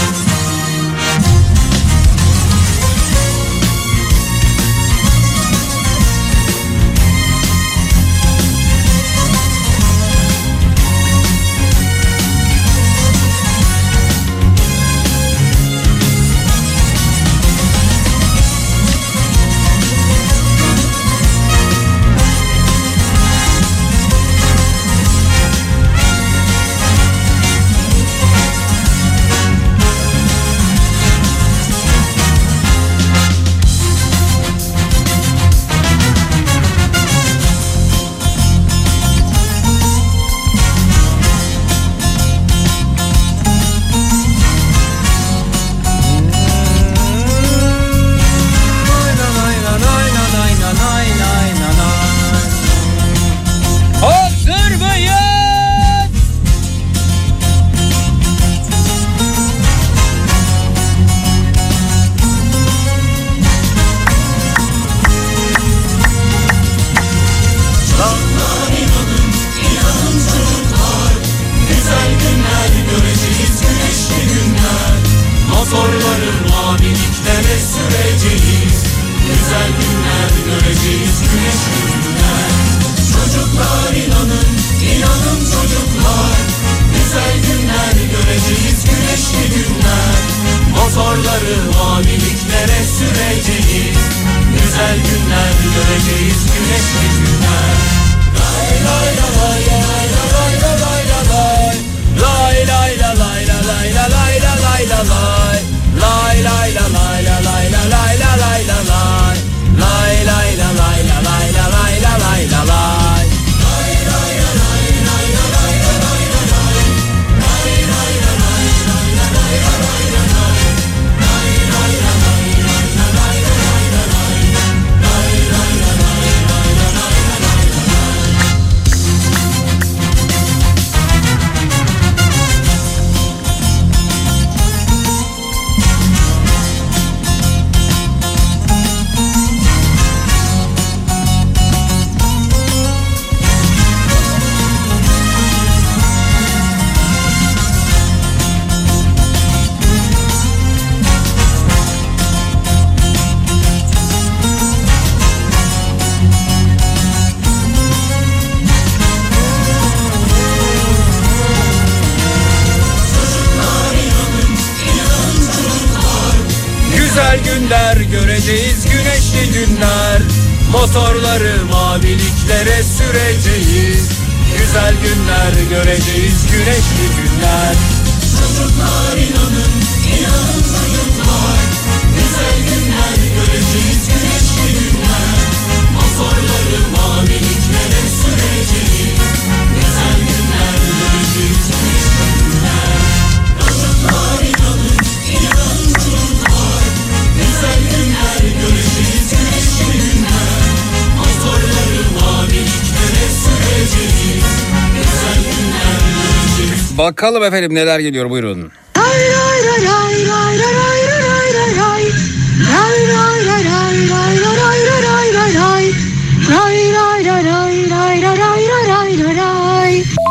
Bakalım 207.18 207.44
efendim 207.44 207.74
neler 207.74 207.98
geliyor 208.00 208.30
buyurun. 208.30 208.72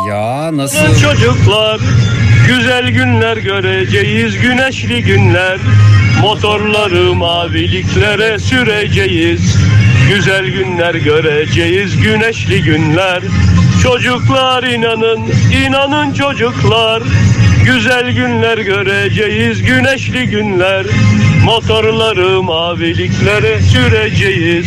Ya 0.08 0.56
nasıl? 0.56 1.00
Çocuklar 1.02 1.80
güzel 2.46 2.90
günler 2.90 3.36
göreceğiz 3.36 4.38
güneşli 4.38 5.02
günler 5.02 5.58
Motorları 6.22 7.14
maviliklere 7.14 8.38
süreceğiz 8.38 9.56
Güzel 10.08 10.46
günler 10.46 10.94
göreceğiz 10.94 11.96
güneşli 11.96 12.62
günler 12.62 13.22
Çocuklar 13.82 14.62
inanın 14.62 15.20
inanın 15.66 16.14
çocuklar 16.14 17.02
Güzel 17.64 18.12
günler 18.12 18.58
göreceğiz 18.58 19.62
güneşli 19.62 20.26
günler 20.26 20.86
Motorları 21.44 22.42
maviliklere 22.42 23.60
süreceğiz 23.62 24.66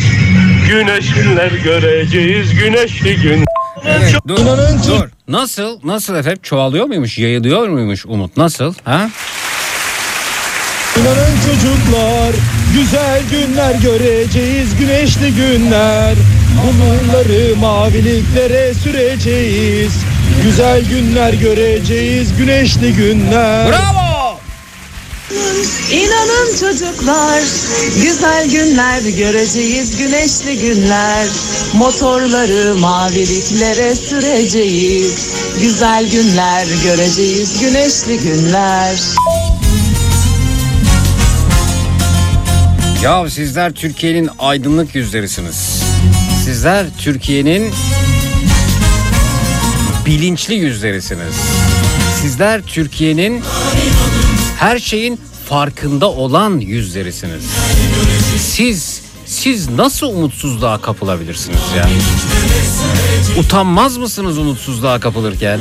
Güneş 0.70 1.14
günler 1.14 1.52
göreceğiz 1.64 2.54
güneşli 2.56 3.16
gün 3.16 3.46
Evet, 3.86 4.16
dur, 4.28 4.38
dur. 4.88 5.10
Nasıl? 5.28 5.80
Nasıl 5.84 6.16
efendim? 6.16 6.40
Çoğalıyor 6.44 6.86
muymuş? 6.86 7.18
Yayılıyor 7.18 7.68
muymuş 7.68 8.06
Umut? 8.06 8.38
Nasıl? 8.38 8.74
Ha? 8.84 9.10
İnanın 10.98 11.36
çocuklar 11.46 12.32
güzel 12.74 13.22
günler 13.32 13.76
göreceğiz 13.76 14.76
güneşli 14.80 15.34
günler 15.36 16.16
Bulutları 16.58 17.56
maviliklere 17.56 18.74
süreceğiz 18.74 19.94
Güzel 20.44 20.86
günler 20.86 21.34
göreceğiz 21.34 22.38
güneşli 22.38 22.94
günler 22.94 23.70
Bravo! 23.70 24.12
İnanın 25.92 26.58
çocuklar, 26.60 27.42
güzel 28.04 28.50
günler 28.50 29.02
göreceğiz, 29.02 29.98
güneşli 29.98 30.58
günler. 30.58 31.28
Motorları 31.74 32.76
maviliklere 32.76 33.96
süreceğiz. 33.96 35.30
Güzel 35.62 36.10
günler 36.12 36.68
göreceğiz, 36.84 37.60
güneşli 37.60 38.20
günler. 38.20 38.96
Ya 43.04 43.30
sizler 43.30 43.72
Türkiye'nin 43.74 44.30
aydınlık 44.40 44.96
yüzlerisiniz. 44.96 45.81
Sizler 46.46 46.86
Türkiye'nin 46.98 47.74
bilinçli 50.06 50.56
yüzlerisiniz. 50.56 51.36
Sizler 52.22 52.62
Türkiye'nin 52.62 53.44
her 54.58 54.80
şeyin 54.80 55.20
farkında 55.50 56.10
olan 56.10 56.60
yüzlerisiniz. 56.60 57.44
Siz 58.40 59.02
siz 59.26 59.70
nasıl 59.70 60.08
umutsuzluğa 60.08 60.82
kapılabilirsiniz 60.82 61.62
ya? 61.78 61.90
Utanmaz 63.40 63.98
mısınız 63.98 64.38
umutsuzluğa 64.38 65.00
kapılırken? 65.00 65.60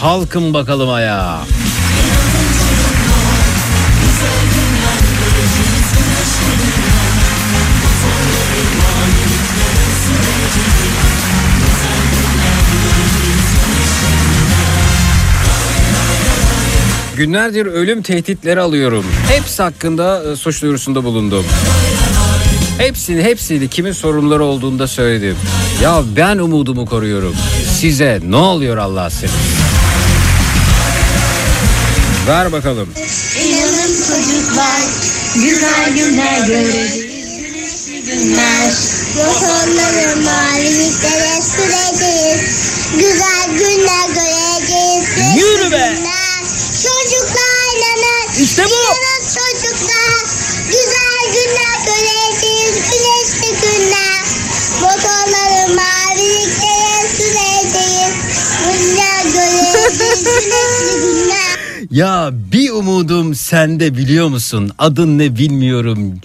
Kalkın 0.00 0.54
bakalım 0.54 0.90
ayağa. 0.90 1.40
Günlerdir 17.16 17.66
ölüm 17.66 18.02
tehditleri 18.02 18.60
alıyorum. 18.60 19.04
Hepsi 19.28 19.62
hakkında 19.62 20.32
e, 20.32 20.36
suç 20.36 20.62
duyurusunda 20.62 21.04
bulundum. 21.04 21.44
Hepsini 22.78 23.22
hepsini 23.22 23.68
kimin 23.68 23.92
sorunları 23.92 24.44
olduğunda 24.44 24.86
söyledim. 24.86 25.36
Ya 25.82 26.02
ben 26.16 26.38
umudumu 26.38 26.86
koruyorum. 26.86 27.36
Size 27.80 28.20
ne 28.28 28.36
oluyor 28.36 28.76
Allah 28.76 29.10
seni? 29.10 29.30
Ver 32.28 32.52
bakalım. 32.52 32.88
İnanın 33.44 33.94
çocuklar, 33.96 34.80
güzel 35.34 35.94
günler 35.94 36.46
göreceğiz. 36.46 36.94
Güneşli 37.38 38.04
günler, 38.04 38.72
motorları 39.16 40.16
maviliklere 40.16 41.42
süreceğiz. 41.42 42.40
Güzel 42.94 43.58
günler 43.58 44.08
göreceğiz. 44.08 45.36
Yürü 45.36 45.72
be! 45.72 45.92
Günler. 45.98 46.23
Çocuklar. 47.04 47.44
İşte 48.42 48.64
bu. 48.64 48.94
Çocuklar, 49.34 50.24
güzel 50.66 51.32
günler 51.34 51.78
göreceğiz. 51.86 52.74
Güneşli 52.74 53.60
günler, 53.62 54.24
motorları 54.80 55.74
maviliklere 55.74 57.08
süreceğiz. 57.16 58.14
Güzel 58.72 59.24
göreceğiz. 59.24 60.24
Güneşli 60.24 61.00
günler. 61.00 61.58
Ya 61.90 62.30
bir 62.32 62.70
umudum 62.70 63.34
sende 63.34 63.96
biliyor 63.96 64.28
musun? 64.28 64.70
Adın 64.78 65.18
ne 65.18 65.36
bilmiyorum. 65.36 66.20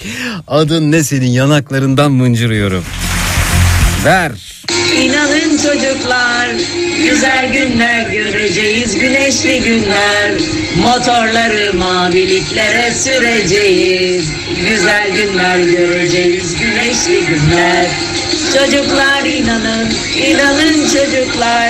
Adın 0.48 0.92
ne 0.92 1.04
senin 1.04 1.30
yanaklarından 1.32 2.12
mıncırıyorum. 2.12 2.84
Ver. 4.06 4.32
İnanın 4.96 5.58
çocuklar 5.58 6.50
Güzel 7.04 7.54
günler 7.54 8.10
göreceğiz 8.10 9.00
güneşli 9.00 9.60
günler. 9.60 10.32
Motorları 10.82 11.74
maviliklere 11.74 12.92
süreceğiz. 12.94 14.26
Güzel 14.70 15.10
günler 15.16 15.58
göreceğiz 15.60 16.56
güneşli 16.56 17.26
günler. 17.26 17.86
Çocuklar 18.54 19.26
inanın, 19.26 19.90
inanın 20.28 20.88
çocuklar. 20.88 21.70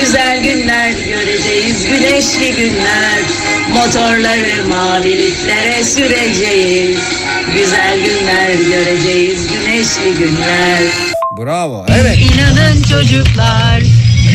Güzel 0.00 0.42
günler 0.42 0.90
göreceğiz 0.90 1.86
güneşli 1.86 2.54
günler. 2.56 3.20
Motorları 3.74 4.68
maviliklere 4.68 5.84
süreceğiz. 5.84 6.98
Güzel 7.54 7.98
günler 8.04 8.54
göreceğiz 8.54 9.46
güneşli 9.46 10.18
günler. 10.18 10.82
Bravo. 11.38 11.86
Evet. 11.88 12.18
İnanın 12.18 12.82
çocuklar 12.82 13.82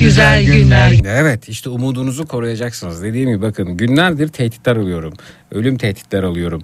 Güzel 0.00 0.44
günler 0.44 0.92
Evet 1.06 1.48
işte 1.48 1.70
umudunuzu 1.70 2.26
koruyacaksınız. 2.26 3.02
Dediğim 3.02 3.30
gibi 3.30 3.42
bakın 3.42 3.76
günlerdir 3.76 4.28
tehditler 4.28 4.76
alıyorum. 4.76 5.14
Ölüm 5.52 5.78
tehditler 5.78 6.22
alıyorum. 6.22 6.62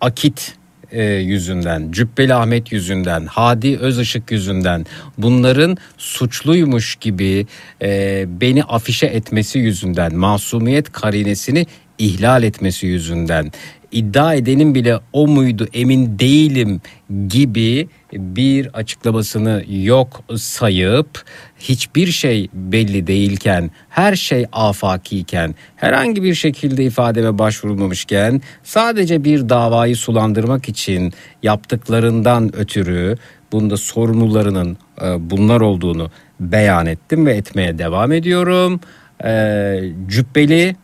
Akit 0.00 0.54
e, 0.92 1.04
yüzünden, 1.04 1.92
Cübbeli 1.92 2.34
Ahmet 2.34 2.72
yüzünden, 2.72 3.26
Hadi 3.26 3.78
Özışık 3.78 4.30
yüzünden 4.30 4.86
bunların 5.18 5.76
suçluymuş 5.98 6.96
gibi 6.96 7.46
e, 7.82 8.24
beni 8.40 8.64
afişe 8.64 9.06
etmesi 9.06 9.58
yüzünden, 9.58 10.14
masumiyet 10.14 10.92
karinesini 10.92 11.66
ihlal 11.98 12.42
etmesi 12.42 12.86
yüzünden 12.86 13.52
iddia 13.92 14.34
edenin 14.34 14.74
bile 14.74 14.98
o 15.12 15.26
muydu 15.26 15.68
emin 15.72 16.18
değilim 16.18 16.80
gibi 17.28 17.88
bir 18.12 18.66
açıklamasını 18.66 19.64
yok 19.68 20.22
sayıp 20.36 21.22
hiçbir 21.58 22.06
şey 22.06 22.48
belli 22.52 23.06
değilken 23.06 23.70
her 23.88 24.16
şey 24.16 24.46
afakiyken 24.52 25.54
herhangi 25.76 26.22
bir 26.22 26.34
şekilde 26.34 26.84
ifademe 26.84 27.38
başvurulmamışken 27.38 28.42
sadece 28.62 29.24
bir 29.24 29.48
davayı 29.48 29.96
sulandırmak 29.96 30.68
için 30.68 31.12
yaptıklarından 31.42 32.56
ötürü 32.56 33.16
bunda 33.52 33.76
sorumlularının 33.76 34.78
e, 35.02 35.30
bunlar 35.30 35.60
olduğunu 35.60 36.10
beyan 36.40 36.86
ettim 36.86 37.26
ve 37.26 37.32
etmeye 37.32 37.78
devam 37.78 38.12
ediyorum. 38.12 38.80
E, 39.24 39.80
Cübbeli, 40.08 40.76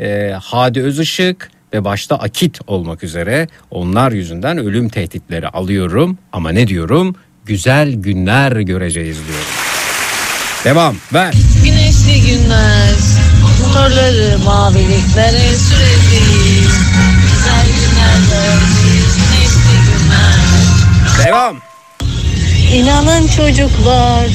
e, 0.00 0.36
Hadi 0.42 0.80
Özışık 0.80 1.50
ve 1.72 1.84
başta 1.84 2.16
Akit 2.16 2.60
olmak 2.66 3.04
üzere 3.04 3.48
onlar 3.70 4.12
yüzünden 4.12 4.58
ölüm 4.58 4.88
tehditleri 4.88 5.48
alıyorum 5.48 6.18
ama 6.32 6.50
ne 6.52 6.68
diyorum? 6.68 7.16
Güzel 7.46 7.92
günler 7.92 8.52
göreceğiz 8.52 9.16
diyorum. 9.26 9.44
Devam 10.64 10.96
ver. 11.14 11.34
Güneşli 11.64 12.20
günler 12.30 12.94
Motorları 13.42 14.38
maviliklere 14.44 15.54
süreceğiz 15.54 16.72
Güzel 17.22 17.66
günler 17.66 18.18
göreceğiz 18.30 19.16
Güneşli 19.16 19.76
günler 19.86 21.26
Devam. 21.26 21.56
İnanın 22.74 23.28
çocuklar 23.28 24.26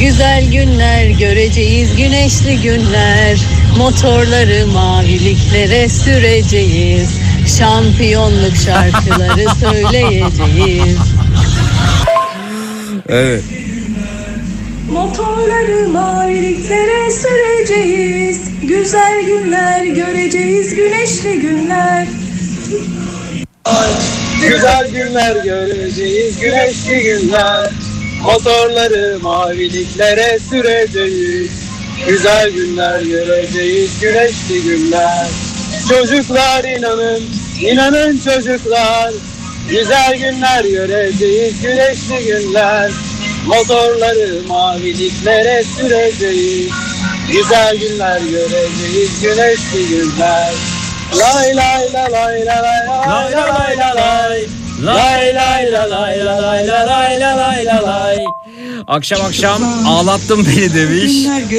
Güzel 0.00 0.50
günler 0.50 1.06
göreceğiz 1.10 1.96
güneşli 1.96 2.60
günler. 2.62 3.38
Motorları 3.78 4.66
maviliklere 4.66 5.88
süreceğiz. 5.88 7.10
Şampiyonluk 7.58 8.56
şarkıları 8.56 9.46
söyleyeceğiz. 9.60 10.98
Evet. 13.08 13.42
Motorları 14.92 15.88
maviliklere 15.88 17.10
süreceğiz. 17.10 18.40
Güzel 18.62 19.22
günler 19.26 19.84
göreceğiz 19.84 20.74
güneşli 20.74 21.40
günler. 21.40 22.06
Güzel 24.40 24.90
günler 24.92 25.44
göreceğiz, 25.44 26.40
güneşli 26.40 27.02
günler. 27.02 27.70
Motorları 28.22 29.18
maviliklere 29.22 30.38
süreceğiz. 30.50 31.50
Güzel 32.08 32.50
günler 32.50 33.00
göreceğiz, 33.00 34.00
güneşli 34.00 34.62
günler. 34.62 35.26
Çocuklar 35.88 36.64
inanın, 36.64 37.22
inanın 37.60 38.18
çocuklar. 38.18 39.12
Güzel 39.70 40.16
günler 40.18 40.64
göreceğiz, 40.64 41.62
güneşli 41.62 42.24
günler. 42.24 42.90
Motorları 43.46 44.42
maviliklere 44.48 45.64
süreceğiz. 45.76 46.70
Güzel 47.32 47.76
günler 47.76 48.20
göreceğiz, 48.20 49.20
güneşli 49.22 49.88
günler. 49.88 50.52
Lay 51.18 51.56
lay 51.56 51.92
la 51.92 52.12
lay 52.12 52.46
la 52.46 52.62
lay 52.62 52.86
lay 53.06 53.32
la 53.32 53.48
lay 53.48 53.76
la 53.78 53.96
lay. 53.96 54.59
Lay 54.82 55.34
lay 55.34 55.72
la 55.72 55.90
lay 55.90 56.24
la 56.24 56.42
lay 56.42 56.66
la 56.66 56.86
lay 56.86 57.20
la 57.20 57.36
lay 57.36 57.64
la 57.64 57.82
lay. 57.86 58.16
Akşam 58.88 59.20
akşam 59.22 59.62
ağlattın 59.86 60.46
beni 60.46 60.74
demiş. 60.74 61.12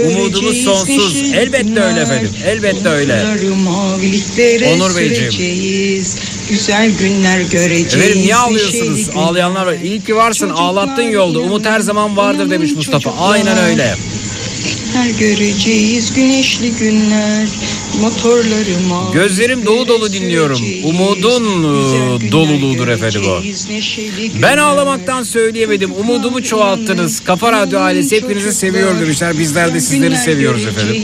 Umudumuz 0.07 0.57
sonsuz. 0.63 1.33
Elbette 1.33 1.81
öyle 1.81 2.01
efendim. 2.01 2.29
Elbette 2.45 2.89
öyle. 2.89 3.25
Onur 4.75 4.97
Beyciğim. 4.97 6.05
Güzel 6.49 6.91
günler 6.99 7.41
göreceğiz. 7.41 7.95
Efendim 7.95 8.21
niye 8.21 8.35
ağlıyorsunuz? 8.35 9.09
Ağlayanlar 9.15 9.65
var. 9.65 9.73
İyi 9.83 10.03
ki 10.03 10.15
varsın 10.15 10.49
ağlattın 10.49 11.01
yolda. 11.01 11.39
Umut 11.39 11.65
her 11.65 11.79
zaman 11.79 12.17
vardır 12.17 12.49
demiş 12.49 12.71
Mustafa. 12.75 13.11
Aynen 13.19 13.57
öyle. 13.57 13.95
Her 14.93 15.09
göreceğiz 15.09 16.13
güneşli 16.13 16.71
günler. 16.71 17.47
Gözlerim 19.13 19.65
dolu 19.65 19.87
dolu 19.87 20.13
dinliyorum. 20.13 20.59
Umudun 20.83 21.43
e, 21.43 22.31
doluluğudur 22.31 22.87
efendim 22.87 23.21
o. 23.27 23.41
Ben 24.41 24.57
ağlamaktan 24.57 25.23
söyleyemedim. 25.23 25.91
Umudumu 25.91 26.43
çoğalttınız. 26.43 27.19
Kafa 27.19 27.51
Radyo 27.51 27.79
ailesi 27.79 28.15
hepinizi 28.15 28.53
seviyor 28.53 28.99
demişler. 28.99 29.39
Bizler 29.39 29.73
de 29.73 29.79
sizleri 29.79 30.17
seviyoruz 30.17 30.65
efendim. 30.65 30.95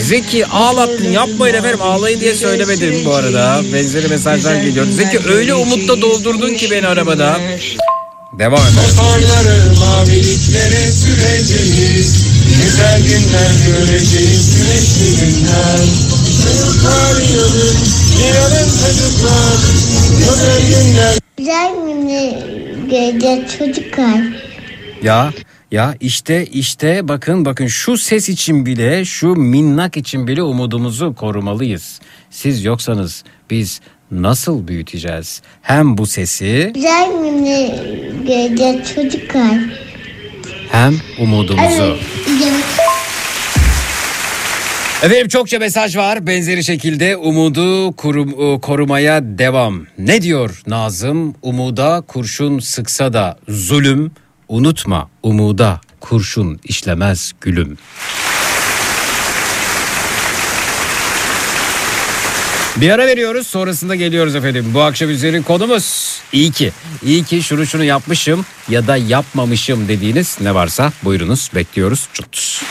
Zeki 0.00 0.46
ağlattın 0.46 1.12
yapmayın 1.12 1.54
efendim 1.54 1.82
ağlayın 1.82 2.20
diye 2.20 2.34
söylemedim 2.34 3.04
bu 3.04 3.14
arada. 3.14 3.60
Benzeri 3.72 4.08
mesajlar 4.08 4.56
geliyor. 4.56 4.86
Zeki 4.90 5.18
öyle 5.28 5.54
umutta 5.54 6.00
doldurdun 6.00 6.54
ki 6.54 6.70
beni 6.70 6.86
arabada. 6.86 7.40
Devam 8.38 8.60
edelim. 8.60 8.74
Motorları 8.96 9.74
maviliklere 9.80 10.92
süreceğiz. 10.92 12.27
Güzel 12.56 13.02
günler 13.02 13.50
göreceğiz, 13.66 14.56
güneşli 14.56 15.16
günler. 15.20 15.80
Çocuklar 16.44 17.22
inanın, 17.22 17.76
inanın 18.24 18.68
çocuklar. 18.68 19.58
Güzel 20.18 20.60
günler. 20.68 21.18
Güzel 21.38 21.72
günler 22.90 23.58
çocuklar. 23.58 24.22
Ya 25.02 25.32
ya 25.70 25.94
işte 26.00 26.46
işte 26.46 27.08
bakın 27.08 27.44
bakın 27.44 27.66
şu 27.66 27.98
ses 27.98 28.28
için 28.28 28.66
bile 28.66 29.04
şu 29.04 29.26
minnak 29.28 29.96
için 29.96 30.26
bile 30.26 30.42
umudumuzu 30.42 31.14
korumalıyız. 31.14 32.00
Siz 32.30 32.64
yoksanız 32.64 33.24
biz 33.50 33.80
nasıl 34.10 34.68
büyüteceğiz? 34.68 35.42
Hem 35.62 35.98
bu 35.98 36.06
sesi 36.06 36.70
Güzel 36.74 37.08
günler 38.26 38.84
çocuklar. 38.94 39.87
Hem 40.72 40.94
umudumuzu. 41.18 41.82
Evet. 41.82 41.98
Efendim 45.02 45.28
çokça 45.28 45.58
mesaj 45.58 45.96
var. 45.96 46.26
Benzeri 46.26 46.64
şekilde 46.64 47.16
umudu 47.16 47.92
kurum- 47.96 48.54
e, 48.56 48.60
korumaya 48.60 49.20
devam. 49.38 49.86
Ne 49.98 50.22
diyor 50.22 50.62
Nazım? 50.66 51.34
Umuda 51.42 52.00
kurşun 52.08 52.58
sıksa 52.58 53.12
da 53.12 53.38
zulüm. 53.48 54.10
Unutma 54.48 55.08
umuda 55.22 55.80
kurşun 56.00 56.60
işlemez 56.64 57.32
gülüm. 57.40 57.78
Bir 62.80 62.90
ara 62.90 63.06
veriyoruz 63.06 63.46
sonrasında 63.46 63.94
geliyoruz 63.94 64.34
efendim. 64.34 64.70
Bu 64.74 64.82
akşam 64.82 65.10
üzeri 65.10 65.42
konumuz 65.42 66.18
iyi 66.32 66.52
ki. 66.52 66.72
İyi 67.04 67.24
ki 67.24 67.42
şunu 67.42 67.66
şunu 67.66 67.84
yapmışım 67.84 68.46
ya 68.68 68.86
da 68.86 68.96
yapmamışım 68.96 69.88
dediğiniz 69.88 70.38
ne 70.40 70.54
varsa 70.54 70.92
buyurunuz 71.04 71.50
bekliyoruz. 71.54 72.08
Çut. 72.12 72.62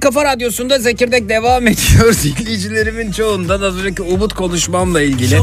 En 0.00 0.02
kafa 0.02 0.24
radyosunda 0.24 0.78
Zekirdek 0.78 1.28
devam 1.28 1.66
ediyor. 1.66 2.16
Dinleyicilerimin 2.38 3.12
çoğundan 3.12 3.62
az 3.62 3.76
önceki 3.76 4.02
Umut 4.02 4.34
konuşmamla 4.34 5.00
ilgili. 5.00 5.40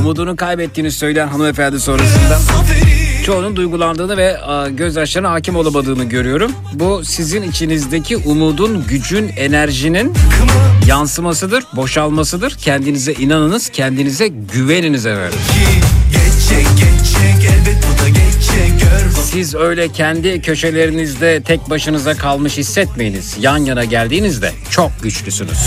Umudunu 0.00 0.36
kaybettiğini 0.36 0.90
söyleyen 0.90 1.28
hanımefendi 1.28 1.80
sonrasında 1.80 2.38
çoğunun 3.26 3.56
duygulandığını 3.56 4.16
ve 4.16 4.36
gözyaşlarına 4.70 5.30
hakim 5.30 5.56
olamadığını 5.56 6.04
görüyorum. 6.04 6.52
Bu 6.72 7.04
sizin 7.04 7.42
içinizdeki 7.42 8.16
umudun, 8.16 8.84
gücün, 8.88 9.28
enerjinin 9.28 10.12
yansımasıdır, 10.86 11.64
boşalmasıdır. 11.72 12.54
Kendinize 12.54 13.12
inanınız, 13.12 13.68
kendinize 13.68 14.28
güveniniz 14.28 15.06
efendim. 15.06 15.38
Siz 19.30 19.54
öyle 19.54 19.92
kendi 19.92 20.42
köşelerinizde 20.42 21.42
tek 21.42 21.70
başınıza 21.70 22.14
kalmış 22.14 22.56
hissetmeyiniz. 22.56 23.36
Yan 23.40 23.58
yana 23.58 23.84
geldiğinizde 23.84 24.52
çok 24.70 25.02
güçlüsünüz. 25.02 25.58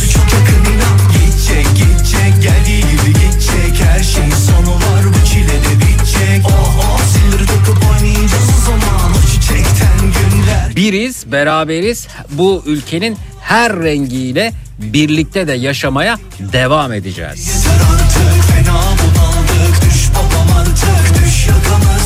Gidecek 1.14 1.66
gidecek 1.76 2.44
geldiği 2.44 2.82
gibi 2.82 3.14
gidecek 3.14 3.84
Her 3.84 4.04
şeyin 4.04 4.32
sonu 4.32 4.76
var 4.76 5.04
bu 5.06 5.28
çile 5.28 5.48
de 5.48 5.76
bitecek 5.76 6.46
Oh 6.46 6.76
oh 6.80 7.02
zilleri 7.14 7.46
takıp 7.46 7.84
oynayacağız 7.92 8.50
o 8.58 8.66
zaman 8.66 9.12
O 9.12 9.28
çiçekten 9.32 10.00
günler 10.00 10.76
Biriz, 10.76 11.32
beraberiz. 11.32 12.08
Bu 12.30 12.64
ülkenin 12.66 13.18
her 13.42 13.80
rengiyle 13.80 14.54
birlikte 14.80 15.48
de 15.48 15.54
yaşamaya 15.54 16.18
devam 16.40 16.94
edeceğiz. 16.94 17.66
Artık 17.92 18.44
fena 18.44 18.74
bunaldık 18.74 19.82
Düş 19.86 20.10
babam 20.16 20.58
artık 20.58 21.26
düş 21.26 21.48
yakamızdan 21.48 21.99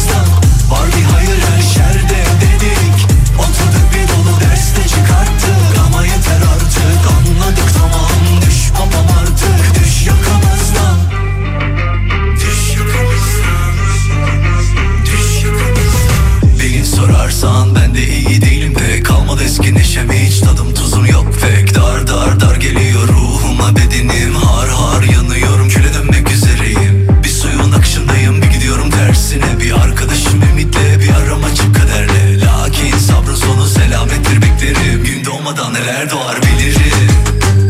eski 19.54 19.76
neşem 19.76 20.12
hiç 20.12 20.40
tadım 20.40 20.74
tuzum 20.74 21.06
yok. 21.06 21.28
Pek 21.42 21.76
Dar 21.76 22.08
dar 22.08 22.40
dar 22.40 22.56
geliyor 22.56 23.08
ruhuma 23.08 23.76
bedenim 23.76 24.36
Har 24.36 24.70
har 24.70 25.04
yanıyorum 25.04 25.70
küle 25.70 25.94
dönmek 25.94 26.32
üzereyim. 26.32 27.08
Bir 27.24 27.30
suyun 27.30 27.72
akışındayım 27.72 28.42
bir 28.42 28.48
gidiyorum 28.48 28.90
tersine. 28.90 29.60
Bir 29.60 29.72
arkadaşım 29.72 30.42
ümitle 30.52 31.00
bir 31.00 31.10
aram 31.10 31.44
açık 31.44 31.76
kaderle. 31.76 32.46
Lakin 32.46 32.98
sabrın 32.98 33.36
sonu 33.36 33.68
selamettir 33.68 34.42
beklerim. 34.42 35.04
Gün 35.04 35.26
doğmadan 35.26 35.74
neler 35.74 36.12
doğar 36.12 36.38
bilirim. 36.42 37.10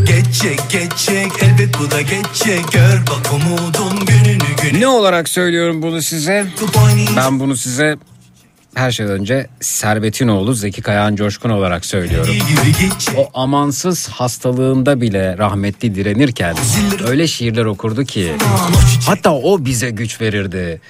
Geçecek 0.06 0.60
geçecek 0.70 1.32
elbet 1.42 1.78
bu 1.78 1.90
da 1.90 2.00
geçecek. 2.00 2.72
Gör 2.72 3.00
bak 3.06 3.32
umudun 3.32 4.06
gününü 4.06 4.56
gün 4.62 4.80
Ne 4.80 4.86
olarak 4.86 5.28
söylüyorum 5.28 5.82
bunu 5.82 6.02
size? 6.02 6.46
Ben 7.16 7.40
bunu 7.40 7.56
size 7.56 7.96
her 8.74 8.90
şeyden 8.92 9.12
önce 9.12 9.46
Servet'in 9.60 10.28
oğlu 10.28 10.54
Zeki 10.54 10.82
Kayağan 10.82 11.16
Coşkun 11.16 11.50
olarak 11.50 11.84
söylüyorum. 11.84 12.34
O 13.16 13.30
amansız 13.40 14.08
hastalığında 14.08 15.00
bile 15.00 15.38
rahmetli 15.38 15.94
direnirken 15.94 16.56
öyle 17.08 17.26
şiirler 17.26 17.64
okurdu 17.64 18.04
ki 18.04 18.32
hatta 19.06 19.34
o 19.34 19.64
bize 19.64 19.90
güç 19.90 20.20
verirdi. 20.20 20.80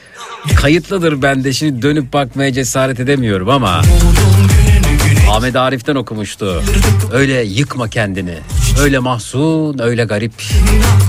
Kayıtlıdır 0.57 1.23
bende 1.23 1.53
şimdi 1.53 1.83
dönüp 1.83 2.13
bakmaya 2.13 2.53
cesaret 2.53 3.01
edemiyorum 3.01 3.49
ama 3.51 3.83
Ahmet 5.31 5.57
Arif'ten 5.57 5.95
okumuştu. 5.95 6.63
Öyle 7.13 7.43
yıkma 7.45 7.89
kendini. 7.89 8.39
Öyle 8.81 8.99
mahzun, 8.99 9.79
öyle 9.79 10.05
garip. 10.05 10.33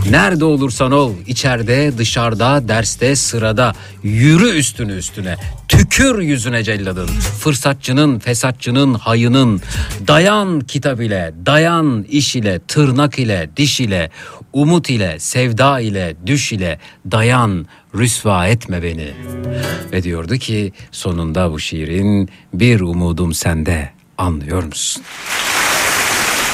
Nerede 0.09 0.45
olursan 0.45 0.91
ol, 0.91 1.13
içeride, 1.27 1.97
dışarıda, 1.97 2.67
derste, 2.67 3.15
sırada. 3.15 3.73
Yürü 4.03 4.49
üstüne 4.49 4.91
üstüne. 4.91 5.35
Tükür 5.67 6.19
yüzüne 6.19 6.63
celladın. 6.63 7.07
Fırsatçının, 7.39 8.19
fesatçının, 8.19 8.93
hayının. 8.93 9.61
Dayan 10.07 10.59
kitap 10.59 11.01
ile, 11.01 11.33
dayan 11.45 12.03
iş 12.03 12.35
ile, 12.35 12.59
tırnak 12.67 13.19
ile, 13.19 13.49
diş 13.57 13.79
ile, 13.81 14.09
umut 14.53 14.89
ile, 14.89 15.19
sevda 15.19 15.79
ile, 15.79 16.15
düş 16.25 16.53
ile. 16.53 16.79
Dayan, 17.11 17.65
rüsva 17.95 18.47
etme 18.47 18.83
beni. 18.83 19.11
Ve 19.91 20.03
diyordu 20.03 20.35
ki 20.37 20.73
sonunda 20.91 21.51
bu 21.51 21.59
şiirin 21.59 22.29
bir 22.53 22.79
umudum 22.79 23.33
sende 23.33 23.89
anlıyor 24.17 24.63
musun? 24.63 25.03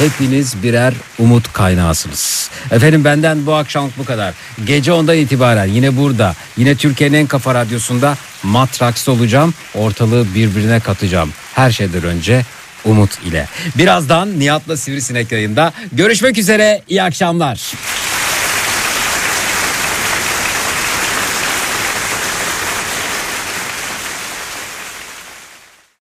Hepiniz 0.02 0.64
birer 0.64 0.94
umut 1.20 1.54
kaynağısınız. 1.54 2.50
Efendim 2.72 3.04
benden 3.04 3.46
bu 3.46 3.54
akşamlık 3.54 3.98
bu 3.98 4.06
kadar. 4.06 4.34
Gece 4.66 4.92
ondan 4.92 5.18
itibaren 5.18 5.66
yine 5.66 5.98
burada, 5.98 6.36
yine 6.58 6.76
Türkiye'nin 6.76 7.18
en 7.18 7.28
kafa 7.28 7.56
radyosunda 7.56 8.18
Matraks'ta 8.44 9.12
olacağım. 9.12 9.54
Ortalığı 9.76 10.36
birbirine 10.36 10.80
katacağım. 10.80 11.34
Her 11.54 11.72
şeyden 11.72 12.04
önce 12.04 12.46
umut 12.86 13.24
ile. 13.26 13.48
Birazdan 13.78 14.40
Nihat'la 14.40 14.78
Sivrisinek 14.78 15.32
yayında. 15.32 15.74
Görüşmek 15.92 16.38
üzere, 16.38 16.82
iyi 16.90 17.04
akşamlar. 17.04 17.74